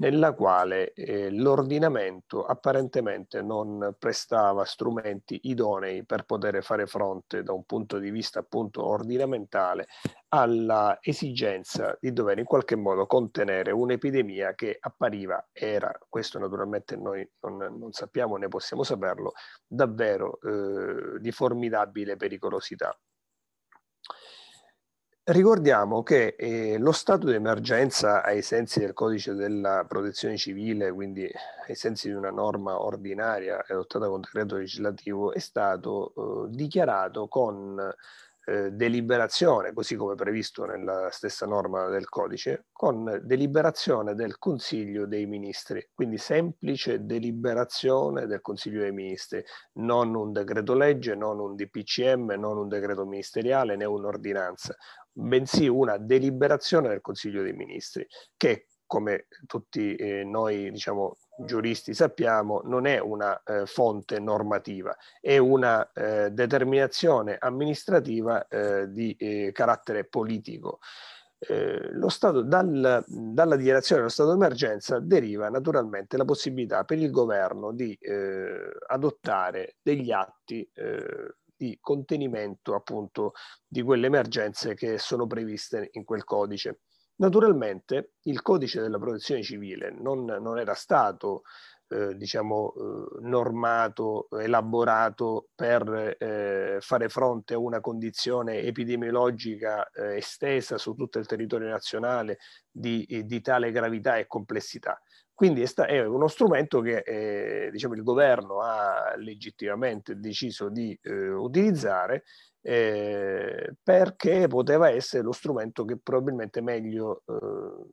nella 0.00 0.32
quale 0.32 0.92
eh, 0.92 1.30
l'ordinamento 1.30 2.44
apparentemente 2.44 3.42
non 3.42 3.94
prestava 3.98 4.64
strumenti 4.64 5.40
idonei 5.44 6.04
per 6.04 6.24
poter 6.24 6.62
fare 6.62 6.86
fronte 6.86 7.42
da 7.42 7.52
un 7.52 7.64
punto 7.64 7.98
di 7.98 8.10
vista 8.10 8.40
appunto 8.40 8.84
ordinamentale 8.84 9.88
alla 10.28 10.98
esigenza 11.02 11.96
di 12.00 12.12
dover 12.12 12.38
in 12.38 12.44
qualche 12.44 12.76
modo 12.76 13.06
contenere 13.06 13.72
un'epidemia 13.72 14.54
che 14.54 14.76
appariva, 14.80 15.48
era, 15.52 15.92
questo 16.08 16.38
naturalmente 16.38 16.96
noi 16.96 17.28
non, 17.40 17.56
non 17.56 17.92
sappiamo 17.92 18.36
né 18.36 18.48
possiamo 18.48 18.82
saperlo, 18.82 19.32
davvero 19.66 20.38
eh, 20.40 21.20
di 21.20 21.30
formidabile 21.30 22.16
pericolosità. 22.16 22.96
Ricordiamo 25.22 26.02
che 26.02 26.34
eh, 26.36 26.76
lo 26.78 26.92
stato 26.92 27.26
di 27.26 27.34
emergenza 27.34 28.24
ai 28.24 28.42
sensi 28.42 28.80
del 28.80 28.94
codice 28.94 29.34
della 29.34 29.84
protezione 29.86 30.36
civile, 30.36 30.90
quindi 30.92 31.30
ai 31.68 31.74
sensi 31.74 32.08
di 32.08 32.14
una 32.14 32.30
norma 32.30 32.80
ordinaria 32.82 33.64
adottata 33.68 34.08
con 34.08 34.22
decreto 34.22 34.56
legislativo, 34.56 35.32
è 35.32 35.38
stato 35.38 36.46
eh, 36.46 36.56
dichiarato 36.56 37.28
con 37.28 37.78
eh, 38.46 38.72
deliberazione, 38.72 39.72
così 39.72 39.94
come 39.94 40.14
previsto 40.14 40.64
nella 40.64 41.08
stessa 41.10 41.46
norma 41.46 41.88
del 41.88 42.08
codice, 42.08 42.64
con 42.72 43.20
deliberazione 43.22 44.14
del 44.14 44.38
Consiglio 44.38 45.06
dei 45.06 45.26
Ministri, 45.26 45.90
quindi 45.94 46.16
semplice 46.16 47.04
deliberazione 47.04 48.26
del 48.26 48.40
Consiglio 48.40 48.80
dei 48.80 48.92
Ministri, 48.92 49.44
non 49.74 50.14
un 50.14 50.32
decreto 50.32 50.74
legge, 50.74 51.14
non 51.14 51.38
un 51.38 51.54
DPCM, 51.54 52.34
non 52.38 52.56
un 52.56 52.66
decreto 52.68 53.04
ministeriale 53.04 53.76
né 53.76 53.84
un'ordinanza, 53.84 54.74
bensì 55.12 55.68
una 55.68 55.96
deliberazione 55.96 56.88
del 56.88 57.00
Consiglio 57.00 57.42
dei 57.42 57.52
Ministri 57.52 58.06
che 58.36 58.66
come 58.90 59.26
tutti 59.46 59.94
eh, 59.94 60.24
noi 60.24 60.72
diciamo, 60.72 61.16
giuristi 61.46 61.94
sappiamo, 61.94 62.62
non 62.64 62.86
è 62.86 62.98
una 62.98 63.40
eh, 63.44 63.64
fonte 63.64 64.18
normativa, 64.18 64.96
è 65.20 65.38
una 65.38 65.88
eh, 65.92 66.30
determinazione 66.32 67.36
amministrativa 67.38 68.48
eh, 68.48 68.90
di 68.90 69.14
eh, 69.16 69.52
carattere 69.52 70.06
politico. 70.06 70.80
Eh, 71.38 71.92
stato, 72.08 72.42
dal, 72.42 73.04
dalla 73.06 73.54
dichiarazione 73.54 74.00
dello 74.00 74.12
stato 74.12 74.32
d'emergenza 74.32 74.98
deriva 74.98 75.48
naturalmente 75.48 76.16
la 76.16 76.24
possibilità 76.24 76.82
per 76.82 76.98
il 76.98 77.12
governo 77.12 77.72
di 77.72 77.96
adottare 78.88 79.76
degli 79.80 80.10
atti 80.10 80.68
di 81.60 81.76
contenimento 81.78 82.74
appunto 82.74 83.32
di 83.68 83.82
quelle 83.82 84.06
emergenze 84.06 84.72
che 84.72 84.96
sono 84.96 85.26
previste 85.26 85.90
in 85.92 86.04
quel 86.04 86.24
codice. 86.24 86.80
Naturalmente 87.16 88.14
il 88.22 88.40
codice 88.40 88.80
della 88.80 88.98
protezione 88.98 89.42
civile 89.42 89.90
non, 89.90 90.24
non 90.24 90.58
era 90.58 90.72
stato 90.72 91.42
eh, 91.88 92.16
diciamo, 92.16 92.72
eh, 92.72 93.28
normato, 93.28 94.28
elaborato 94.30 95.48
per 95.54 96.16
eh, 96.18 96.78
fare 96.80 97.08
fronte 97.10 97.52
a 97.52 97.58
una 97.58 97.80
condizione 97.80 98.60
epidemiologica 98.60 99.90
eh, 99.90 100.16
estesa 100.16 100.78
su 100.78 100.94
tutto 100.94 101.18
il 101.18 101.26
territorio 101.26 101.68
nazionale 101.68 102.38
di, 102.70 103.04
di 103.26 103.40
tale 103.42 103.70
gravità 103.70 104.16
e 104.16 104.26
complessità. 104.26 104.98
Quindi 105.40 105.62
è, 105.62 106.04
uno 106.04 106.28
strumento 106.28 106.82
che 106.82 106.98
eh, 106.98 107.70
diciamo, 107.70 107.94
il 107.94 108.02
governo 108.02 108.60
ha 108.60 109.14
legittimamente 109.16 110.16
deciso 110.20 110.68
di 110.68 110.94
eh, 111.00 111.30
utilizzare 111.30 112.24
eh, 112.60 113.74
perché 113.82 114.48
poteva 114.48 114.90
essere 114.90 115.22
lo 115.22 115.32
strumento 115.32 115.86
che 115.86 115.96
probabilmente 115.96 116.60
meglio 116.60 117.22
eh, 117.26 117.86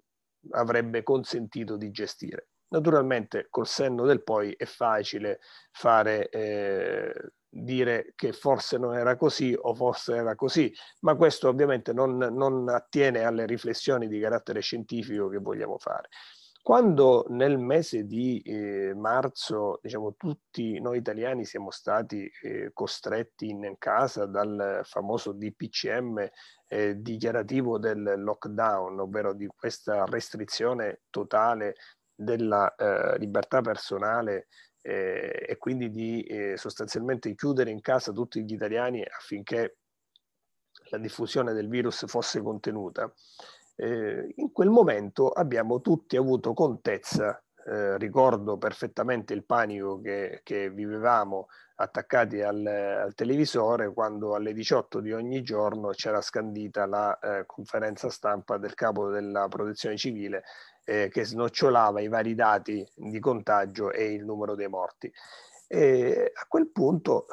avrebbe 0.50 1.04
consentito 1.04 1.78
di 1.78 1.90
gestire. 1.90 2.50
Naturalmente 2.68 3.48
col 3.50 3.66
senno 3.66 4.06
del 4.06 4.24
poi 4.24 4.52
è 4.52 4.66
facile 4.66 5.40
fare 5.72 6.28
eh, 6.28 7.14
dire 7.48 8.12
che 8.18 8.34
forse 8.34 8.78
non 8.78 8.94
era 8.94 9.16
così 9.16 9.56
o 9.58 9.74
forse 9.74 10.16
era 10.16 10.36
così, 10.36 10.70
ma 11.00 11.16
questo 11.16 11.48
ovviamente 11.48 11.94
non, 11.94 12.18
non 12.18 12.68
attiene 12.68 13.24
alle 13.24 13.46
riflessioni 13.46 14.10
di 14.10 14.20
carattere 14.20 14.60
scientifico 14.60 15.30
che 15.30 15.38
vogliamo 15.38 15.78
fare. 15.78 16.10
Quando 16.68 17.26
nel 17.30 17.58
mese 17.58 18.04
di 18.04 18.42
eh, 18.42 18.94
marzo, 18.94 19.80
diciamo, 19.82 20.16
tutti 20.16 20.82
noi 20.82 20.98
italiani 20.98 21.46
siamo 21.46 21.72
stati 21.72 22.30
eh, 22.42 22.72
costretti 22.74 23.48
in 23.48 23.76
casa 23.78 24.26
dal 24.26 24.82
famoso 24.84 25.32
DPCM 25.32 26.30
eh, 26.68 26.96
dichiarativo 27.02 27.80
del 27.80 28.16
lockdown, 28.18 29.00
ovvero 29.00 29.34
di 29.34 29.48
questa 29.48 30.04
restrizione 30.04 31.04
totale 31.10 31.76
della 32.14 32.76
eh, 32.76 33.18
libertà 33.18 33.62
personale 33.62 34.48
eh, 34.82 35.46
e 35.48 35.56
quindi 35.56 35.90
di 35.90 36.22
eh, 36.24 36.58
sostanzialmente 36.58 37.34
chiudere 37.34 37.72
in 37.72 37.80
casa 37.80 38.12
tutti 38.12 38.44
gli 38.44 38.52
italiani 38.52 39.02
affinché 39.06 39.78
la 40.90 40.98
diffusione 40.98 41.54
del 41.54 41.70
virus 41.70 42.06
fosse 42.08 42.42
contenuta 42.42 43.10
eh, 43.78 44.34
in 44.38 44.52
quel 44.52 44.70
momento 44.70 45.30
abbiamo 45.30 45.82
tutti 45.82 46.18
avuto 46.18 46.54
contezza, 46.54 47.42
eh, 47.66 47.98
ricordo 47.98 48.58
perfettamente 48.58 49.34
il 49.34 49.44
panico 49.44 50.02
che, 50.02 50.42
che 50.44 50.70
vivevamo 50.72 51.48
attaccati 51.76 52.42
al, 52.42 52.66
al, 52.66 53.14
televisore 53.14 53.94
quando 53.94 54.34
alle 54.34 54.54
18 54.54 55.00
di 55.00 55.12
ogni 55.12 55.44
giorno 55.44 55.90
c'era 55.90 56.22
scandita 56.22 56.88
la 56.88 57.20
eh, 57.20 57.46
conferenza 57.46 58.10
stampa 58.10 58.58
del 58.58 58.74
capo 58.74 59.10
della 59.10 59.48
protezione 59.48 59.96
civile 59.96 60.44
eh, 60.84 61.10
che 61.10 61.24
snocciolava 61.24 62.02
i 62.02 62.08
vari 62.08 62.34
dati 62.34 62.84
di 62.96 63.20
contagio 63.20 63.92
e 63.92 64.14
il 64.14 64.26
numero 64.26 64.56
dei 64.56 64.70
morti. 64.70 65.12
E 65.68 66.32
a 66.34 66.46
quel 66.48 66.70
punto 66.72 67.28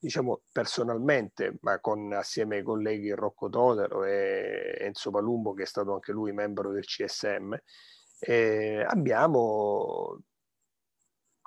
diciamo 0.00 0.40
personalmente, 0.50 1.58
ma 1.60 1.78
con, 1.78 2.12
assieme 2.14 2.56
ai 2.56 2.62
colleghi 2.62 3.10
Rocco 3.10 3.50
Todero 3.50 4.04
e 4.04 4.78
Enzo 4.80 5.10
Palumbo, 5.10 5.52
che 5.52 5.64
è 5.64 5.66
stato 5.66 5.92
anche 5.92 6.12
lui 6.12 6.32
membro 6.32 6.72
del 6.72 6.84
CSM, 6.84 7.54
eh, 8.20 8.82
abbiamo, 8.86 10.22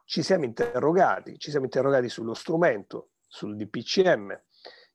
ci 0.06 0.22
siamo 0.22 0.46
interrogati, 0.46 1.38
ci 1.40 1.50
siamo 1.50 1.66
interrogati 1.66 2.10
sullo 2.10 2.36
strumento, 2.36 3.10
sul 3.28 3.56
DPCM, 3.56 4.40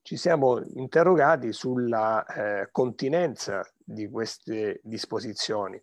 ci 0.02 0.16
siamo 0.16 0.62
interrogati 0.74 1.52
sulla 1.52 2.24
eh, 2.24 2.68
continenza 2.70 3.68
di 3.76 4.08
queste 4.08 4.80
disposizioni. 4.84 5.82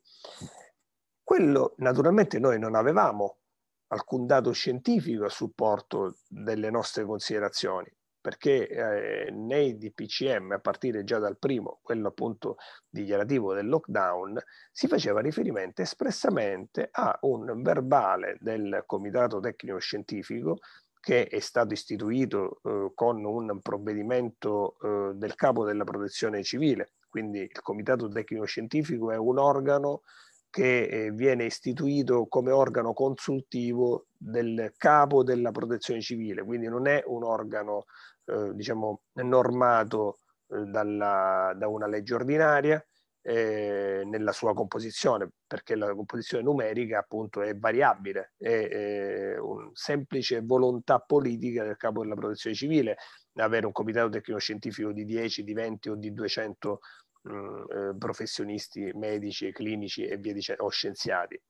Quello 1.22 1.74
naturalmente 1.78 2.40
noi 2.40 2.58
non 2.58 2.76
avevamo 2.76 3.40
alcun 3.96 4.26
dato 4.26 4.52
scientifico 4.52 5.26
a 5.26 5.30
supporto 5.30 6.18
delle 6.28 6.70
nostre 6.70 7.06
considerazioni, 7.06 7.92
perché 8.22 8.68
eh, 8.68 9.32
nei 9.32 9.78
DPCM, 9.78 10.52
a 10.52 10.60
partire 10.60 11.04
già 11.04 11.20
dal 11.20 11.38
primo, 11.38 11.80
quello 11.82 12.10
appunto 12.10 12.58
dichiarativo 12.90 13.54
del 13.54 13.68
lockdown, 13.68 14.42
si 14.72 14.88
faceva 14.88 15.22
riferimento 15.22 15.82
espressamente 15.82 16.90
a 16.92 17.18
un 17.22 17.62
verbale 17.62 18.38
del 18.40 18.84
Comitato 18.86 19.40
Tecnico 19.40 19.78
Scientifico 19.80 20.60
che 21.00 21.28
è 21.28 21.40
stato 21.40 21.74
istituito 21.74 22.62
eh, 22.64 22.92
con 22.96 23.24
un 23.24 23.62
provvedimento 23.62 24.78
eh, 24.82 25.12
del 25.14 25.36
capo 25.36 25.64
della 25.64 25.84
protezione 25.84 26.42
civile. 26.42 26.94
Quindi 27.08 27.42
il 27.42 27.62
Comitato 27.62 28.08
Tecnico 28.08 28.46
Scientifico 28.46 29.12
è 29.12 29.16
un 29.16 29.38
organo 29.38 30.02
che 30.56 30.84
eh, 30.84 31.12
viene 31.12 31.44
istituito 31.44 32.28
come 32.28 32.50
organo 32.50 32.94
consultivo 32.94 34.06
del 34.16 34.74
capo 34.78 35.22
della 35.22 35.52
protezione 35.52 36.00
civile, 36.00 36.46
quindi 36.46 36.70
non 36.70 36.88
è 36.88 37.04
un 37.08 37.26
organo 37.26 37.84
eh, 38.24 38.54
diciamo, 38.54 39.02
normato 39.16 40.20
eh, 40.48 40.62
dalla, 40.62 41.54
da 41.58 41.68
una 41.68 41.88
legge 41.88 42.14
ordinaria 42.14 42.82
eh, 43.22 44.04
nella 44.06 44.32
sua 44.32 44.54
composizione, 44.54 45.30
perché 45.46 45.76
la 45.76 45.94
composizione 45.94 46.42
numerica 46.42 47.00
appunto 47.00 47.42
è 47.42 47.54
variabile, 47.54 48.32
è, 48.38 48.68
è 48.70 49.38
una 49.38 49.70
semplice 49.74 50.40
volontà 50.40 51.00
politica 51.00 51.66
del 51.66 51.76
capo 51.76 52.02
della 52.02 52.16
protezione 52.16 52.56
civile 52.56 52.96
avere 53.42 53.66
un 53.66 53.74
comitato 53.74 54.08
tecnico-scientifico 54.08 54.94
di 54.94 55.04
10, 55.04 55.44
di 55.44 55.54
20 55.54 55.90
o 55.90 55.96
di 55.96 56.14
200 56.14 56.80
eh, 57.26 57.96
professionisti 57.98 58.92
medici 58.94 59.52
clinici 59.52 60.06
e 60.06 60.18
via 60.18 60.34
dicendo, 60.34 60.64
o 60.64 60.70
scienziati. 60.70 61.42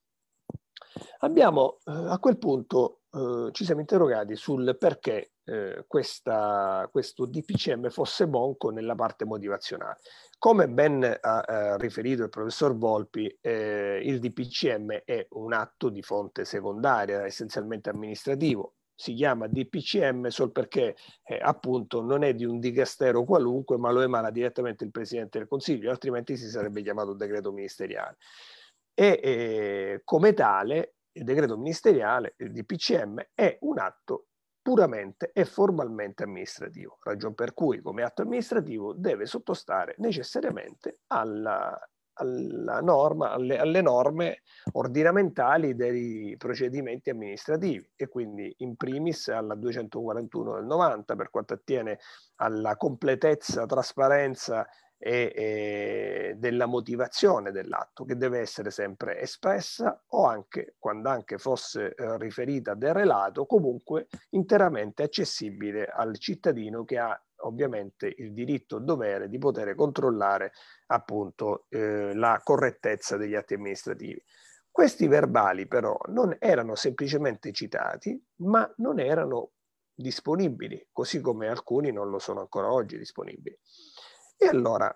Abbiamo 1.19 1.80
eh, 1.86 1.91
a 1.91 2.19
quel 2.19 2.38
punto 2.38 3.01
eh, 3.11 3.49
ci 3.51 3.65
siamo 3.65 3.82
interrogati 3.82 4.36
sul 4.36 4.78
perché 4.78 5.32
eh, 5.45 5.86
questa, 5.88 6.88
questo 6.91 7.26
DPCM 7.26 7.89
fosse 7.89 8.28
bonco 8.28 8.69
nella 8.71 8.95
parte 8.95 9.26
motivazionale. 9.26 9.97
Come 10.38 10.67
ben 10.67 11.17
ha 11.21 11.45
eh, 11.47 11.78
riferito 11.78 12.23
il 12.23 12.30
professor 12.30 12.76
Volpi, 12.76 13.28
eh, 13.41 14.01
il 14.03 14.19
DPCM 14.19 15.01
è 15.05 15.26
un 15.32 15.53
atto 15.53 15.89
di 15.89 16.01
fonte 16.01 16.45
secondaria, 16.45 17.26
essenzialmente 17.26 17.89
amministrativo, 17.89 18.76
si 18.95 19.13
chiama 19.13 19.47
DPCM 19.47 20.27
solo 20.27 20.51
perché 20.51 20.95
eh, 21.23 21.37
appunto 21.41 22.01
non 22.01 22.23
è 22.23 22.33
di 22.33 22.45
un 22.45 22.59
dicastero 22.59 23.23
qualunque, 23.25 23.77
ma 23.77 23.91
lo 23.91 24.01
emana 24.01 24.31
direttamente 24.31 24.85
il 24.85 24.91
Presidente 24.91 25.37
del 25.37 25.47
Consiglio, 25.47 25.91
altrimenti 25.91 26.37
si 26.37 26.47
sarebbe 26.47 26.81
chiamato 26.81 27.13
decreto 27.13 27.51
ministeriale. 27.51 28.17
E 28.93 29.19
eh, 29.21 30.01
come 30.05 30.33
tale 30.33 30.95
il 31.11 31.23
decreto 31.23 31.57
ministeriale, 31.57 32.35
il 32.37 32.51
DPCM, 32.51 33.29
è 33.33 33.57
un 33.61 33.79
atto 33.79 34.27
puramente 34.61 35.31
e 35.31 35.45
formalmente 35.45 36.23
amministrativo, 36.23 36.97
ragion 37.03 37.35
per 37.35 37.53
cui 37.53 37.81
come 37.81 38.03
atto 38.03 38.23
amministrativo 38.23 38.93
deve 38.93 39.25
sottostare 39.25 39.93
necessariamente 39.99 41.01
alla, 41.07 41.79
alla 42.16 42.80
norma, 42.82 43.32
alle, 43.32 43.57
alle, 43.57 43.82
norme 43.82 44.41
ordinamentali 44.74 45.76
dei 45.76 46.36
procedimenti 46.38 47.09
amministrativi 47.09 47.91
e 47.95 48.07
quindi 48.07 48.53
in 48.59 48.76
primis 48.76 49.28
alla 49.28 49.55
241 49.55 50.55
del 50.55 50.66
90 50.66 51.16
per 51.16 51.30
quanto 51.30 51.53
attiene 51.53 51.99
alla 52.36 52.76
completezza, 52.76 53.66
trasparenza 53.66 54.68
e, 54.97 55.32
e 55.36 56.36
della 56.38 56.66
motivazione 56.66 57.51
dell'atto 57.51 58.05
che 58.05 58.16
deve 58.16 58.39
essere 58.39 58.72
sempre 58.72 59.20
espressa 59.20 60.03
o 60.07 60.26
anche, 60.26 60.76
quando 60.80 61.09
anche 61.09 61.38
fosse 61.38 61.93
eh, 61.93 62.18
riferita 62.18 62.74
del 62.74 62.93
relato, 62.93 63.45
comunque 63.45 64.07
interamente 64.32 65.03
accessibile 65.03 65.86
al 65.86 66.18
cittadino 66.18 66.84
che 66.86 66.97
ha 66.97 67.20
ovviamente 67.47 68.13
il 68.17 68.33
diritto 68.33 68.79
dovere 68.79 69.29
di 69.29 69.37
poter 69.37 69.75
controllare 69.75 70.51
appunto 70.87 71.65
eh, 71.69 72.13
la 72.13 72.39
correttezza 72.43 73.17
degli 73.17 73.35
atti 73.35 73.53
amministrativi. 73.53 74.21
Questi 74.69 75.07
verbali 75.07 75.67
però 75.67 75.97
non 76.07 76.35
erano 76.39 76.75
semplicemente 76.75 77.51
citati, 77.53 78.21
ma 78.41 78.69
non 78.77 78.99
erano 78.99 79.51
disponibili, 79.93 80.89
così 80.91 81.21
come 81.21 81.47
alcuni 81.47 81.91
non 81.91 82.09
lo 82.09 82.19
sono 82.19 82.41
ancora 82.41 82.71
oggi 82.71 82.97
disponibili. 82.97 83.57
E 84.37 84.47
allora 84.47 84.93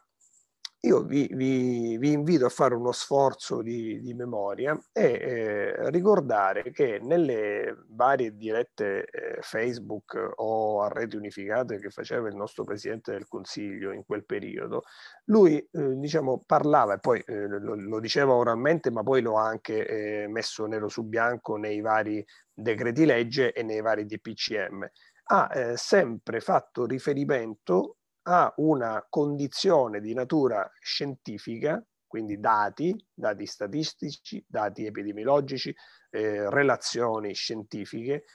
io 0.81 1.01
vi, 1.03 1.29
vi, 1.33 1.97
vi, 1.97 2.13
invito 2.13 2.45
a 2.45 2.49
fare 2.49 2.73
uno 2.73 2.93
sforzo 2.93 3.61
di, 3.61 3.99
di 3.99 4.13
memoria 4.13 4.79
e 4.93 5.03
eh, 5.03 5.89
ricordare 5.89 6.71
che 6.71 6.99
nelle 7.01 7.83
varie 7.89 8.37
dirette 8.37 9.05
eh, 9.05 9.41
Facebook 9.41 10.35
o 10.35 10.81
a 10.81 10.87
reti 10.87 11.17
unificate 11.17 11.79
che 11.79 11.89
faceva 11.89 12.29
il 12.29 12.35
nostro 12.35 12.63
Presidente 12.63 13.11
del 13.11 13.27
Consiglio 13.27 13.91
in 13.91 14.05
quel 14.05 14.23
periodo, 14.25 14.83
lui 15.25 15.57
eh, 15.57 15.97
diciamo, 15.97 16.43
parlava 16.45 16.93
e 16.93 16.99
poi 16.99 17.21
eh, 17.25 17.47
lo, 17.47 17.75
lo, 17.75 17.99
diceva 17.99 18.33
oralmente 18.33 18.89
ma 18.89 19.03
poi 19.03 19.21
lo 19.21 19.37
ha 19.37 19.47
anche 19.47 19.85
eh, 20.23 20.27
messo 20.29 20.65
nero 20.65 20.87
su 20.87 21.03
bianco 21.03 21.57
nei 21.57 21.81
vari 21.81 22.25
decreti 22.53 23.05
legge 23.05 23.51
e 23.51 23.63
nei 23.63 23.81
vari 23.81 24.05
DPCM 24.05 24.89
ha 25.31 25.49
eh, 25.53 25.77
sempre 25.77 26.39
fatto 26.39 26.85
riferimento 26.85 27.97
a 28.31 28.53
una 28.57 29.03
condizione 29.09 29.99
di 29.99 30.13
natura 30.13 30.71
scientifica, 30.79 31.83
quindi 32.05 32.39
dati, 32.39 32.95
dati 33.11 33.47
statistici, 33.47 34.43
dati 34.47 34.85
epidemiologici, 34.85 35.75
eh, 36.11 36.47
relazioni 36.47 37.33
scientifiche, 37.33 38.25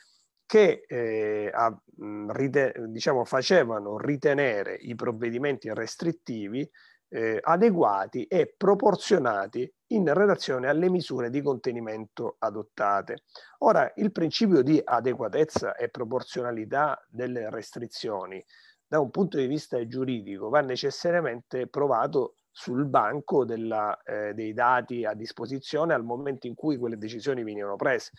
che 0.47 0.85
eh, 0.89 1.49
a, 1.53 1.81
rite- 2.29 2.75
diciamo, 2.89 3.25
facevano 3.25 3.97
ritenere 3.97 4.75
i 4.75 4.97
provvedimenti 4.97 5.73
restrittivi 5.73 6.69
eh, 7.09 7.39
adeguati 7.41 8.25
e 8.25 8.53
proporzionati 8.57 9.73
in 9.93 10.13
relazione 10.13 10.69
alle 10.69 10.91
misure 10.91 11.31
di 11.31 11.41
contenimento 11.41 12.35
adottate. 12.41 13.23
Ora, 13.59 13.93
il 13.97 14.11
principio 14.11 14.63
di 14.63 14.81
adeguatezza 14.83 15.77
e 15.77 15.89
proporzionalità 15.89 17.01
delle 17.09 17.49
restrizioni 17.49 18.45
da 18.95 19.01
un 19.01 19.11
punto 19.11 19.39
di 19.39 19.49
vista 19.49 19.85
giuridico 19.89 20.49
va 20.49 20.61
necessariamente 20.61 21.67
provato 21.67 22.37
sul 22.53 22.87
banco 22.87 23.45
della, 23.45 24.01
eh, 24.05 24.35
dei 24.35 24.53
dati 24.53 25.05
a 25.05 25.15
disposizione 25.15 25.93
al 25.93 26.05
momento 26.05 26.47
in 26.47 26.55
cui 26.55 26.77
quelle 26.77 26.97
decisioni 26.97 27.43
venivano 27.43 27.75
prese. 27.75 28.13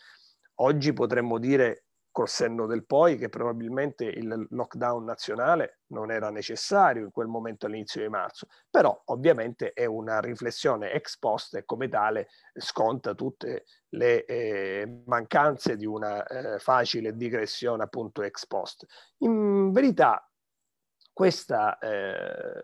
Oggi 0.56 0.92
potremmo 0.92 1.38
dire 1.40 1.86
col 2.12 2.28
senno 2.28 2.66
del 2.66 2.86
poi 2.86 3.18
che 3.18 3.30
probabilmente 3.30 4.04
il 4.04 4.48
lockdown 4.50 5.06
nazionale 5.06 5.80
non 5.88 6.12
era 6.12 6.30
necessario 6.30 7.04
in 7.04 7.12
quel 7.12 7.28
momento 7.28 7.68
all'inizio 7.68 8.02
di 8.02 8.10
marzo, 8.10 8.48
però 8.70 9.02
ovviamente 9.06 9.72
è 9.72 9.86
una 9.86 10.20
riflessione 10.20 10.92
ex 10.92 11.18
post 11.18 11.56
e 11.56 11.64
come 11.64 11.88
tale 11.88 12.28
sconta 12.54 13.14
tutte 13.14 13.64
le 13.90 14.26
eh, 14.26 15.04
mancanze 15.06 15.78
di 15.78 15.86
una 15.86 16.26
eh, 16.26 16.60
facile 16.60 17.16
digressione 17.16 17.84
appunto 17.84 18.24
ex 18.24 18.46
post. 18.46 18.86
In 19.20 19.72
verità 19.72 20.26
questa 21.16 21.78
eh, 21.78 22.60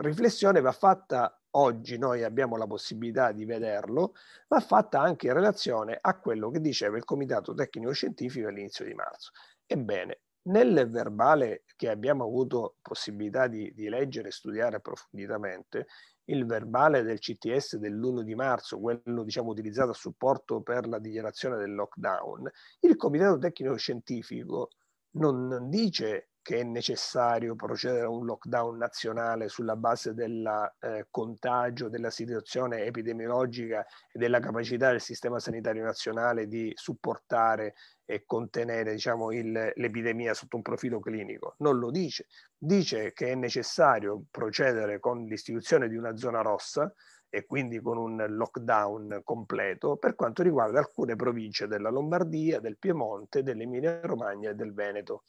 riflessione 0.00 0.60
va 0.60 0.72
fatta 0.72 1.40
oggi, 1.52 1.96
noi 1.96 2.24
abbiamo 2.24 2.58
la 2.58 2.66
possibilità 2.66 3.32
di 3.32 3.46
vederlo, 3.46 4.12
va 4.48 4.60
fatta 4.60 5.00
anche 5.00 5.28
in 5.28 5.32
relazione 5.32 5.96
a 5.98 6.18
quello 6.18 6.50
che 6.50 6.60
diceva 6.60 6.98
il 6.98 7.04
Comitato 7.04 7.54
Tecnico 7.54 7.92
Scientifico 7.92 8.48
all'inizio 8.48 8.84
di 8.84 8.92
marzo. 8.92 9.30
Ebbene, 9.64 10.20
nel 10.48 10.90
verbale 10.90 11.64
che 11.74 11.88
abbiamo 11.88 12.24
avuto 12.24 12.76
possibilità 12.82 13.46
di, 13.46 13.72
di 13.72 13.88
leggere 13.88 14.28
e 14.28 14.32
studiare 14.32 14.76
approfonditamente, 14.76 15.86
il 16.24 16.44
verbale 16.44 17.02
del 17.02 17.18
CTS 17.18 17.76
dell'1 17.76 18.20
di 18.20 18.34
marzo, 18.34 18.78
quello 18.78 19.22
diciamo 19.22 19.52
utilizzato 19.52 19.92
a 19.92 19.94
supporto 19.94 20.60
per 20.60 20.86
la 20.86 20.98
dichiarazione 20.98 21.56
del 21.56 21.74
lockdown, 21.74 22.46
il 22.80 22.96
Comitato 22.96 23.38
Tecnico 23.38 23.76
Scientifico 23.76 24.68
non 25.12 25.70
dice 25.70 26.28
che 26.46 26.60
è 26.60 26.62
necessario 26.62 27.56
procedere 27.56 28.04
a 28.04 28.08
un 28.08 28.24
lockdown 28.24 28.76
nazionale 28.76 29.48
sulla 29.48 29.74
base 29.74 30.14
del 30.14 30.48
eh, 30.78 31.08
contagio, 31.10 31.88
della 31.88 32.10
situazione 32.10 32.84
epidemiologica 32.84 33.84
e 34.12 34.16
della 34.16 34.38
capacità 34.38 34.90
del 34.92 35.00
sistema 35.00 35.40
sanitario 35.40 35.82
nazionale 35.82 36.46
di 36.46 36.70
supportare 36.76 37.74
e 38.04 38.22
contenere 38.24 38.92
diciamo, 38.92 39.32
il, 39.32 39.72
l'epidemia 39.74 40.34
sotto 40.34 40.54
un 40.54 40.62
profilo 40.62 41.00
clinico. 41.00 41.56
Non 41.58 41.80
lo 41.80 41.90
dice. 41.90 42.26
Dice 42.56 43.12
che 43.12 43.32
è 43.32 43.34
necessario 43.34 44.22
procedere 44.30 45.00
con 45.00 45.24
l'istituzione 45.24 45.88
di 45.88 45.96
una 45.96 46.16
zona 46.16 46.42
rossa 46.42 46.94
e 47.28 47.44
quindi 47.44 47.80
con 47.80 47.98
un 47.98 48.24
lockdown 48.24 49.22
completo 49.24 49.96
per 49.96 50.14
quanto 50.14 50.44
riguarda 50.44 50.78
alcune 50.78 51.16
province 51.16 51.66
della 51.66 51.90
Lombardia, 51.90 52.60
del 52.60 52.78
Piemonte, 52.78 53.42
dell'Emilia 53.42 53.98
Romagna 54.04 54.50
e 54.50 54.54
del 54.54 54.72
Veneto 54.72 55.24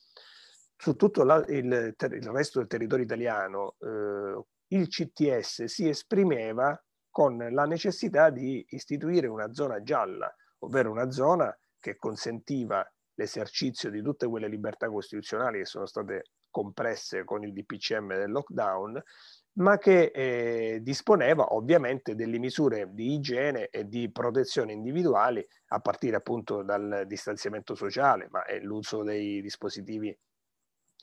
su 0.77 0.95
tutto 0.95 1.23
la, 1.23 1.43
il, 1.47 1.95
il, 1.97 2.29
resto 2.29 2.59
del 2.59 2.67
territorio 2.67 3.03
italiano 3.03 3.75
eh, 3.79 4.43
il 4.67 4.87
CTS 4.87 5.63
si 5.65 5.89
esprimeva 5.89 6.79
con 7.09 7.37
la 7.37 7.65
necessità 7.65 8.29
di 8.29 8.63
istituire 8.69 9.27
una 9.27 9.51
zona 9.51 9.81
gialla, 9.81 10.31
ovvero 10.59 10.91
una 10.91 11.09
zona 11.09 11.55
che 11.79 11.95
consentiva 11.95 12.87
l'esercizio 13.15 13.89
di 13.89 14.03
tutte 14.03 14.27
quelle 14.27 14.47
libertà 14.47 14.87
costituzionali 14.87 15.59
che 15.59 15.65
sono 15.65 15.87
state 15.87 16.25
compresse 16.51 17.23
con 17.23 17.43
il 17.43 17.53
DPCM 17.53 18.15
del 18.15 18.31
lockdown, 18.31 19.01
ma 19.53 19.77
che 19.79 20.11
eh, 20.13 20.79
disponeva 20.83 21.55
ovviamente 21.55 22.13
delle 22.13 22.37
misure 22.37 22.89
di 22.93 23.15
igiene 23.15 23.69
e 23.69 23.87
di 23.87 24.11
protezione 24.11 24.73
individuali 24.73 25.45
a 25.69 25.79
partire 25.79 26.17
appunto 26.17 26.61
dal 26.61 27.05
distanziamento 27.07 27.73
sociale, 27.73 28.27
ma 28.29 28.45
è 28.45 28.59
l'uso 28.59 29.01
dei 29.01 29.41
dispositivi 29.41 30.15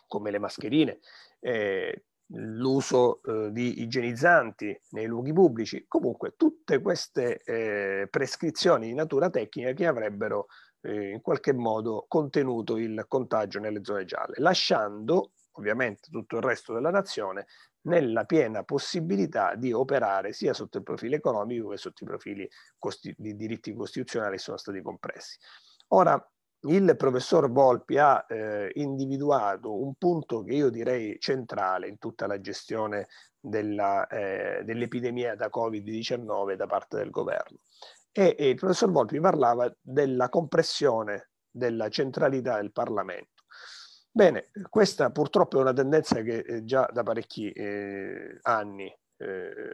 come 0.07 0.31
le 0.31 0.39
mascherine, 0.39 0.99
eh, 1.41 2.05
l'uso 2.29 3.21
eh, 3.23 3.53
di 3.53 3.83
igienizzanti 3.83 4.81
nei 4.91 5.07
luoghi 5.07 5.33
pubblici, 5.33 5.85
comunque 5.87 6.35
tutte 6.37 6.81
queste 6.81 7.43
eh, 7.43 8.09
prescrizioni 8.09 8.87
di 8.87 8.95
natura 8.95 9.31
tecnica 9.31 9.73
che 9.73 9.87
avrebbero 9.87 10.47
eh, 10.81 11.11
in 11.11 11.21
qualche 11.21 11.53
modo 11.53 12.07
contenuto 12.09 12.77
il 12.77 13.05
contagio 13.09 13.61
nelle 13.61 13.81
zone 13.83 14.05
gialle, 14.05 14.35
lasciando 14.39 15.33
ovviamente 15.57 16.09
tutto 16.11 16.37
il 16.37 16.43
resto 16.43 16.73
della 16.73 16.91
nazione 16.91 17.47
nella 17.83 18.25
piena 18.25 18.65
possibilità 18.65 19.55
di 19.55 19.73
operare 19.73 20.33
sia 20.33 20.55
sotto 20.55 20.79
il 20.79 20.85
profilo 20.85 21.17
economico 21.17 21.69
che 21.69 21.77
sotto 21.77 22.05
i 22.05 22.07
profili 22.07 22.49
costi- 22.79 23.15
di 23.17 23.37
diritti 23.37 23.75
costituzionali 23.75 24.37
che 24.37 24.43
sono 24.43 24.57
stati 24.57 24.81
compressi. 24.83 25.39
Ora, 25.89 26.33
il 26.67 26.95
professor 26.97 27.51
Volpi 27.51 27.99
ha 27.99 28.25
eh, 28.29 28.71
individuato 28.75 29.83
un 29.83 29.95
punto 29.95 30.43
che 30.43 30.55
io 30.55 30.71
direi 30.71 31.19
centrale 31.19 31.89
in 31.89 31.99
tutta 31.99 32.27
la 32.27 32.41
gestione 32.41 33.09
della, 33.39 34.07
eh, 34.07 34.63
dell'epidemia 34.65 35.35
da 35.35 35.51
Covid-19 35.55 36.55
da 36.55 36.67
parte 36.67 36.97
del 36.97 37.11
governo. 37.11 37.59
E, 38.11 38.37
e 38.39 38.49
il 38.49 38.57
professor 38.57 38.91
Volpi 38.91 39.21
parlava 39.21 39.75
della 39.81 40.29
compressione 40.29 41.31
della 41.51 41.89
centralità 41.89 42.57
del 42.57 42.73
Parlamento. 42.73 43.45
Bene, 44.11 44.51
questa 44.69 45.11
purtroppo 45.11 45.59
è 45.59 45.61
una 45.61 45.73
tendenza 45.73 46.23
che 46.23 46.39
eh, 46.39 46.65
già 46.65 46.89
da 46.93 47.03
parecchi 47.03 47.51
eh, 47.51 48.39
anni 48.43 48.87
eh, 49.17 49.73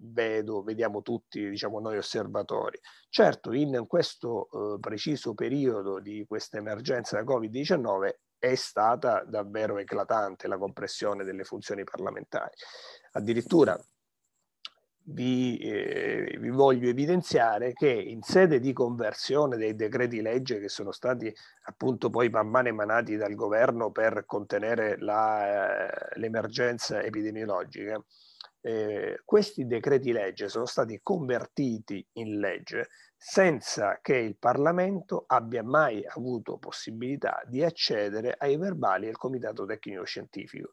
vedo, 0.00 0.62
vediamo 0.62 1.02
tutti, 1.02 1.48
diciamo 1.48 1.80
noi 1.80 1.98
osservatori. 1.98 2.78
Certo, 3.08 3.52
in 3.52 3.84
questo 3.86 4.48
eh, 4.74 4.78
preciso 4.80 5.34
periodo 5.34 6.00
di 6.00 6.24
questa 6.26 6.58
emergenza 6.58 7.16
da 7.16 7.30
Covid-19 7.30 8.10
è 8.38 8.54
stata 8.54 9.24
davvero 9.24 9.78
eclatante 9.78 10.46
la 10.46 10.58
compressione 10.58 11.24
delle 11.24 11.44
funzioni 11.44 11.84
parlamentari. 11.84 12.54
Addirittura 13.12 13.78
vi, 15.10 15.56
eh, 15.58 16.36
vi, 16.38 16.50
voglio 16.50 16.88
evidenziare 16.88 17.72
che 17.72 17.90
in 17.90 18.22
sede 18.22 18.60
di 18.60 18.72
conversione 18.72 19.56
dei 19.56 19.74
decreti 19.74 20.20
legge 20.20 20.60
che 20.60 20.68
sono 20.68 20.92
stati 20.92 21.32
appunto 21.64 22.10
poi 22.10 22.28
man 22.28 22.48
mano 22.48 22.68
emanati 22.68 23.16
dal 23.16 23.34
governo 23.34 23.90
per 23.90 24.24
contenere 24.26 24.98
la, 24.98 25.86
eh, 25.88 26.18
l'emergenza 26.18 27.02
epidemiologica, 27.02 28.02
eh, 28.68 29.22
questi 29.24 29.66
decreti 29.66 30.12
legge 30.12 30.50
sono 30.50 30.66
stati 30.66 31.00
convertiti 31.02 32.06
in 32.14 32.38
legge 32.38 32.88
senza 33.16 33.98
che 34.02 34.16
il 34.16 34.36
Parlamento 34.36 35.24
abbia 35.26 35.62
mai 35.62 36.04
avuto 36.06 36.58
possibilità 36.58 37.42
di 37.46 37.64
accedere 37.64 38.34
ai 38.38 38.58
verbali 38.58 39.06
del 39.06 39.16
Comitato 39.16 39.64
Tecnico 39.64 40.04
Scientifico. 40.04 40.72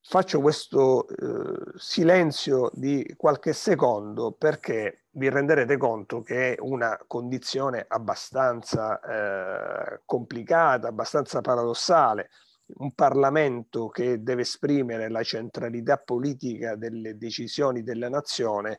faccio 0.00 0.40
questo 0.40 1.06
eh, 1.06 1.72
silenzio 1.74 2.70
di 2.72 3.14
qualche 3.14 3.52
secondo 3.52 4.32
perché 4.32 5.08
vi 5.10 5.28
renderete 5.28 5.76
conto 5.76 6.22
che 6.22 6.54
è 6.54 6.60
una 6.60 6.98
condizione 7.06 7.84
abbastanza 7.86 9.00
eh, 9.00 10.00
complicata, 10.06 10.88
abbastanza 10.88 11.42
paradossale. 11.42 12.30
Un 12.76 12.92
Parlamento 12.94 13.88
che 13.88 14.22
deve 14.22 14.42
esprimere 14.42 15.08
la 15.08 15.22
centralità 15.22 15.96
politica 15.96 16.76
delle 16.76 17.16
decisioni 17.16 17.82
della 17.82 18.08
nazione 18.08 18.78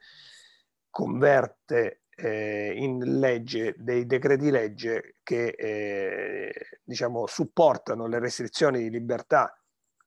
converte 0.90 2.04
eh, 2.16 2.74
in 2.76 3.20
legge 3.20 3.76
dei 3.78 4.06
decreti 4.06 4.52
legge 4.52 5.16
che 5.24 5.48
eh, 5.50 6.54
diciamo, 6.84 7.26
supportano 7.28 8.08
le 8.08 8.20
restrizioni 8.20 8.84
di 8.84 8.90
libertà 8.90 9.54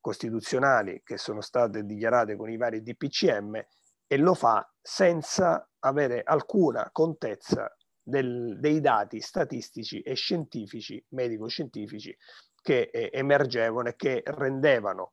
costituzionali 0.00 1.02
che 1.04 1.16
sono 1.16 1.40
state 1.40 1.84
dichiarate 1.84 2.36
con 2.36 2.50
i 2.50 2.56
vari 2.56 2.82
DPCM 2.82 3.64
e 4.06 4.16
lo 4.18 4.34
fa 4.34 4.68
senza 4.80 5.66
avere 5.78 6.22
alcuna 6.22 6.90
contezza 6.92 7.74
del, 8.02 8.58
dei 8.60 8.80
dati 8.80 9.20
statistici 9.20 10.00
e 10.00 10.14
scientifici, 10.14 11.02
medico-scientifici, 11.10 12.14
che 12.62 12.90
eh, 12.92 13.10
emergevano 13.12 13.90
e 13.90 13.96
che 13.96 14.22
rendevano 14.24 15.12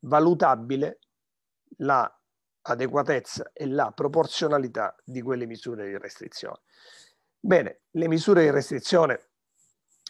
valutabile 0.00 1.00
la 1.78 2.10
adeguatezza 2.62 3.50
e 3.52 3.66
la 3.66 3.90
proporzionalità 3.92 4.94
di 5.04 5.20
quelle 5.22 5.46
misure 5.46 5.86
di 5.86 5.98
restrizione. 5.98 6.60
Bene, 7.38 7.80
le 7.90 8.08
misure 8.08 8.42
di 8.42 8.50
restrizione 8.50 9.30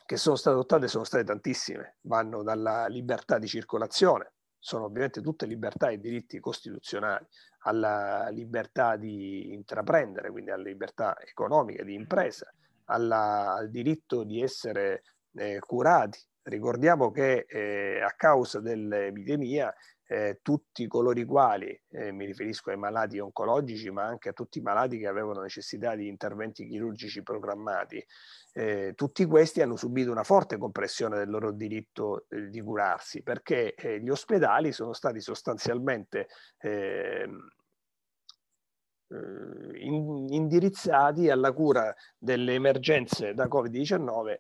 che 0.05 0.17
sono 0.17 0.35
state 0.35 0.57
adottate 0.57 0.89
sono 0.89 1.05
state 1.05 1.23
tantissime, 1.23 1.99
vanno 2.03 2.43
dalla 2.43 2.89
libertà 2.89 3.39
di 3.39 3.47
circolazione, 3.47 4.33
sono 4.59 4.87
ovviamente 4.87 5.21
tutte 5.21 5.47
libertà 5.47 5.89
e 5.91 6.01
diritti 6.01 6.41
costituzionali, 6.41 7.25
alla 7.61 8.29
libertà 8.31 8.97
di 8.97 9.53
intraprendere, 9.53 10.31
quindi 10.31 10.51
alla 10.51 10.65
libertà 10.65 11.17
economica 11.21 11.85
di 11.85 11.95
impresa, 11.95 12.53
alla, 12.87 13.55
al 13.55 13.71
diritto 13.71 14.25
di 14.25 14.43
essere 14.43 15.05
eh, 15.35 15.61
curati. 15.61 16.19
Ricordiamo 16.43 17.11
che 17.11 17.45
eh, 17.47 18.01
a 18.01 18.12
causa 18.16 18.61
dell'epidemia 18.61 19.74
eh, 20.11 20.41
tutti 20.43 20.88
coloro 20.88 21.20
i 21.20 21.24
quali, 21.24 21.80
eh, 21.91 22.11
mi 22.11 22.24
riferisco 22.24 22.70
ai 22.70 22.76
malati 22.76 23.20
oncologici, 23.20 23.91
ma 23.91 24.05
anche 24.05 24.30
a 24.30 24.32
tutti 24.32 24.59
i 24.59 24.62
malati 24.62 24.99
che 24.99 25.07
avevano 25.07 25.43
necessità 25.43 25.95
di 25.95 26.09
interventi 26.09 26.66
chirurgici 26.66 27.22
programmati, 27.22 28.05
eh, 28.53 28.95
tutti 28.97 29.24
questi 29.26 29.62
hanno 29.62 29.76
subito 29.76 30.11
una 30.11 30.24
forte 30.24 30.59
compressione 30.59 31.16
del 31.16 31.30
loro 31.30 31.53
diritto 31.53 32.24
eh, 32.28 32.49
di 32.49 32.61
curarsi, 32.61 33.22
perché 33.22 33.74
eh, 33.74 34.01
gli 34.01 34.09
ospedali 34.09 34.72
sono 34.72 34.95
stati 34.95 35.20
sostanzialmente 35.20 36.26
ehm, 36.59 37.49
eh, 39.11 39.78
in, 39.78 40.26
indirizzati 40.30 41.30
alla 41.30 41.53
cura 41.53 41.95
delle 42.18 42.55
emergenze 42.55 43.32
da 43.32 43.47
Covid-19, 43.47 44.38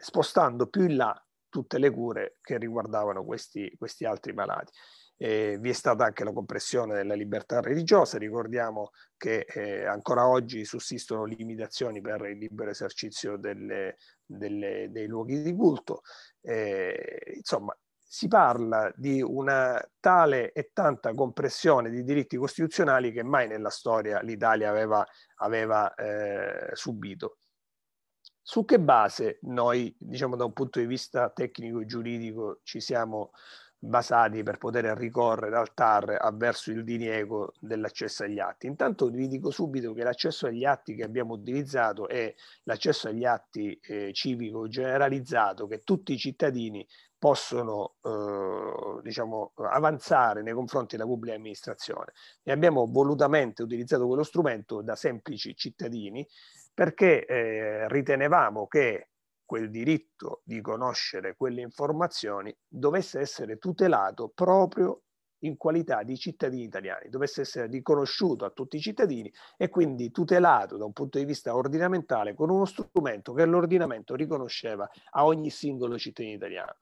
spostando 0.00 0.68
più 0.68 0.84
in 0.84 0.96
là 0.96 1.26
tutte 1.48 1.78
le 1.78 1.90
cure 1.90 2.36
che 2.42 2.58
riguardavano 2.58 3.24
questi, 3.24 3.74
questi 3.78 4.04
altri 4.04 4.32
malati. 4.32 4.72
Eh, 5.18 5.56
vi 5.58 5.70
è 5.70 5.72
stata 5.72 6.04
anche 6.04 6.24
la 6.24 6.32
compressione 6.32 6.94
della 6.94 7.14
libertà 7.14 7.60
religiosa, 7.60 8.18
ricordiamo 8.18 8.90
che 9.16 9.46
eh, 9.48 9.86
ancora 9.86 10.28
oggi 10.28 10.66
sussistono 10.66 11.24
limitazioni 11.24 12.02
per 12.02 12.20
il 12.26 12.36
libero 12.36 12.68
esercizio 12.70 13.38
delle, 13.38 13.96
delle, 14.26 14.88
dei 14.90 15.06
luoghi 15.06 15.40
di 15.40 15.54
culto. 15.54 16.02
Eh, 16.42 17.32
insomma, 17.36 17.74
si 18.08 18.28
parla 18.28 18.92
di 18.94 19.20
una 19.22 19.82
tale 20.00 20.52
e 20.52 20.70
tanta 20.72 21.12
compressione 21.14 21.90
di 21.90 22.04
diritti 22.04 22.36
costituzionali 22.36 23.10
che 23.10 23.24
mai 23.24 23.48
nella 23.48 23.70
storia 23.70 24.20
l'Italia 24.20 24.68
aveva, 24.68 25.04
aveva 25.36 25.92
eh, 25.94 26.70
subito. 26.74 27.38
Su 28.48 28.64
che 28.64 28.78
base 28.78 29.40
noi, 29.42 29.92
diciamo 29.98 30.36
da 30.36 30.44
un 30.44 30.52
punto 30.52 30.78
di 30.78 30.86
vista 30.86 31.30
tecnico 31.30 31.80
e 31.80 31.86
giuridico, 31.86 32.60
ci 32.62 32.78
siamo 32.78 33.32
basati 33.76 34.44
per 34.44 34.58
poter 34.58 34.84
ricorrere 34.96 35.56
al 35.56 35.74
TAR 35.74 36.16
avverso 36.20 36.70
il 36.70 36.84
diniego 36.84 37.54
dell'accesso 37.58 38.22
agli 38.22 38.38
atti. 38.38 38.68
Intanto 38.68 39.10
vi 39.10 39.26
dico 39.26 39.50
subito 39.50 39.92
che 39.94 40.04
l'accesso 40.04 40.46
agli 40.46 40.64
atti 40.64 40.94
che 40.94 41.02
abbiamo 41.02 41.34
utilizzato 41.34 42.06
è 42.06 42.32
l'accesso 42.62 43.08
agli 43.08 43.24
atti 43.24 43.80
eh, 43.82 44.12
civico 44.12 44.68
generalizzato 44.68 45.66
che 45.66 45.80
tutti 45.82 46.12
i 46.12 46.16
cittadini 46.16 46.86
possono 47.18 47.96
eh, 48.02 49.00
diciamo, 49.02 49.54
avanzare 49.56 50.42
nei 50.42 50.52
confronti 50.54 50.96
della 50.96 51.08
pubblica 51.08 51.34
amministrazione 51.34 52.12
e 52.44 52.52
abbiamo 52.52 52.86
volutamente 52.86 53.64
utilizzato 53.64 54.06
quello 54.06 54.22
strumento 54.22 54.82
da 54.82 54.94
semplici 54.94 55.56
cittadini 55.56 56.24
perché 56.76 57.24
eh, 57.24 57.88
ritenevamo 57.88 58.66
che 58.66 59.08
quel 59.46 59.70
diritto 59.70 60.42
di 60.44 60.60
conoscere 60.60 61.34
quelle 61.34 61.62
informazioni 61.62 62.54
dovesse 62.68 63.18
essere 63.18 63.56
tutelato 63.56 64.28
proprio 64.28 65.04
in 65.46 65.56
qualità 65.56 66.02
di 66.02 66.18
cittadini 66.18 66.64
italiani, 66.64 67.08
dovesse 67.08 67.40
essere 67.40 67.68
riconosciuto 67.68 68.44
a 68.44 68.50
tutti 68.50 68.76
i 68.76 68.80
cittadini 68.80 69.32
e 69.56 69.70
quindi 69.70 70.10
tutelato 70.10 70.76
da 70.76 70.84
un 70.84 70.92
punto 70.92 71.16
di 71.16 71.24
vista 71.24 71.56
ordinamentale 71.56 72.34
con 72.34 72.50
uno 72.50 72.66
strumento 72.66 73.32
che 73.32 73.46
l'ordinamento 73.46 74.14
riconosceva 74.14 74.86
a 75.12 75.24
ogni 75.24 75.48
singolo 75.48 75.96
cittadino 75.96 76.34
italiano. 76.34 76.76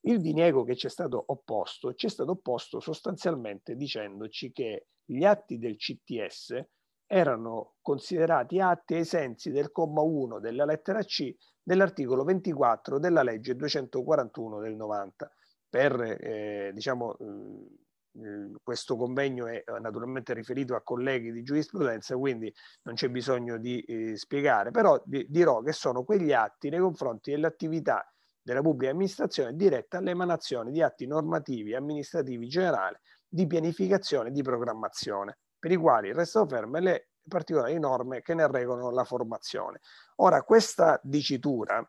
Il 0.00 0.20
diniego 0.20 0.64
che 0.64 0.76
ci 0.76 0.86
è 0.86 0.90
stato 0.90 1.24
opposto 1.28 1.94
ci 1.94 2.04
è 2.04 2.10
stato 2.10 2.32
opposto 2.32 2.78
sostanzialmente 2.78 3.74
dicendoci 3.74 4.52
che 4.52 4.88
gli 5.02 5.24
atti 5.24 5.56
del 5.56 5.76
CTS 5.76 6.62
erano 7.12 7.74
considerati 7.82 8.60
atti 8.60 8.94
ai 8.94 9.04
sensi 9.04 9.50
del 9.50 9.72
comma 9.72 10.00
1 10.00 10.38
della 10.38 10.64
lettera 10.64 11.02
C 11.02 11.34
dell'articolo 11.60 12.22
24 12.22 13.00
della 13.00 13.24
legge 13.24 13.56
241 13.56 14.60
del 14.60 14.76
90. 14.76 15.32
Per, 15.68 16.00
eh, 16.20 16.70
diciamo, 16.72 17.16
eh, 17.18 18.52
questo 18.62 18.94
convegno 18.96 19.48
è 19.48 19.64
naturalmente 19.80 20.34
riferito 20.34 20.76
a 20.76 20.82
colleghi 20.82 21.32
di 21.32 21.42
giurisprudenza, 21.42 22.16
quindi 22.16 22.52
non 22.82 22.94
c'è 22.94 23.08
bisogno 23.08 23.58
di 23.58 23.80
eh, 23.80 24.16
spiegare, 24.16 24.70
però 24.70 25.02
di, 25.04 25.26
dirò 25.28 25.62
che 25.62 25.72
sono 25.72 26.04
quegli 26.04 26.32
atti 26.32 26.68
nei 26.68 26.78
confronti 26.78 27.32
dell'attività 27.32 28.08
della 28.40 28.60
pubblica 28.60 28.92
amministrazione 28.92 29.56
diretta 29.56 29.98
all'emanazione 29.98 30.70
di 30.70 30.80
atti 30.80 31.06
normativi 31.06 31.74
amministrativi 31.74 32.46
generali 32.46 32.96
di 33.28 33.48
pianificazione 33.48 34.28
e 34.28 34.32
di 34.32 34.42
programmazione 34.42 35.38
per 35.60 35.70
i 35.70 35.76
quali 35.76 36.12
restano 36.12 36.48
ferme 36.48 36.80
le 36.80 37.10
particolari 37.28 37.78
norme 37.78 38.22
che 38.22 38.34
ne 38.34 38.50
regolano 38.50 38.90
la 38.90 39.04
formazione. 39.04 39.80
Ora, 40.16 40.42
questa 40.42 40.98
dicitura, 41.04 41.88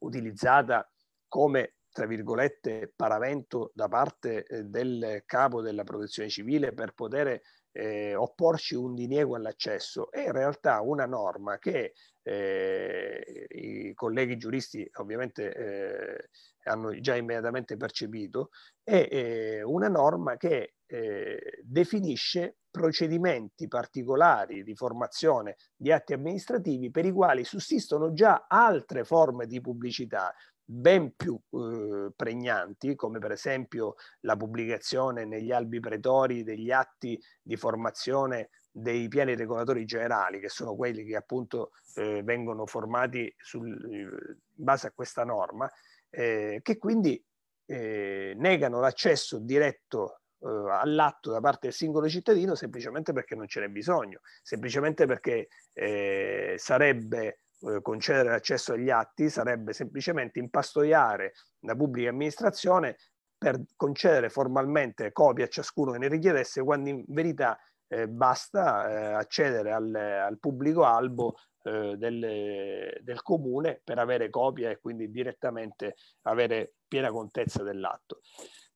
utilizzata 0.00 0.90
come 1.28 1.74
tra 1.92 2.06
virgolette 2.06 2.92
paravento 2.94 3.70
da 3.74 3.88
parte 3.88 4.44
eh, 4.44 4.64
del 4.64 5.22
capo 5.26 5.60
della 5.60 5.84
protezione 5.84 6.28
civile 6.28 6.72
per 6.72 6.92
poter 6.94 7.40
eh, 7.72 8.14
opporci 8.14 8.74
un 8.74 8.94
diniego 8.94 9.36
all'accesso 9.36 10.10
è 10.10 10.20
in 10.20 10.32
realtà 10.32 10.80
una 10.80 11.06
norma 11.06 11.58
che 11.58 11.92
eh, 12.22 13.46
i 13.48 13.94
colleghi 13.94 14.36
giuristi 14.36 14.88
ovviamente 14.94 15.52
eh, 15.52 16.28
hanno 16.64 16.98
già 17.00 17.16
immediatamente 17.16 17.76
percepito, 17.76 18.50
è 18.82 19.08
eh, 19.10 19.62
una 19.62 19.88
norma 19.88 20.36
che 20.36 20.74
eh, 20.86 21.60
definisce 21.62 22.56
procedimenti 22.70 23.68
particolari 23.68 24.62
di 24.62 24.74
formazione 24.74 25.56
di 25.76 25.90
atti 25.92 26.12
amministrativi 26.12 26.90
per 26.90 27.04
i 27.04 27.12
quali 27.12 27.44
sussistono 27.44 28.12
già 28.12 28.46
altre 28.48 29.04
forme 29.04 29.46
di 29.46 29.60
pubblicità 29.60 30.32
ben 30.70 31.14
più 31.16 31.36
eh, 31.50 32.12
pregnanti, 32.14 32.94
come 32.94 33.18
per 33.18 33.32
esempio 33.32 33.94
la 34.20 34.36
pubblicazione 34.36 35.24
negli 35.24 35.50
albi 35.50 35.80
pretori 35.80 36.44
degli 36.44 36.70
atti 36.70 37.20
di 37.42 37.56
formazione 37.56 38.50
dei 38.70 39.08
piani 39.08 39.34
regolatori 39.34 39.84
generali, 39.84 40.38
che 40.38 40.48
sono 40.48 40.76
quelli 40.76 41.04
che 41.04 41.16
appunto 41.16 41.72
eh, 41.96 42.22
vengono 42.22 42.66
formati 42.66 43.34
in 43.54 44.36
base 44.54 44.86
a 44.86 44.92
questa 44.92 45.24
norma, 45.24 45.68
eh, 46.10 46.60
che 46.62 46.78
quindi 46.78 47.22
eh, 47.66 48.34
negano 48.36 48.80
l'accesso 48.80 49.38
diretto 49.38 50.22
eh, 50.40 50.48
all'atto 50.48 51.30
da 51.30 51.40
parte 51.40 51.68
del 51.68 51.72
singolo 51.72 52.08
cittadino 52.08 52.54
semplicemente 52.54 53.12
perché 53.12 53.34
non 53.34 53.46
ce 53.46 53.60
n'è 53.60 53.68
bisogno, 53.68 54.20
semplicemente 54.42 55.06
perché 55.06 55.48
eh, 55.72 56.54
sarebbe 56.58 57.40
eh, 57.60 57.80
concedere 57.82 58.30
l'accesso 58.30 58.72
agli 58.72 58.90
atti 58.90 59.28
sarebbe 59.28 59.72
semplicemente 59.72 60.38
impastoiare 60.38 61.32
la 61.60 61.76
pubblica 61.76 62.08
amministrazione 62.08 62.96
per 63.36 63.58
concedere 63.74 64.28
formalmente 64.28 65.12
copia 65.12 65.46
a 65.46 65.48
ciascuno 65.48 65.92
che 65.92 65.98
ne 65.98 66.08
richiedesse, 66.08 66.62
quando 66.62 66.90
in 66.90 67.04
verità 67.08 67.58
eh, 67.88 68.06
basta 68.06 68.88
eh, 68.88 69.12
accedere 69.14 69.72
al, 69.72 69.94
al, 69.94 70.38
pubblico 70.38 70.84
albo 70.84 71.36
eh, 71.62 71.96
del, 71.96 73.00
del, 73.02 73.22
comune 73.22 73.80
per 73.82 73.98
avere 73.98 74.30
copia 74.30 74.70
e 74.70 74.80
quindi 74.80 75.10
direttamente 75.10 75.96
avere 76.22 76.74
piena 76.88 77.10
contezza 77.10 77.62
dell'atto. 77.62 78.20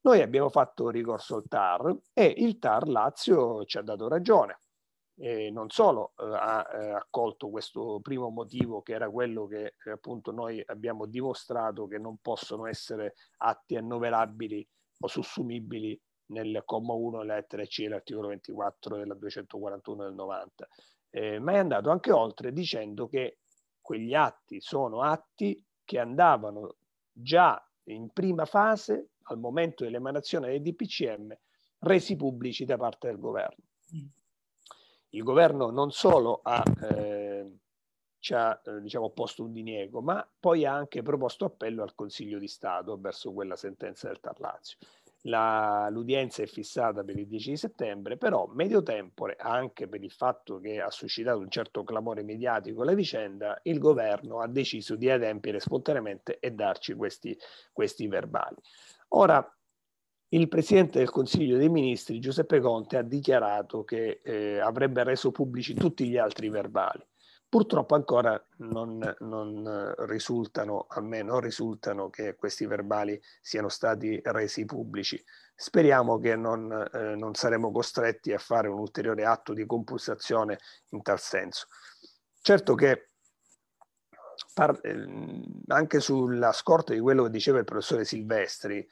Noi 0.03 0.21
abbiamo 0.21 0.51
fatto 0.51 0.91
ricorso 0.91 1.37
al 1.37 1.49
TAR 1.49 1.97
e 2.13 2.35
il 2.37 2.59
TAR 2.59 2.89
Lazio 2.89 3.65
ci 3.65 3.79
ha 3.79 3.83
dato 3.83 4.09
ragione. 4.09 4.59
E 5.17 5.51
non 5.51 5.71
solo 5.71 6.13
eh, 6.19 6.25
ha 6.25 6.69
eh, 6.73 6.91
accolto 6.91 7.49
questo 7.49 8.01
primo 8.03 8.31
motivo 8.31 8.83
che 8.83 8.95
era 8.95 9.09
quello 9.09 9.47
che 9.47 9.77
eh, 9.85 9.91
appunto 9.93 10.33
noi 10.33 10.61
abbiamo 10.67 11.07
dimostrato 11.07 11.87
che 11.87 11.99
non 11.99 12.19
possono 12.21 12.67
essere 12.67 13.15
atti 13.39 13.77
annoverabili 13.77 14.67
o 15.01 15.07
sussumibili 15.07 15.99
nel 16.27 16.63
comma 16.65 16.95
1 16.95 17.23
lettera 17.23 17.65
C 17.65 17.83
dell'articolo 17.83 18.29
24 18.29 18.97
della 18.97 19.15
241 19.15 20.05
del 20.05 20.15
90, 20.15 20.69
eh, 21.15 21.39
ma 21.39 21.53
è 21.53 21.59
andato 21.59 21.91
anche 21.91 22.11
oltre 22.11 22.53
dicendo 22.53 23.07
che 23.07 23.39
quegli 23.81 24.15
atti 24.15 24.61
sono 24.61 25.03
atti 25.03 25.65
che 25.85 26.01
andavano 26.01 26.79
già 27.13 27.65
in 27.85 28.11
prima 28.11 28.45
fase 28.47 29.11
al 29.27 29.39
momento 29.39 29.85
dell'emanazione 29.85 30.51
del 30.51 30.63
DPCM 30.63 31.33
resi 31.79 32.17
pubblici 32.17 32.65
da 32.65 32.77
parte 32.77 33.07
del 33.07 33.21
governo. 33.21 33.65
Il 35.11 35.23
governo 35.23 35.71
non 35.71 35.93
solo 35.93 36.41
ha, 36.43 36.65
eh, 36.83 37.59
ci 38.19 38.35
ha 38.35 38.61
eh, 38.65 38.81
diciamo, 38.81 39.11
posto 39.11 39.45
un 39.45 39.53
diniego, 39.53 40.01
ma 40.01 40.29
poi 40.41 40.65
ha 40.65 40.75
anche 40.75 41.03
proposto 41.03 41.45
appello 41.45 41.85
al 41.85 41.95
Consiglio 41.95 42.41
di 42.41 42.49
Stato 42.49 42.99
verso 42.99 43.33
quella 43.33 43.55
sentenza 43.55 44.09
del 44.09 44.19
Tarlazio. 44.19 44.79
La, 45.27 45.89
l'udienza 45.91 46.43
è 46.43 46.47
fissata 46.47 47.03
per 47.03 47.17
il 47.17 47.27
10 47.27 47.51
di 47.51 47.57
settembre, 47.57 48.19
però 48.19 48.47
medio 48.53 48.83
tempore, 48.83 49.37
anche 49.39 49.89
per 49.89 50.03
il 50.03 50.11
fatto 50.11 50.59
che 50.61 50.81
ha 50.81 50.91
suscitato 50.91 51.39
un 51.39 51.49
certo 51.49 51.83
clamore 51.83 52.23
mediatico 52.23 52.85
la 52.85 52.93
vicenda, 52.93 53.59
il 53.63 53.79
governo 53.79 54.41
ha 54.41 54.49
deciso 54.49 54.97
di 54.97 55.09
adempiere 55.09 55.61
spontaneamente 55.61 56.39
e 56.41 56.51
darci 56.51 56.95
questi, 56.95 57.37
questi 57.73 58.07
verbali. 58.07 58.57
Ora, 59.09 59.47
il 60.29 60.49
Presidente 60.49 60.99
del 60.99 61.11
Consiglio 61.11 61.57
dei 61.57 61.69
Ministri, 61.69 62.19
Giuseppe 62.19 62.61
Conte, 62.61 62.97
ha 62.97 63.03
dichiarato 63.03 63.85
che 63.85 64.21
eh, 64.23 64.59
avrebbe 64.59 65.05
reso 65.05 65.31
pubblici 65.31 65.75
tutti 65.75 66.09
gli 66.09 66.17
altri 66.17 66.49
verbali. 66.49 67.03
Purtroppo 67.55 67.95
ancora 67.95 68.45
non, 68.57 69.15
non, 69.21 69.95
risultano, 70.09 70.87
almeno 70.89 71.39
risultano 71.39 72.11
che 72.11 72.35
questi 72.35 72.67
verbali 72.67 73.23
siano 73.41 73.69
stati 73.69 74.21
resi 74.25 74.65
pubblici. 74.65 75.25
Speriamo 75.55 76.19
che 76.19 76.35
non, 76.35 76.73
eh, 76.93 77.15
non 77.15 77.37
saremo 77.37 77.71
costretti 77.71 78.33
a 78.33 78.39
fare 78.39 78.67
un 78.67 78.81
ulteriore 78.81 79.25
atto 79.25 79.53
di 79.53 79.67
compulsazione 79.67 80.59
in 80.89 81.03
tal 81.03 81.21
senso. 81.21 81.69
Certo 82.41 82.75
che 82.75 83.11
ehm, 84.83 85.45
anche 85.69 86.01
sulla 86.01 86.51
scorta 86.51 86.93
di 86.93 86.99
quello 86.99 87.23
che 87.23 87.31
diceva 87.31 87.59
il 87.59 87.65
professore 87.65 88.05
Silvestri, 88.05 88.85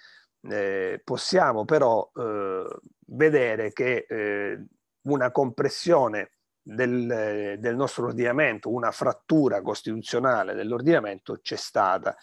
eh, 0.43 1.01
possiamo 1.03 1.65
però 1.65 2.09
eh, 2.15 2.79
vedere 3.07 3.73
che 3.73 4.07
eh, 4.09 4.65
una 5.09 5.33
compressione 5.33 6.32
del, 6.63 7.57
del, 7.59 7.77
nostro 7.77 8.07
ordinamento, 8.07 8.71
una 8.71 8.93
frattura 8.93 9.61
costituzionale 9.61 10.55
dell'ordinamento 10.55 11.39
c'è 11.43 11.57
stata. 11.57 12.17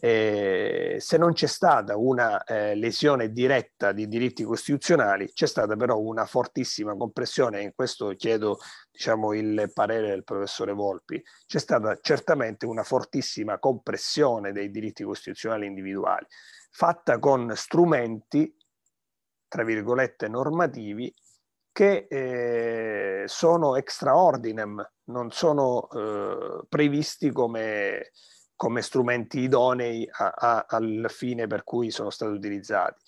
Eh, 0.00 0.98
se 1.00 1.18
non 1.18 1.32
c'è 1.32 1.48
stata 1.48 1.96
una 1.96 2.44
eh, 2.44 2.76
lesione 2.76 3.32
diretta 3.32 3.90
di 3.90 4.06
diritti 4.06 4.44
costituzionali, 4.44 5.32
c'è 5.32 5.46
stata 5.46 5.74
però 5.74 5.98
una 5.98 6.26
fortissima 6.26 6.96
compressione, 6.96 7.58
e 7.58 7.62
in 7.62 7.72
questo 7.74 8.14
chiedo 8.16 8.58
diciamo, 8.90 9.32
il 9.34 9.70
parere 9.74 10.08
del 10.08 10.22
professore 10.22 10.72
Volpi, 10.72 11.20
c'è 11.46 11.58
stata 11.58 11.98
certamente 12.00 12.66
una 12.66 12.84
fortissima 12.84 13.58
compressione 13.58 14.52
dei 14.52 14.70
diritti 14.70 15.02
costituzionali 15.02 15.66
individuali 15.66 16.26
fatta 16.70 17.18
con 17.18 17.52
strumenti, 17.56 18.56
tra 19.48 19.64
virgolette, 19.64 20.28
normativi 20.28 21.12
che 21.80 22.08
eh, 22.10 23.22
sono 23.26 23.76
extraordinem, 23.76 24.86
non 25.04 25.30
sono 25.30 25.88
eh, 25.88 26.66
previsti 26.68 27.32
come, 27.32 28.10
come, 28.54 28.82
strumenti 28.82 29.40
idonei 29.40 30.06
a, 30.12 30.28
a, 30.28 30.66
al 30.68 31.06
fine 31.08 31.46
per 31.46 31.64
cui 31.64 31.90
sono 31.90 32.10
stati 32.10 32.32
utilizzati. 32.32 33.00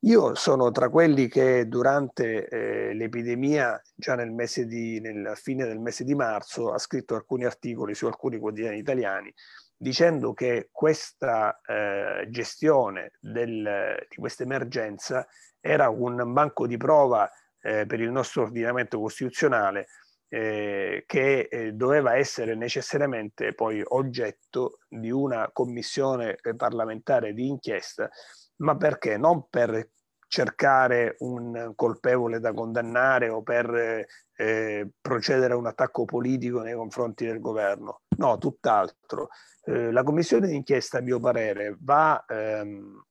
Io 0.00 0.34
sono 0.34 0.70
tra 0.70 0.90
quelli 0.90 1.28
che 1.28 1.66
durante 1.66 2.46
eh, 2.46 2.92
l'epidemia, 2.92 3.80
già 3.94 4.16
nel 4.16 4.32
mese 4.32 4.66
di, 4.66 5.00
nella 5.00 5.34
fine 5.34 5.64
del 5.64 5.78
mese 5.78 6.04
di 6.04 6.14
marzo, 6.14 6.74
ha 6.74 6.78
scritto 6.78 7.14
alcuni 7.14 7.46
articoli 7.46 7.94
su 7.94 8.04
alcuni 8.04 8.38
quotidiani 8.38 8.76
italiani 8.76 9.32
dicendo 9.78 10.34
che 10.34 10.68
questa 10.70 11.58
eh, 11.66 12.28
gestione 12.28 13.12
del, 13.18 13.96
di 14.10 14.16
questa 14.16 14.42
emergenza 14.42 15.26
era 15.58 15.88
un 15.88 16.34
banco 16.34 16.66
di 16.66 16.76
prova 16.76 17.26
eh, 17.60 17.86
per 17.86 18.00
il 18.00 18.10
nostro 18.10 18.42
ordinamento 18.42 18.98
costituzionale 18.98 19.86
eh, 20.28 21.02
che 21.06 21.48
eh, 21.50 21.72
doveva 21.72 22.16
essere 22.16 22.54
necessariamente 22.54 23.52
poi 23.52 23.82
oggetto 23.84 24.78
di 24.88 25.10
una 25.10 25.50
commissione 25.52 26.36
eh, 26.40 26.54
parlamentare 26.54 27.32
di 27.34 27.48
inchiesta, 27.48 28.08
ma 28.56 28.76
perché? 28.76 29.16
Non 29.16 29.48
per 29.48 29.90
cercare 30.28 31.16
un 31.18 31.72
colpevole 31.74 32.38
da 32.38 32.52
condannare 32.52 33.28
o 33.28 33.42
per 33.42 34.06
eh, 34.36 34.90
procedere 35.00 35.54
a 35.54 35.56
un 35.56 35.66
attacco 35.66 36.04
politico 36.04 36.60
nei 36.60 36.74
confronti 36.74 37.26
del 37.26 37.40
governo. 37.40 38.02
No, 38.16 38.38
tutt'altro. 38.38 39.30
Eh, 39.64 39.90
la 39.90 40.04
commissione 40.04 40.46
d'inchiesta, 40.46 40.98
a 40.98 41.00
mio 41.00 41.18
parere, 41.18 41.76
va, 41.80 42.24
ehm, 42.28 43.02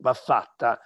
va 0.00 0.12
fatta 0.12 0.80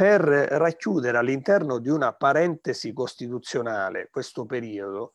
per 0.00 0.22
racchiudere 0.22 1.18
all'interno 1.18 1.76
di 1.76 1.90
una 1.90 2.14
parentesi 2.14 2.90
costituzionale 2.94 4.08
questo 4.10 4.46
periodo 4.46 5.12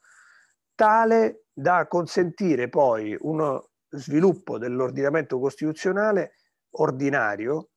tale 0.75 1.45
da 1.51 1.87
consentire 1.87 2.69
poi 2.69 3.17
uno 3.21 3.69
sviluppo 3.89 4.59
dell'ordinamento 4.59 5.39
costituzionale 5.39 6.33
ordinario 6.77 7.69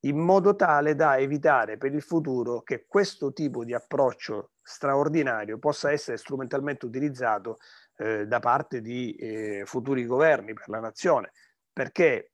in 0.00 0.18
modo 0.18 0.54
tale 0.56 0.94
da 0.94 1.16
evitare 1.16 1.78
per 1.78 1.94
il 1.94 2.02
futuro 2.02 2.60
che 2.60 2.84
questo 2.86 3.32
tipo 3.32 3.64
di 3.64 3.72
approccio 3.72 4.50
straordinario 4.62 5.58
possa 5.58 5.90
essere 5.90 6.18
strumentalmente 6.18 6.84
utilizzato 6.84 7.56
eh, 7.96 8.26
da 8.26 8.40
parte 8.40 8.82
di 8.82 9.14
eh, 9.14 9.62
futuri 9.64 10.04
governi 10.04 10.52
per 10.52 10.68
la 10.68 10.80
nazione. 10.80 11.32
Perché 11.72 12.32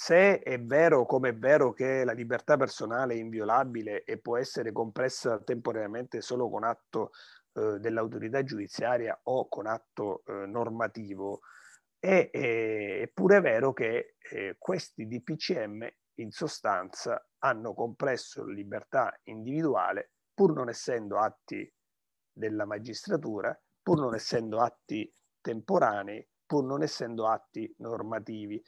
se 0.00 0.38
è 0.38 0.60
vero 0.60 1.06
come 1.06 1.30
è 1.30 1.34
vero 1.34 1.72
che 1.72 2.04
la 2.04 2.12
libertà 2.12 2.56
personale 2.56 3.14
è 3.14 3.16
inviolabile 3.16 4.04
e 4.04 4.18
può 4.18 4.36
essere 4.36 4.70
compressa 4.70 5.40
temporaneamente 5.40 6.20
solo 6.20 6.48
con 6.48 6.62
atto 6.62 7.10
eh, 7.54 7.80
dell'autorità 7.80 8.44
giudiziaria 8.44 9.18
o 9.24 9.48
con 9.48 9.66
atto 9.66 10.22
eh, 10.24 10.46
normativo, 10.46 11.40
è, 11.98 12.30
è, 12.30 13.10
pure 13.12 13.40
vero 13.40 13.72
che 13.72 14.14
eh, 14.30 14.54
questi 14.56 15.08
DPCM 15.08 15.84
in 16.20 16.30
sostanza 16.30 17.20
hanno 17.38 17.74
compresso 17.74 18.46
la 18.46 18.52
libertà 18.52 19.18
individuale 19.24 20.12
pur 20.32 20.54
non 20.54 20.68
essendo 20.68 21.18
atti 21.18 21.68
della 22.32 22.66
magistratura, 22.66 23.60
pur 23.82 23.98
non 23.98 24.14
essendo 24.14 24.60
atti 24.60 25.12
temporanei, 25.40 26.24
pur 26.46 26.62
non 26.62 26.84
essendo 26.84 27.26
atti 27.26 27.74
normativi. 27.78 28.62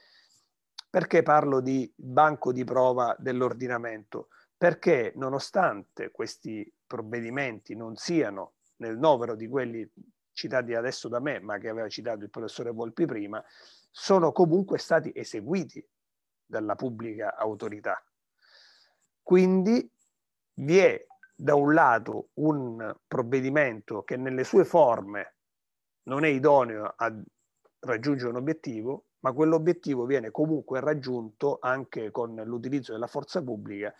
Perché 0.91 1.22
parlo 1.22 1.61
di 1.61 1.91
banco 1.95 2.53
di 2.53 2.64
prova 2.64 3.14
dell'ordinamento? 3.16 4.28
Perché 4.57 5.12
nonostante 5.14 6.11
questi 6.11 6.68
provvedimenti 6.84 7.76
non 7.76 7.95
siano 7.95 8.55
nel 8.78 8.99
novero 8.99 9.36
di 9.36 9.47
quelli 9.47 9.88
citati 10.32 10.74
adesso 10.74 11.09
da 11.09 11.20
me, 11.20 11.38
ma 11.38 11.59
che 11.59 11.68
aveva 11.68 11.88
citato 11.88 12.24
il 12.24 12.30
professore 12.30 12.72
Volpi 12.72 13.05
prima, 13.07 13.43
sono 13.88 14.32
comunque 14.32 14.78
stati 14.78 15.12
eseguiti 15.14 15.86
dalla 16.45 16.74
pubblica 16.74 17.36
autorità. 17.36 18.05
Quindi 19.22 19.88
vi 20.55 20.78
è 20.78 21.07
da 21.36 21.55
un 21.55 21.72
lato 21.72 22.30
un 22.34 22.97
provvedimento 23.07 24.03
che 24.03 24.16
nelle 24.16 24.43
sue 24.43 24.64
forme 24.64 25.36
non 26.05 26.24
è 26.24 26.28
idoneo 26.28 26.95
a 26.97 27.14
raggiungere 27.80 28.30
un 28.30 28.36
obiettivo, 28.36 29.05
ma 29.21 29.33
quell'obiettivo 29.33 30.05
viene 30.05 30.31
comunque 30.31 30.81
raggiunto 30.81 31.59
anche 31.61 32.11
con 32.11 32.35
l'utilizzo 32.35 32.93
della 32.93 33.07
forza 33.07 33.43
pubblica 33.43 33.95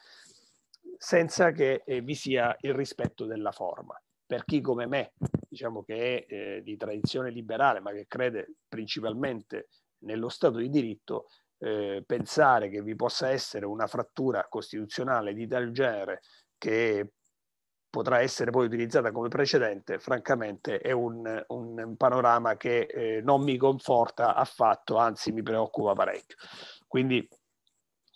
senza 0.97 1.51
che 1.51 1.83
eh, 1.85 2.01
vi 2.03 2.14
sia 2.14 2.55
il 2.61 2.75
rispetto 2.75 3.25
della 3.25 3.53
forma. 3.53 4.01
Per 4.27 4.45
chi 4.45 4.61
come 4.61 4.87
me, 4.87 5.14
diciamo 5.49 5.83
che 5.83 6.27
è 6.27 6.33
eh, 6.33 6.62
di 6.62 6.77
tradizione 6.77 7.31
liberale, 7.31 7.81
ma 7.81 7.91
che 7.93 8.07
crede 8.07 8.57
principalmente 8.68 9.68
nello 10.05 10.29
Stato 10.29 10.59
di 10.59 10.68
diritto, 10.68 11.27
eh, 11.59 12.03
pensare 12.07 12.68
che 12.68 12.83
vi 12.83 12.95
possa 12.95 13.31
essere 13.31 13.66
una 13.66 13.87
frattura 13.87 14.47
costituzionale 14.49 15.35
di 15.35 15.47
tal 15.47 15.71
genere 15.73 16.21
che 16.57 17.12
potrà 17.91 18.20
essere 18.20 18.51
poi 18.51 18.66
utilizzata 18.66 19.11
come 19.11 19.28
precedente, 19.28 19.99
francamente 19.99 20.78
è 20.78 20.93
un, 20.93 21.45
un 21.49 21.97
panorama 21.97 22.57
che 22.57 22.82
eh, 22.82 23.20
non 23.22 23.43
mi 23.43 23.57
conforta 23.57 24.34
affatto, 24.34 24.97
anzi 24.97 25.32
mi 25.32 25.43
preoccupa 25.43 25.93
parecchio. 25.93 26.36
Quindi 26.86 27.28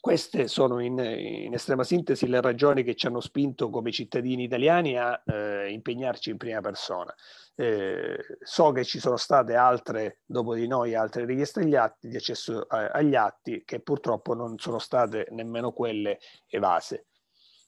queste 0.04 0.48
sono 0.48 0.80
in, 0.80 0.98
in, 0.98 1.54
estrema 1.54 1.82
sintesi 1.82 2.28
le 2.28 2.42
ragioni 2.42 2.82
che 2.82 2.94
ci 2.94 3.06
hanno 3.06 3.20
spinto 3.20 3.70
come 3.70 3.90
cittadini 3.90 4.44
italiani 4.44 4.98
a 4.98 5.22
eh, 5.24 5.72
impegnarci 5.72 6.28
in 6.28 6.36
prima 6.36 6.60
persona. 6.60 7.14
Eh, 7.56 8.18
so 8.42 8.70
che 8.72 8.84
ci 8.84 8.98
sono 8.98 9.16
state 9.16 9.54
altre, 9.54 10.18
dopo 10.26 10.54
di 10.54 10.66
noi, 10.66 10.94
altre 10.94 11.24
richieste 11.24 11.60
agli 11.60 11.74
atti, 11.74 12.08
di 12.08 12.16
accesso 12.16 12.66
a, 12.68 12.88
agli 12.88 13.14
atti, 13.14 13.62
che 13.64 13.80
purtroppo 13.80 14.34
non 14.34 14.58
sono 14.58 14.78
state 14.78 15.28
nemmeno 15.30 15.72
quelle 15.72 16.18
evase. 16.48 17.06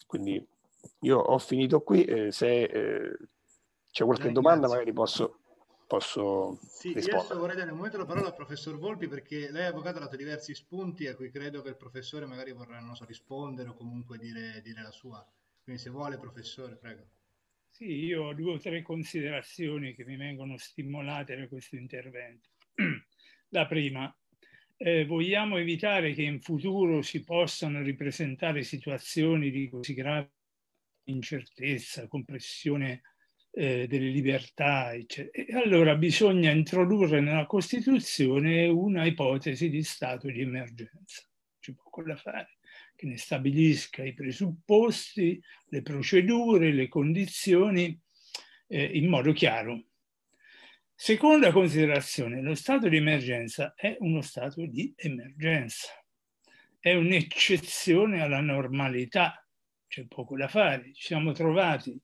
Quindi 0.06 0.46
io 1.00 1.18
ho 1.18 1.38
finito 1.38 1.80
qui, 1.80 2.04
eh, 2.04 2.32
se 2.32 2.62
eh, 2.62 3.16
c'è 3.90 4.04
qualche 4.04 4.32
domanda 4.32 4.68
magari 4.68 4.92
posso 4.92 5.40
posso 5.86 6.58
sì, 6.62 6.92
rispondere. 6.92 7.34
Io 7.34 7.40
vorrei 7.40 7.56
dare 7.56 7.70
un 7.70 7.76
momento 7.76 7.98
la 7.98 8.04
parola 8.04 8.26
al 8.26 8.34
professor 8.34 8.76
Volpi 8.78 9.08
perché 9.08 9.50
lei 9.50 9.66
avvocato 9.66 9.98
ha 9.98 10.00
dato 10.00 10.16
diversi 10.16 10.54
spunti 10.54 11.06
a 11.06 11.14
cui 11.14 11.30
credo 11.30 11.62
che 11.62 11.70
il 11.70 11.76
professore 11.76 12.26
magari 12.26 12.52
vorrà 12.52 12.82
so, 12.94 13.04
rispondere 13.04 13.68
o 13.68 13.74
comunque 13.74 14.18
dire, 14.18 14.60
dire, 14.62 14.82
la 14.82 14.90
sua. 14.90 15.24
Quindi 15.62 15.80
se 15.80 15.90
vuole, 15.90 16.18
professore, 16.18 16.76
prego. 16.76 17.04
Sì, 17.70 18.04
io 18.04 18.24
ho 18.24 18.34
due 18.34 18.54
o 18.54 18.58
tre 18.58 18.82
considerazioni 18.82 19.94
che 19.94 20.04
mi 20.04 20.16
vengono 20.16 20.56
stimolate 20.56 21.36
da 21.36 21.46
questo 21.48 21.76
intervento. 21.76 22.48
La 23.50 23.66
prima, 23.66 24.14
eh, 24.76 25.04
vogliamo 25.04 25.56
evitare 25.56 26.12
che 26.12 26.22
in 26.22 26.40
futuro 26.40 27.02
si 27.02 27.22
possano 27.22 27.82
ripresentare 27.82 28.62
situazioni 28.62 29.50
di 29.50 29.68
così 29.68 29.94
grave 29.94 30.35
incertezza, 31.06 32.06
compressione 32.08 33.02
eh, 33.50 33.86
delle 33.86 34.08
libertà, 34.08 34.92
eccetera. 34.92 35.44
E 35.44 35.54
allora 35.54 35.96
bisogna 35.96 36.50
introdurre 36.50 37.20
nella 37.20 37.46
Costituzione 37.46 38.66
una 38.68 39.04
ipotesi 39.04 39.68
di 39.68 39.82
stato 39.82 40.28
di 40.28 40.40
emergenza. 40.40 41.22
C'è 41.58 41.72
poco 41.72 42.02
da 42.02 42.16
fare, 42.16 42.58
che 42.94 43.06
ne 43.06 43.16
stabilisca 43.16 44.04
i 44.04 44.14
presupposti, 44.14 45.42
le 45.68 45.82
procedure, 45.82 46.72
le 46.72 46.88
condizioni 46.88 47.98
eh, 48.68 48.84
in 48.84 49.08
modo 49.08 49.32
chiaro. 49.32 49.84
Seconda 50.98 51.52
considerazione, 51.52 52.40
lo 52.40 52.54
stato 52.54 52.88
di 52.88 52.96
emergenza 52.96 53.74
è 53.74 53.96
uno 54.00 54.22
stato 54.22 54.64
di 54.64 54.94
emergenza, 54.96 55.88
è 56.78 56.94
un'eccezione 56.94 58.22
alla 58.22 58.40
normalità, 58.40 59.45
c'è 59.86 60.06
poco 60.06 60.36
da 60.36 60.48
fare. 60.48 60.92
Ci 60.92 61.06
siamo 61.06 61.32
trovati 61.32 61.98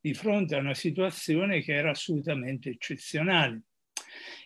di 0.00 0.14
fronte 0.14 0.54
a 0.54 0.58
una 0.58 0.74
situazione 0.74 1.62
che 1.62 1.74
era 1.74 1.90
assolutamente 1.90 2.70
eccezionale. 2.70 3.62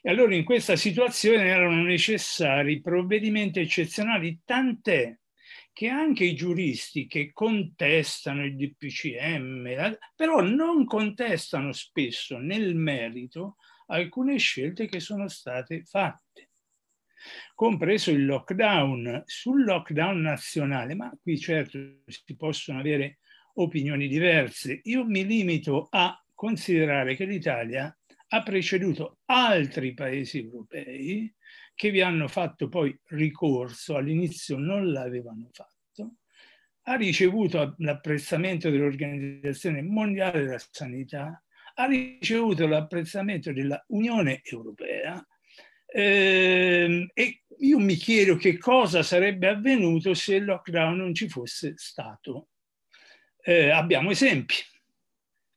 E 0.03 0.11
allora 0.11 0.34
in 0.34 0.45
questa 0.45 0.76
situazione 0.76 1.45
erano 1.45 1.82
necessari 1.82 2.80
provvedimenti 2.80 3.61
eccezionali, 3.61 4.41
tant'è 4.45 5.14
che 5.72 5.88
anche 5.88 6.24
i 6.24 6.34
giuristi 6.34 7.07
che 7.07 7.32
contestano 7.32 8.45
il 8.45 8.57
DPCM, 8.57 9.99
però 10.16 10.41
non 10.41 10.84
contestano 10.84 11.72
spesso 11.72 12.38
nel 12.38 12.74
merito 12.74 13.57
alcune 13.86 14.38
scelte 14.38 14.86
che 14.86 15.01
sono 15.01 15.28
state 15.28 15.84
fatte, 15.84 16.30
compreso 17.54 18.10
il 18.10 18.24
lockdown. 18.24 19.22
Sul 19.26 19.64
lockdown 19.64 20.20
nazionale, 20.20 20.94
ma 20.94 21.12
qui 21.20 21.38
certo 21.38 21.78
si 22.06 22.36
possono 22.36 22.78
avere 22.78 23.18
opinioni 23.54 24.08
diverse. 24.08 24.80
Io 24.84 25.04
mi 25.04 25.24
limito 25.24 25.88
a 25.90 26.22
considerare 26.34 27.16
che 27.16 27.24
l'Italia 27.24 27.94
ha 28.32 28.42
preceduto 28.42 29.18
altri 29.26 29.92
paesi 29.92 30.38
europei 30.38 31.32
che 31.74 31.90
vi 31.90 32.02
hanno 32.02 32.28
fatto 32.28 32.68
poi 32.68 32.96
ricorso, 33.06 33.96
all'inizio 33.96 34.58
non 34.58 34.92
l'avevano 34.92 35.48
fatto, 35.50 36.16
ha 36.82 36.94
ricevuto 36.94 37.74
l'apprezzamento 37.78 38.68
dell'Organizzazione 38.68 39.80
Mondiale 39.82 40.44
della 40.44 40.62
Sanità, 40.70 41.42
ha 41.74 41.86
ricevuto 41.86 42.66
l'apprezzamento 42.66 43.52
dell'Unione 43.52 44.40
Europea 44.42 45.26
eh, 45.93 47.11
e 47.12 47.43
io 47.59 47.78
mi 47.78 47.95
chiedo 47.95 48.36
che 48.36 48.57
cosa 48.59 49.03
sarebbe 49.03 49.49
avvenuto 49.49 50.14
se 50.14 50.36
il 50.36 50.45
lockdown 50.45 50.97
non 50.97 51.14
ci 51.14 51.28
fosse 51.28 51.74
stato. 51.76 52.49
Eh, 53.43 53.70
abbiamo 53.70 54.11
esempi. 54.11 54.55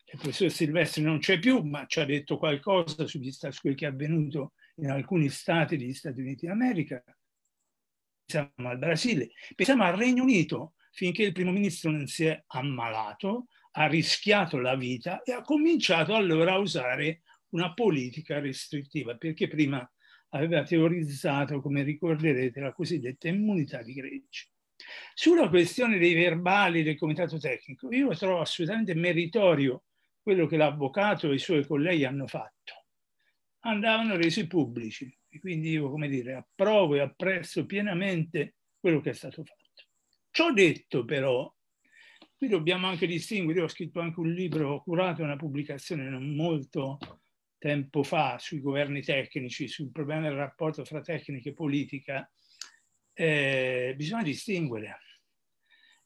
Il 0.06 0.20
professor 0.20 0.52
Silvestri 0.52 1.02
non 1.02 1.20
c'è 1.20 1.40
più, 1.40 1.62
ma 1.62 1.86
ci 1.86 2.00
ha 2.00 2.06
detto 2.06 2.38
qualcosa 2.38 3.08
su 3.08 3.20
quel 3.62 3.76
che 3.76 3.86
è 3.86 3.90
avvenuto 3.90 4.54
in 4.76 4.90
alcuni 4.90 5.30
stati 5.30 5.78
degli 5.78 5.94
Stati 5.94 6.20
Uniti 6.20 6.46
d'America. 6.46 7.04
Pensiamo 8.26 8.70
al 8.70 8.78
Brasile, 8.78 9.32
pensiamo 9.56 9.84
al 9.84 9.96
Regno 9.96 10.24
Unito, 10.24 10.76
finché 10.92 11.24
il 11.24 11.32
primo 11.32 11.52
ministro 11.52 11.90
non 11.90 12.08
si 12.08 12.26
è 12.26 12.44
ammalato, 12.48 13.48
ha 13.72 13.88
rischiato 13.88 14.60
la 14.60 14.76
vita 14.76 15.24
e 15.24 15.32
ha 15.34 15.42
cominciato 15.42 16.14
allora 16.14 16.54
a 16.54 16.60
usare 16.60 17.24
una 17.50 17.74
politica 17.74 18.40
restrittiva, 18.40 19.16
perché 19.16 19.48
prima 19.48 19.88
aveva 20.34 20.64
teorizzato, 20.64 21.62
come 21.62 21.84
ricorderete, 21.84 22.60
la 22.60 22.74
cosiddetta 22.74 23.28
immunità 23.28 23.82
di 23.82 23.94
gregge. 23.94 24.50
Sulla 25.14 25.48
questione 25.48 25.98
dei 25.98 26.14
verbali 26.14 26.84
del 26.84 26.98
comitato 26.98 27.38
tecnico, 27.38 27.92
io 27.92 28.16
trovo 28.16 28.42
assolutamente 28.42 28.96
meritorio 28.96 29.84
quello 30.22 30.48
che 30.48 30.58
l'avvocato 30.58 31.32
e 31.32 31.36
i 31.36 31.40
suoi 31.40 31.66
colleghi 31.66 32.06
hanno 32.06 32.28
fatto. 32.28 32.86
Andavano 33.60 34.16
resi 34.16 34.48
pubblici 34.48 35.16
e 35.30 35.40
quindi 35.40 35.70
io, 35.70 35.90
come 35.90 36.10
dire, 36.10 36.34
approvo 36.34 36.96
e 36.96 37.00
apprezzo 37.00 37.66
pienamente 37.66 38.56
quello 38.80 39.00
che 39.00 39.12
è 39.12 39.14
stato 39.14 39.44
fatto. 39.44 39.62
Ciò 40.32 40.52
detto 40.52 41.06
però, 41.06 41.54
qui 42.36 42.48
dobbiamo 42.48 42.88
anche 42.88 43.06
distinguere, 43.06 43.60
io 43.60 43.66
ho 43.66 43.70
scritto 43.70 44.00
anche 44.00 44.20
un 44.20 44.32
libro, 44.32 44.74
ho 44.74 44.84
curato 44.84 45.22
una 45.24 45.38
pubblicazione 45.38 46.10
non 46.10 46.36
molto 46.36 46.98
tempo 47.64 48.04
fa 48.04 48.38
sui 48.40 48.60
governi 48.60 49.02
tecnici, 49.02 49.70
sul 49.70 49.90
problema 49.90 50.28
del 50.28 50.36
rapporto 50.36 50.84
fra 50.84 51.00
tecnica 51.00 51.50
e 51.50 51.54
politica, 51.54 52.30
eh, 53.14 53.94
bisogna 53.96 54.24
distinguere. 54.24 55.00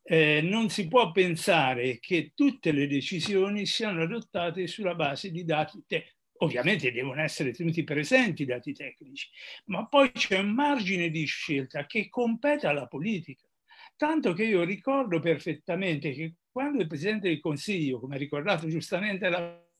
Eh, 0.04 0.42
non 0.44 0.70
si 0.70 0.88
può 0.88 1.12
pensare 1.12 1.98
che 2.00 2.34
tutte 2.36 2.72
le 2.72 2.86
decisioni 2.86 3.66
siano 3.66 4.04
adottate 4.04 4.68
sulla 4.68 4.94
base 4.94 5.32
di 5.32 5.44
dati 5.46 5.84
tecnici. 5.88 6.16
Ovviamente 6.42 6.92
devono 6.92 7.24
essere 7.24 7.52
tenuti 7.52 7.84
presenti 7.84 8.44
i 8.44 8.46
dati 8.46 8.72
tecnici, 8.72 9.28
ma 9.66 9.88
poi 9.88 10.12
c'è 10.12 10.38
un 10.38 10.54
margine 10.54 11.10
di 11.10 11.26
scelta 11.26 11.88
che 11.88 12.08
compete 12.08 12.68
alla 12.68 12.86
politica. 12.86 13.48
Tanto 13.96 14.34
che 14.34 14.44
io 14.44 14.64
ricordo 14.64 15.20
perfettamente 15.20 16.12
che 16.12 16.36
quando 16.52 16.84
il 16.84 16.88
Presidente 16.88 17.30
del 17.30 17.40
Consiglio, 17.40 18.00
come 18.00 18.14
ha 18.14 18.20
ricordato 18.20 18.68
giustamente 18.68 19.26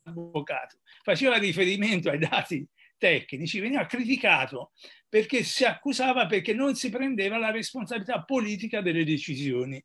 l'avvocato, 0.08 0.80
faceva 1.04 1.38
riferimento 1.38 2.10
ai 2.10 2.20
dati 2.20 2.68
tecnici, 2.98 3.60
veniva 3.60 3.86
criticato 3.86 4.72
perché 5.08 5.44
si 5.44 5.64
accusava 5.66 6.26
perché 6.26 6.54
non 6.54 6.76
si 6.76 6.90
prendeva 6.90 7.38
la 7.38 7.52
responsabilità 7.52 8.24
politica 8.24 8.82
delle 8.82 9.06
decisioni. 9.06 9.84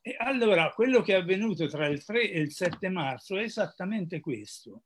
E 0.00 0.16
allora 0.18 0.72
quello 0.72 1.02
che 1.02 1.14
è 1.14 1.16
avvenuto 1.16 1.66
tra 1.66 1.86
il 1.86 2.04
3 2.04 2.30
e 2.30 2.40
il 2.40 2.52
7 2.52 2.88
marzo 2.88 3.36
è 3.36 3.42
esattamente 3.42 4.20
questo. 4.20 4.84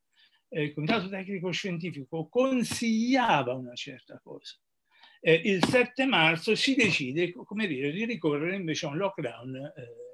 Il 0.48 0.74
Comitato 0.74 1.08
Tecnico 1.08 1.50
Scientifico 1.50 2.28
consigliava 2.28 3.54
una 3.54 3.74
certa 3.74 4.20
cosa. 4.22 4.56
Eh, 5.20 5.40
il 5.44 5.64
7 5.64 6.04
marzo 6.04 6.54
si 6.54 6.74
decide, 6.74 7.32
come 7.32 7.66
dire, 7.66 7.92
di 7.92 8.04
ricorrere 8.04 8.56
invece 8.56 8.86
a 8.86 8.90
un 8.90 8.96
lockdown 8.96 9.54
eh, 9.54 9.72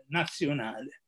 nazionale. 0.09 1.03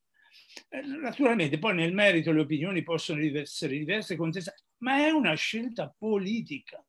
Eh, 0.69 0.81
naturalmente 0.83 1.59
poi 1.59 1.75
nel 1.75 1.93
merito 1.93 2.33
le 2.33 2.41
opinioni 2.41 2.83
possono 2.83 3.21
essere 3.23 3.79
diverse, 3.79 4.17
contestate, 4.17 4.63
ma 4.79 5.05
è 5.05 5.11
una 5.11 5.35
scelta 5.35 5.95
politica, 5.97 6.85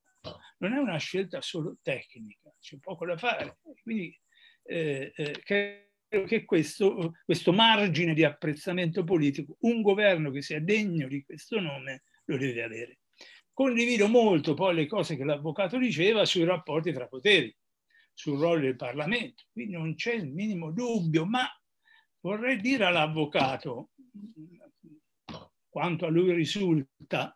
non 0.58 0.74
è 0.74 0.78
una 0.78 0.98
scelta 0.98 1.42
solo 1.42 1.78
tecnica, 1.82 2.54
c'è 2.60 2.78
poco 2.80 3.06
da 3.06 3.18
fare. 3.18 3.58
Quindi 3.82 4.18
eh, 4.64 5.12
eh, 5.16 5.42
credo 5.44 6.26
che 6.28 6.44
questo, 6.46 7.14
questo 7.24 7.54
margine 7.54 8.14
di 8.14 8.24
apprezzamento 8.24 9.04
politico, 9.04 9.58
un 9.62 9.82
governo 9.82 10.32
che 10.32 10.42
sia 10.42 10.62
degno 10.62 11.08
di 11.08 11.24
questo 11.24 11.60
nome, 11.60 12.04
lo 12.26 12.38
deve 12.38 12.64
avere. 12.64 13.00
Condivido 13.54 14.08
molto 14.08 14.54
poi 14.54 14.74
le 14.76 14.88
cose 14.88 15.16
che 15.16 15.24
l'avvocato 15.24 15.78
diceva 15.78 16.26
sui 16.26 16.44
rapporti 16.44 16.92
tra 16.92 17.08
poteri, 17.08 17.56
sul 18.14 18.38
ruolo 18.38 18.62
del 18.62 18.76
Parlamento. 18.76 19.44
Qui 19.52 19.70
non 19.70 19.96
c'è 19.96 20.14
il 20.14 20.32
minimo 20.32 20.72
dubbio, 20.72 21.26
ma 21.26 21.48
vorrei 22.22 22.60
dire 22.60 22.86
all'avvocato, 22.86 23.90
quanto 25.70 26.06
a 26.06 26.10
lui 26.10 26.34
risulta, 26.34 27.36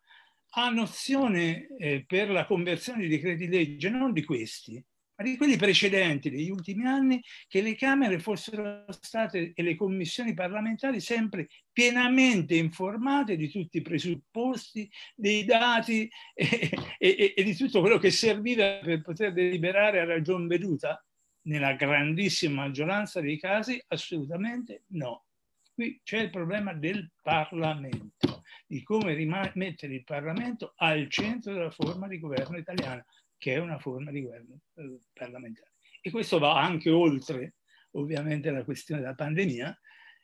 ha 0.57 0.69
nozione 0.69 1.67
eh, 1.77 2.05
per 2.05 2.29
la 2.29 2.45
conversione 2.45 3.01
di 3.01 3.07
decreti 3.09 3.47
legge 3.47 3.89
non 3.89 4.13
di 4.13 4.23
questi, 4.23 4.83
ma 5.17 5.23
di 5.23 5.37
quelli 5.37 5.55
precedenti, 5.55 6.29
degli 6.29 6.49
ultimi 6.49 6.85
anni, 6.85 7.21
che 7.47 7.61
le 7.61 7.75
Camere 7.75 8.19
fossero 8.19 8.85
state 8.89 9.53
e 9.53 9.63
le 9.63 9.75
commissioni 9.75 10.33
parlamentari 10.33 10.99
sempre 10.99 11.47
pienamente 11.71 12.55
informate 12.55 13.35
di 13.37 13.49
tutti 13.49 13.77
i 13.77 13.81
presupposti, 13.81 14.89
dei 15.15 15.45
dati 15.45 16.09
e, 16.33 16.69
e, 16.97 17.33
e 17.35 17.43
di 17.43 17.55
tutto 17.55 17.81
quello 17.81 17.97
che 17.97 18.11
serviva 18.11 18.79
per 18.81 19.01
poter 19.01 19.33
deliberare 19.33 19.99
a 19.99 20.05
ragion 20.05 20.47
veduta. 20.47 21.04
Nella 21.45 21.73
grandissima 21.73 22.63
maggioranza 22.63 23.21
dei 23.21 23.39
casi 23.39 23.81
assolutamente 23.87 24.83
no. 24.87 25.25
Qui 25.73 25.99
c'è 26.03 26.19
il 26.19 26.29
problema 26.29 26.73
del 26.73 27.11
Parlamento, 27.21 28.43
di 28.65 28.81
come 28.83 29.13
mettere 29.55 29.93
il 29.93 30.03
Parlamento 30.03 30.73
al 30.77 31.09
centro 31.09 31.53
della 31.53 31.71
forma 31.71 32.07
di 32.07 32.19
governo 32.19 32.57
italiana, 32.57 33.05
che 33.37 33.55
è 33.55 33.57
una 33.57 33.77
forma 33.77 34.11
di 34.11 34.21
governo 34.21 34.59
eh, 34.75 34.99
parlamentare. 35.13 35.73
E 36.01 36.11
questo 36.11 36.39
va 36.39 36.61
anche 36.61 36.89
oltre, 36.89 37.55
ovviamente, 37.91 38.51
la 38.51 38.63
questione 38.63 39.01
della 39.01 39.15
pandemia, 39.15 39.77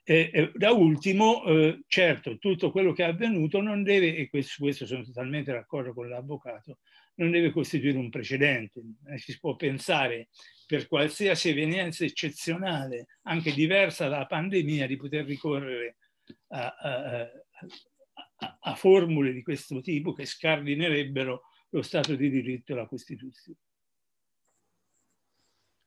e, 0.03 0.31
e, 0.34 0.52
da 0.56 0.72
ultimo, 0.72 1.43
eh, 1.43 1.81
certo, 1.88 2.38
tutto 2.38 2.72
quello 2.72 2.93
che 2.93 3.03
è 3.03 3.07
avvenuto 3.07 3.61
non 3.61 3.84
deve, 3.84 4.15
e 4.15 4.30
questo, 4.30 4.53
su 4.53 4.61
questo 4.61 4.85
sono 4.85 5.03
totalmente 5.03 5.52
d'accordo 5.52 5.93
con 5.93 6.07
l'avvocato, 6.07 6.80
non 7.15 7.30
deve 7.30 7.52
costituire 7.52 7.98
un 7.98 8.10
precedente. 8.10 8.81
Eh, 9.07 9.18
si 9.18 9.38
può 9.39 9.56
pensare 9.56 10.30
per 10.72 10.88
qualsiasi 10.88 11.49
evenienza 11.49 12.06
eccezionale, 12.06 13.07
anche 13.23 13.52
diversa 13.52 14.07
dalla 14.07 14.26
pandemia, 14.26 14.88
di 14.88 14.95
poter 14.95 15.26
ricorrere 15.26 15.98
a, 16.48 16.73
a, 16.77 17.19
a, 18.38 18.57
a 18.57 18.76
formule 18.76 19.34
di 19.34 19.43
questo 19.43 19.81
tipo 19.81 20.14
che 20.14 20.26
scardinerebbero 20.26 21.41
lo 21.72 21.81
Stato 21.81 22.15
di 22.15 22.30
diritto 22.30 22.72
e 22.72 22.76
la 22.76 22.88
Costituzione. 22.88 23.57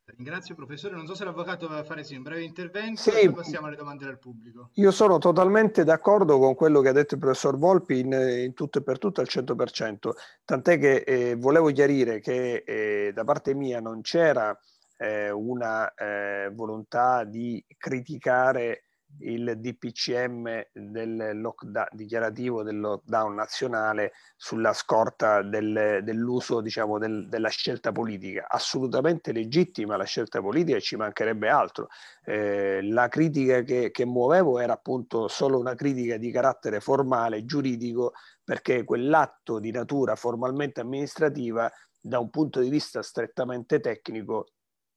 Ringrazio 0.06 0.54
professore, 0.54 0.96
non 0.96 1.06
so 1.06 1.14
se 1.14 1.24
l'avvocato 1.24 1.66
va 1.66 1.78
a 1.78 1.84
fare 1.84 2.04
sì, 2.04 2.14
un 2.14 2.22
breve 2.22 2.42
intervento 2.42 3.00
sì, 3.00 3.20
e 3.20 3.32
passiamo 3.32 3.68
alle 3.68 3.76
domande 3.76 4.04
del 4.04 4.18
pubblico. 4.18 4.68
Io 4.74 4.90
sono 4.90 5.16
totalmente 5.16 5.82
d'accordo 5.82 6.38
con 6.38 6.54
quello 6.54 6.82
che 6.82 6.90
ha 6.90 6.92
detto 6.92 7.14
il 7.14 7.20
professor 7.20 7.56
Volpi 7.56 8.00
in, 8.00 8.12
in 8.12 8.52
tutto 8.52 8.78
e 8.78 8.82
per 8.82 8.98
tutto 8.98 9.22
al 9.22 9.28
100%, 9.30 10.10
tant'è 10.44 10.78
che 10.78 10.96
eh, 10.96 11.36
volevo 11.36 11.72
chiarire 11.72 12.20
che 12.20 12.64
eh, 12.66 13.12
da 13.14 13.24
parte 13.24 13.54
mia 13.54 13.80
non 13.80 14.02
c'era 14.02 14.56
eh, 14.96 15.30
una 15.30 15.92
eh, 15.94 16.50
volontà 16.52 17.24
di 17.24 17.64
criticare 17.76 18.84
il 19.20 19.54
DPCM 19.58 20.66
del 20.72 21.40
lockdown, 21.40 21.86
dichiarativo 21.92 22.62
del 22.62 22.80
lockdown 22.80 23.34
nazionale 23.34 24.12
sulla 24.36 24.72
scorta 24.72 25.42
del, 25.42 26.00
dell'uso 26.02 26.60
diciamo, 26.60 26.98
del, 26.98 27.28
della 27.28 27.48
scelta 27.48 27.92
politica. 27.92 28.46
Assolutamente 28.48 29.32
legittima 29.32 29.96
la 29.96 30.04
scelta 30.04 30.40
politica 30.40 30.78
e 30.78 30.80
ci 30.80 30.96
mancherebbe 30.96 31.48
altro. 31.48 31.88
Eh, 32.24 32.80
la 32.82 33.08
critica 33.08 33.62
che, 33.62 33.90
che 33.90 34.04
muovevo 34.04 34.58
era 34.58 34.72
appunto 34.72 35.28
solo 35.28 35.58
una 35.58 35.74
critica 35.74 36.16
di 36.16 36.30
carattere 36.30 36.80
formale, 36.80 37.44
giuridico, 37.44 38.12
perché 38.42 38.84
quell'atto 38.84 39.58
di 39.58 39.70
natura 39.70 40.16
formalmente 40.16 40.80
amministrativa 40.80 41.70
da 42.00 42.18
un 42.18 42.28
punto 42.28 42.60
di 42.60 42.68
vista 42.68 43.00
strettamente 43.00 43.80
tecnico 43.80 44.48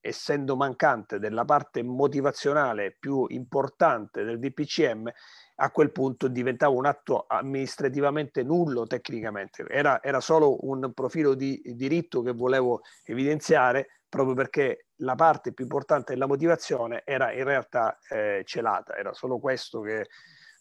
essendo 0.08 0.56
mancante 0.56 1.20
della 1.20 1.46
parte 1.46 1.84
motivazionale 1.84 2.96
più 2.98 3.26
importante 3.30 4.24
del 4.24 4.40
DPCM, 4.40 5.12
a 5.60 5.72
quel 5.72 5.92
punto 5.92 6.28
diventava 6.28 6.74
un 6.74 6.86
atto 6.86 7.26
amministrativamente 7.28 8.44
nullo 8.44 8.86
tecnicamente. 8.86 9.66
Era, 9.68 10.02
era 10.02 10.20
solo 10.20 10.66
un 10.66 10.92
profilo 10.94 11.34
di 11.34 11.62
diritto 11.64 12.22
che 12.22 12.32
volevo 12.32 12.82
evidenziare 13.04 14.02
proprio 14.10 14.36
perché 14.36 14.86
la 14.98 15.16
parte 15.16 15.54
più 15.54 15.66
importante 15.66 16.14
della 16.14 16.28
motivazione 16.28 17.02
era 17.06 17.32
in 17.34 17.44
realtà 17.44 17.98
eh, 18.10 18.44
celata, 18.46 18.96
era 18.96 19.14
solo 19.14 19.38
questo 19.40 19.82
che, 19.82 20.08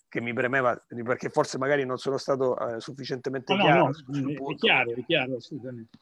che, 0.09 0.21
mi 0.21 0.33
premeva, 0.33 0.77
perché 1.05 1.29
forse 1.29 1.59
magari 1.59 1.85
non 1.85 1.99
sono 1.99 2.17
stato 2.17 2.59
eh, 2.59 2.81
sufficientemente 2.81 3.55
no, 3.55 3.63
chiaro. 3.63 3.91
No, 4.07 4.21
no, 4.21 4.51
è 4.51 4.55
chiaro, 4.57 4.91
è 4.91 5.05
chiaro, 5.05 5.37
assolutamente. 5.37 5.99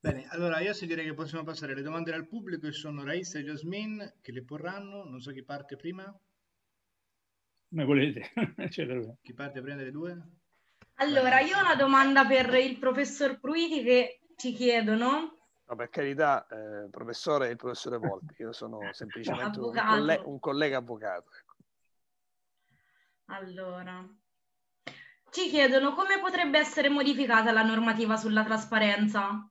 Bene, 0.00 0.28
allora 0.28 0.60
io 0.60 0.72
direi 0.72 1.06
che 1.06 1.14
possiamo 1.14 1.42
passare 1.42 1.72
alle 1.72 1.82
domande 1.82 2.12
dal 2.12 2.28
pubblico 2.28 2.68
e 2.68 2.72
sono 2.72 3.02
Raissa 3.02 3.38
e 3.38 3.42
Jasmine 3.42 4.18
che 4.20 4.30
le 4.30 4.44
porranno, 4.44 5.02
non 5.02 5.20
so 5.20 5.32
chi 5.32 5.42
parte 5.42 5.74
prima. 5.74 6.04
Come 7.68 7.84
volete. 7.84 8.30
chi 9.20 9.34
parte 9.34 9.60
prima 9.60 9.76
delle 9.76 9.90
due? 9.90 10.22
Allora, 11.00 11.40
io 11.40 11.56
ho 11.56 11.60
una 11.60 11.74
domanda 11.74 12.24
per 12.26 12.54
il 12.54 12.78
professor 12.78 13.40
Pruiti 13.40 13.82
che 13.82 14.20
ci 14.36 14.52
chiedono. 14.52 15.36
No, 15.66 15.76
per 15.76 15.90
carità, 15.90 16.46
eh, 16.46 16.88
professore, 16.90 17.50
il 17.50 17.56
professore 17.56 17.98
Volpi, 17.98 18.34
io 18.38 18.52
sono 18.52 18.78
semplicemente 18.94 19.58
un, 19.58 19.72
colle- 19.74 20.22
un, 20.24 20.38
collega 20.38 20.78
avvocato. 20.78 21.30
Ecco. 21.36 21.56
Allora, 23.26 24.08
ci 25.30 25.48
chiedono 25.48 25.92
come 25.94 26.20
potrebbe 26.20 26.58
essere 26.58 26.88
modificata 26.88 27.50
la 27.50 27.62
normativa 27.62 28.16
sulla 28.16 28.44
trasparenza. 28.44 29.50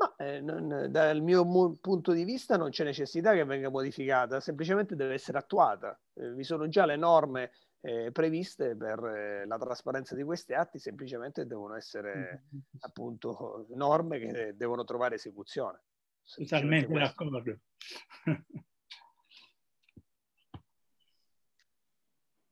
No, 0.00 0.16
eh, 0.16 0.40
non, 0.40 0.86
dal 0.88 1.20
mio 1.20 1.44
mu- 1.44 1.78
punto 1.78 2.12
di 2.12 2.24
vista 2.24 2.56
non 2.56 2.70
c'è 2.70 2.84
necessità 2.84 3.34
che 3.34 3.44
venga 3.44 3.68
modificata, 3.68 4.40
semplicemente 4.40 4.96
deve 4.96 5.12
essere 5.12 5.36
attuata. 5.36 6.00
Eh, 6.14 6.32
vi 6.32 6.42
sono 6.42 6.68
già 6.68 6.86
le 6.86 6.96
norme 6.96 7.52
eh, 7.82 8.10
previste 8.10 8.74
per 8.76 8.98
eh, 9.04 9.46
la 9.46 9.58
trasparenza 9.58 10.14
di 10.14 10.22
questi 10.22 10.54
atti, 10.54 10.78
semplicemente 10.78 11.46
devono 11.46 11.76
essere 11.76 12.44
appunto 12.80 13.66
norme 13.74 14.18
che 14.18 14.54
devono 14.56 14.84
trovare 14.84 15.16
esecuzione. 15.16 15.82
Totalmente 16.34 16.86
d'accordo. 16.86 17.42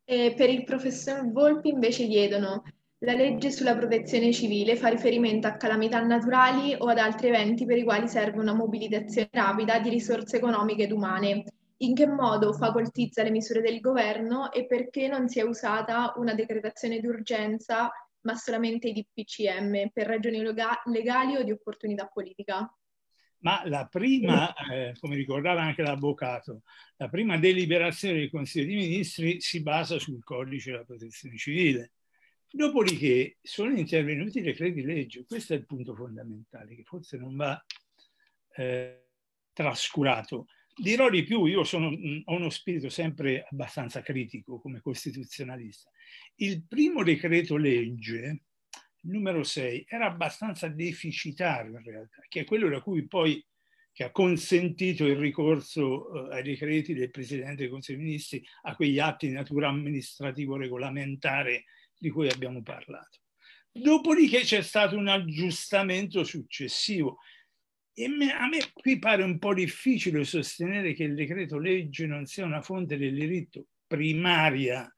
E 0.04 0.34
per 0.36 0.50
il 0.50 0.64
professor 0.64 1.30
Volpi 1.30 1.68
invece 1.70 2.06
chiedono 2.06 2.62
la 3.02 3.12
legge 3.14 3.52
sulla 3.52 3.76
protezione 3.76 4.32
civile 4.32 4.74
fa 4.74 4.88
riferimento 4.88 5.46
a 5.46 5.56
calamità 5.56 6.02
naturali 6.02 6.74
o 6.76 6.88
ad 6.88 6.98
altri 6.98 7.28
eventi 7.28 7.64
per 7.64 7.78
i 7.78 7.84
quali 7.84 8.08
serve 8.08 8.40
una 8.40 8.54
mobilitazione 8.54 9.28
rapida 9.30 9.78
di 9.78 9.88
risorse 9.88 10.38
economiche 10.38 10.84
ed 10.84 10.90
umane. 10.90 11.44
In 11.80 11.94
che 11.94 12.08
modo 12.08 12.52
facoltizza 12.52 13.22
le 13.22 13.30
misure 13.30 13.60
del 13.60 13.78
governo 13.78 14.50
e 14.50 14.66
perché 14.66 15.06
non 15.06 15.28
si 15.28 15.38
è 15.38 15.42
usata 15.42 16.14
una 16.16 16.34
decretazione 16.34 16.98
d'urgenza 17.00 17.88
ma 18.22 18.34
solamente 18.34 18.88
i 18.88 18.92
DPCM 18.92 19.90
per 19.92 20.08
ragioni 20.08 20.42
legali 20.42 21.36
o 21.36 21.44
di 21.44 21.52
opportunità 21.52 22.10
politica? 22.12 22.68
Ma 23.40 23.62
la 23.66 23.86
prima, 23.86 24.52
eh, 24.72 24.96
come 24.98 25.14
ricordava 25.14 25.62
anche 25.62 25.82
l'avvocato, 25.82 26.62
la 26.96 27.08
prima 27.08 27.38
deliberazione 27.38 28.18
del 28.18 28.30
Consiglio 28.30 28.66
dei 28.66 28.74
Ministri 28.74 29.40
si 29.40 29.62
basa 29.62 30.00
sul 30.00 30.24
codice 30.24 30.72
della 30.72 30.82
protezione 30.82 31.36
civile 31.36 31.92
Dopodiché 32.50 33.36
sono 33.42 33.76
intervenuti 33.76 34.38
i 34.38 34.42
decreti 34.42 34.82
legge, 34.82 35.24
questo 35.26 35.52
è 35.52 35.56
il 35.56 35.66
punto 35.66 35.94
fondamentale 35.94 36.74
che 36.74 36.82
forse 36.82 37.18
non 37.18 37.36
va 37.36 37.62
eh, 38.56 39.08
trascurato. 39.52 40.46
Dirò 40.74 41.10
di 41.10 41.24
più, 41.24 41.44
io 41.44 41.64
sono, 41.64 41.90
mh, 41.90 42.22
ho 42.24 42.36
uno 42.36 42.50
spirito 42.50 42.88
sempre 42.88 43.46
abbastanza 43.50 44.00
critico 44.00 44.60
come 44.60 44.80
costituzionalista. 44.80 45.90
Il 46.36 46.64
primo 46.66 47.02
decreto 47.02 47.56
legge, 47.56 48.44
numero 49.02 49.42
6, 49.42 49.84
era 49.88 50.06
abbastanza 50.06 50.68
deficitario 50.68 51.76
in 51.78 51.84
realtà, 51.84 52.22
che 52.28 52.40
è 52.40 52.44
quello 52.44 52.68
da 52.68 52.80
cui 52.80 53.06
poi 53.06 53.44
che 53.92 54.04
ha 54.04 54.10
consentito 54.12 55.04
il 55.04 55.16
ricorso 55.16 56.30
eh, 56.30 56.36
ai 56.36 56.44
decreti 56.44 56.94
del 56.94 57.10
Presidente 57.10 57.56
dei 57.56 57.68
Consigli 57.68 57.96
dei 57.96 58.04
Ministri, 58.06 58.42
a 58.62 58.76
quegli 58.76 59.00
atti 59.00 59.26
di 59.26 59.32
natura 59.32 59.68
amministrativo-regolamentare 59.68 61.64
di 61.98 62.10
cui 62.10 62.28
abbiamo 62.28 62.62
parlato. 62.62 63.18
Dopodiché 63.70 64.40
c'è 64.40 64.62
stato 64.62 64.96
un 64.96 65.08
aggiustamento 65.08 66.24
successivo. 66.24 67.18
E 67.92 68.04
a 68.04 68.48
me 68.48 68.58
qui 68.72 68.98
pare 68.98 69.24
un 69.24 69.38
po' 69.38 69.54
difficile 69.54 70.24
sostenere 70.24 70.94
che 70.94 71.02
il 71.02 71.14
decreto 71.14 71.58
legge 71.58 72.06
non 72.06 72.26
sia 72.26 72.44
una 72.44 72.62
fonte 72.62 72.96
del 72.96 73.14
diritto 73.14 73.66
primaria 73.86 74.90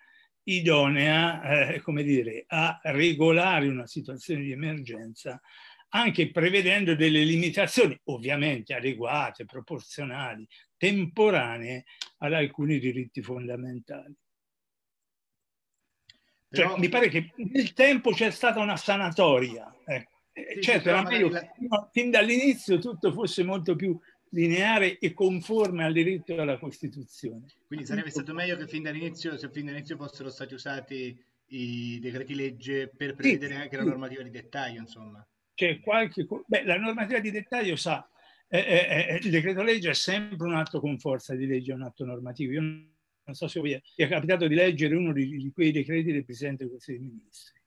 idonea, 0.45 1.73
eh, 1.73 1.81
come 1.81 2.03
dire, 2.03 2.45
a 2.49 2.79
regolare 2.85 3.69
una 3.69 3.87
situazione 3.87 4.43
di 4.43 4.53
emergenza, 4.53 5.41
anche 5.91 6.31
prevedendo 6.31 6.95
delle 6.95 7.25
limitazioni, 7.25 7.99
ovviamente 8.05 8.75
adeguate, 8.75 9.45
proporzionali, 9.45 10.47
temporanee 10.77 11.85
ad 12.19 12.33
alcuni 12.33 12.79
diritti 12.79 13.23
fondamentali. 13.23 14.15
Cioè, 16.53 16.67
Però... 16.67 16.77
mi 16.79 16.89
pare 16.89 17.09
che 17.09 17.33
nel 17.37 17.73
tempo 17.73 18.11
c'è 18.11 18.31
stata 18.31 18.61
una 18.61 18.77
sanatoria. 18.77 19.73
Ecco. 19.85 20.11
Sì, 20.33 20.63
certo, 20.63 20.89
era 20.89 21.03
meglio 21.03 21.29
la... 21.29 21.89
fin 21.93 22.11
dall'inizio 22.11 22.79
tutto 22.79 23.13
fosse 23.13 23.43
molto 23.43 23.77
più 23.77 23.99
lineare 24.31 24.99
e 24.99 25.13
conforme 25.13 25.85
al 25.85 25.93
diritto 25.93 26.35
alla 26.41 26.59
Costituzione. 26.59 27.47
Quindi 27.67 27.87
sarebbe 27.87 28.11
stato 28.11 28.33
meglio 28.33 28.57
che 28.57 28.67
fin 28.67 28.83
dall'inizio, 28.83 29.37
se 29.37 29.51
fin 29.51 29.67
dall'inizio 29.67 29.97
fossero 29.97 30.31
stati 30.31 30.55
usati 30.55 31.25
i 31.53 31.99
decreti 32.01 32.35
legge 32.35 32.89
per 32.89 33.15
prevedere 33.15 33.55
sì, 33.55 33.61
anche 33.61 33.77
la 33.77 33.85
normativa 33.85 34.23
di 34.23 34.31
dettaglio, 34.31 34.81
insomma. 34.81 35.25
C'è 35.55 35.81
qualche... 35.81 36.27
Beh, 36.47 36.65
la 36.65 36.79
normativa 36.79 37.19
di 37.19 37.31
dettaglio 37.31 37.77
sa, 37.77 38.09
eh, 38.49 38.59
eh, 38.59 39.07
eh, 39.09 39.19
il 39.23 39.31
decreto 39.31 39.63
legge 39.63 39.91
è 39.91 39.95
sempre 39.95 40.47
un 40.47 40.55
atto 40.55 40.81
con 40.81 40.99
forza 40.99 41.35
di 41.35 41.47
legge, 41.47 41.73
un 41.73 41.83
atto 41.83 42.05
normativo. 42.05 42.53
Io 42.53 42.90
non 43.31 43.35
so 43.35 43.47
se 43.47 43.61
vi 43.61 43.81
è 43.95 44.09
capitato 44.09 44.47
di 44.49 44.55
leggere 44.55 44.95
uno 44.95 45.13
di, 45.13 45.37
di 45.37 45.51
quei 45.53 45.71
decreti 45.71 46.13
del 46.13 46.25
Presidente 46.25 46.65
del 46.65 46.73
Consiglio 46.73 46.99
dei 46.99 47.09
Ministri. 47.09 47.61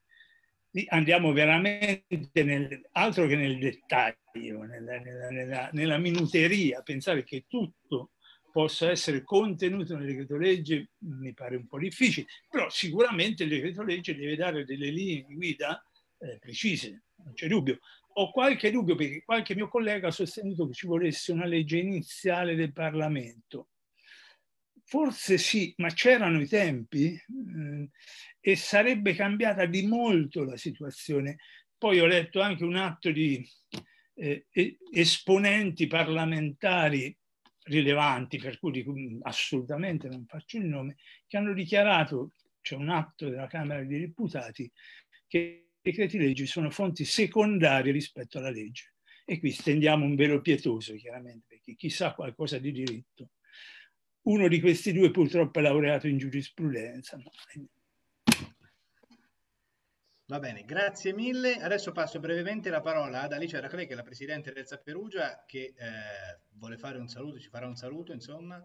andiamo 0.88 1.32
veramente 1.32 2.42
nel, 2.42 2.88
altro 2.92 3.26
che 3.26 3.36
nel 3.36 3.58
dettaglio, 3.58 4.62
nella, 4.62 4.98
nella, 4.98 5.28
nella, 5.30 5.70
nella 5.72 5.98
minuteria, 5.98 6.82
pensare 6.82 7.24
che 7.24 7.44
tutto 7.48 8.10
possa 8.52 8.90
essere 8.90 9.24
contenuto 9.24 9.96
nel 9.96 10.06
decreto 10.06 10.36
legge 10.36 10.90
mi 10.98 11.32
pare 11.34 11.56
un 11.56 11.66
po' 11.66 11.78
difficile, 11.78 12.26
però 12.48 12.68
sicuramente 12.70 13.42
il 13.42 13.48
decreto 13.48 13.82
legge 13.82 14.14
deve 14.14 14.36
dare 14.36 14.64
delle 14.64 14.90
linee 14.90 15.24
di 15.26 15.34
guida 15.34 15.82
eh, 16.18 16.38
precise, 16.38 17.04
non 17.16 17.32
c'è 17.32 17.48
dubbio. 17.48 17.80
Ho 18.16 18.30
qualche 18.30 18.70
dubbio 18.70 18.94
perché 18.94 19.24
qualche 19.24 19.56
mio 19.56 19.68
collega 19.68 20.08
ha 20.08 20.12
sostenuto 20.12 20.68
che 20.68 20.74
ci 20.74 20.86
volesse 20.86 21.32
una 21.32 21.46
legge 21.46 21.78
iniziale 21.78 22.54
del 22.54 22.72
Parlamento. 22.72 23.70
Forse 24.94 25.38
sì, 25.38 25.74
ma 25.78 25.88
c'erano 25.88 26.40
i 26.40 26.46
tempi 26.46 27.06
eh, 27.14 27.88
e 28.38 28.54
sarebbe 28.54 29.12
cambiata 29.12 29.66
di 29.66 29.84
molto 29.88 30.44
la 30.44 30.56
situazione. 30.56 31.38
Poi 31.76 31.98
ho 31.98 32.06
letto 32.06 32.40
anche 32.40 32.62
un 32.62 32.76
atto 32.76 33.10
di 33.10 33.44
eh, 34.14 34.46
esponenti 34.92 35.88
parlamentari 35.88 37.12
rilevanti, 37.64 38.38
per 38.38 38.60
cui 38.60 39.18
assolutamente 39.22 40.06
non 40.06 40.26
faccio 40.26 40.58
il 40.58 40.66
nome, 40.66 40.94
che 41.26 41.38
hanno 41.38 41.54
dichiarato, 41.54 42.30
c'è 42.60 42.76
un 42.76 42.90
atto 42.90 43.28
della 43.28 43.48
Camera 43.48 43.82
dei 43.82 43.98
Deputati, 43.98 44.70
che 45.26 45.38
i 45.38 45.78
decreti 45.82 46.18
leggi 46.18 46.46
sono 46.46 46.70
fonti 46.70 47.04
secondarie 47.04 47.90
rispetto 47.90 48.38
alla 48.38 48.50
legge. 48.50 48.94
E 49.24 49.40
qui 49.40 49.50
stendiamo 49.50 50.04
un 50.04 50.14
velo 50.14 50.40
pietoso, 50.40 50.94
chiaramente, 50.94 51.46
perché 51.48 51.74
chi 51.74 51.90
sa 51.90 52.14
qualcosa 52.14 52.58
di 52.58 52.70
diritto. 52.70 53.30
Uno 54.24 54.48
di 54.48 54.60
questi 54.60 54.92
due 54.92 55.10
purtroppo 55.10 55.58
è 55.58 55.62
laureato 55.62 56.06
in 56.06 56.18
giurisprudenza. 56.18 57.18
Va 60.26 60.38
bene, 60.38 60.64
grazie 60.64 61.12
mille. 61.12 61.56
Adesso 61.56 61.92
passo 61.92 62.18
brevemente 62.18 62.70
la 62.70 62.80
parola 62.80 63.22
ad 63.22 63.32
Alice 63.34 63.56
Araclè, 63.56 63.86
che 63.86 63.92
è 63.92 63.96
la 63.96 64.02
presidente 64.02 64.52
del 64.52 64.66
Zapperugia, 64.66 65.44
che 65.46 65.74
eh, 65.76 66.40
vuole 66.52 66.78
fare 66.78 66.98
un 66.98 67.08
saluto, 67.08 67.38
ci 67.38 67.50
farà 67.50 67.66
un 67.66 67.76
saluto, 67.76 68.12
insomma. 68.12 68.56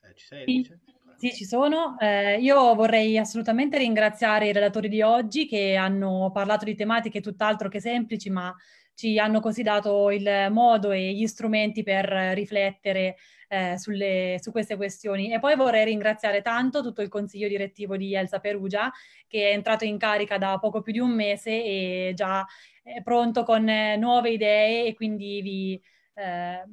Eh, 0.00 0.14
ci 0.16 0.26
sei 0.26 0.42
Alice? 0.42 0.80
Sì, 1.16 1.32
ci 1.32 1.44
sono. 1.44 1.96
Eh, 2.00 2.40
io 2.40 2.74
vorrei 2.74 3.16
assolutamente 3.16 3.78
ringraziare 3.78 4.48
i 4.48 4.52
relatori 4.52 4.88
di 4.88 5.02
oggi 5.02 5.46
che 5.46 5.76
hanno 5.76 6.32
parlato 6.32 6.64
di 6.64 6.74
tematiche 6.74 7.20
tutt'altro 7.20 7.68
che 7.68 7.80
semplici, 7.80 8.30
ma 8.30 8.52
ci 8.98 9.16
hanno 9.16 9.38
così 9.38 9.62
dato 9.62 10.10
il 10.10 10.48
modo 10.50 10.90
e 10.90 11.12
gli 11.12 11.28
strumenti 11.28 11.84
per 11.84 12.04
riflettere 12.34 13.16
eh, 13.46 13.78
sulle, 13.78 14.38
su 14.40 14.50
queste 14.50 14.74
questioni. 14.74 15.32
E 15.32 15.38
poi 15.38 15.54
vorrei 15.54 15.84
ringraziare 15.84 16.42
tanto 16.42 16.82
tutto 16.82 17.00
il 17.00 17.08
consiglio 17.08 17.46
direttivo 17.46 17.96
di 17.96 18.16
Elsa 18.16 18.40
Perugia, 18.40 18.90
che 19.28 19.50
è 19.50 19.52
entrato 19.52 19.84
in 19.84 19.98
carica 19.98 20.36
da 20.36 20.58
poco 20.58 20.82
più 20.82 20.92
di 20.92 20.98
un 20.98 21.12
mese 21.12 21.50
e 21.50 22.12
già 22.16 22.44
è 22.82 23.00
pronto 23.00 23.44
con 23.44 23.62
nuove 23.62 24.30
idee 24.30 24.86
e 24.86 24.94
quindi 24.94 25.42
vi, 25.42 25.80
eh, 26.14 26.64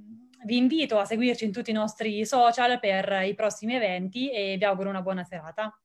vi 0.46 0.58
invito 0.58 0.98
a 0.98 1.06
seguirci 1.06 1.46
in 1.46 1.52
tutti 1.52 1.70
i 1.70 1.74
nostri 1.74 2.26
social 2.26 2.80
per 2.80 3.22
i 3.24 3.36
prossimi 3.36 3.76
eventi 3.76 4.32
e 4.32 4.56
vi 4.58 4.66
auguro 4.66 4.90
una 4.90 5.04
buona 5.04 5.24
serata. 5.24 5.80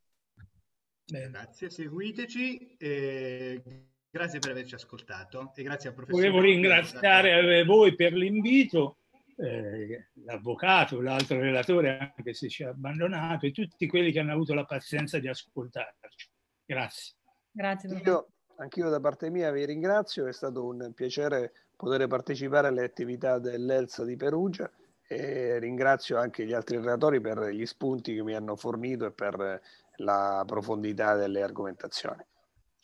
Grazie, 1.04 1.68
seguiteci. 1.68 2.76
Eh, 2.78 3.89
grazie 4.10 4.38
per 4.38 4.50
averci 4.50 4.74
ascoltato 4.74 5.52
e 5.54 5.62
grazie 5.62 5.90
al 5.90 5.94
professore. 5.94 6.28
Volevo 6.28 6.44
ringraziare 6.44 7.64
voi 7.64 7.94
per 7.94 8.12
l'invito 8.12 8.96
eh, 9.36 10.08
l'avvocato, 10.24 11.00
l'altro 11.00 11.40
relatore, 11.40 12.12
anche 12.16 12.34
se 12.34 12.48
ci 12.48 12.62
ha 12.62 12.70
abbandonato, 12.70 13.46
e 13.46 13.52
tutti 13.52 13.86
quelli 13.86 14.12
che 14.12 14.20
hanno 14.20 14.32
avuto 14.32 14.52
la 14.54 14.64
pazienza 14.64 15.18
di 15.18 15.28
ascoltarci. 15.28 16.28
Grazie. 16.64 17.14
Grazie. 17.50 18.00
Io, 18.04 18.28
anch'io 18.56 18.88
da 18.90 19.00
parte 19.00 19.30
mia 19.30 19.50
vi 19.50 19.64
ringrazio, 19.64 20.26
è 20.26 20.32
stato 20.32 20.64
un 20.64 20.92
piacere 20.94 21.52
poter 21.76 22.06
partecipare 22.06 22.68
alle 22.68 22.84
attività 22.84 23.38
dell'Elsa 23.38 24.04
di 24.04 24.16
Perugia 24.16 24.70
e 25.08 25.58
ringrazio 25.58 26.18
anche 26.18 26.44
gli 26.44 26.52
altri 26.52 26.76
relatori 26.76 27.20
per 27.20 27.48
gli 27.48 27.66
spunti 27.66 28.14
che 28.14 28.22
mi 28.22 28.34
hanno 28.34 28.54
fornito 28.54 29.06
e 29.06 29.10
per 29.10 29.60
la 29.96 30.44
profondità 30.46 31.16
delle 31.16 31.42
argomentazioni. 31.42 32.24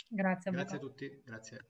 Grazie, 0.08 0.50
Grazie 0.50 0.76
a 0.76 0.80
tutti. 0.80 1.22
Grazie. 1.24 1.66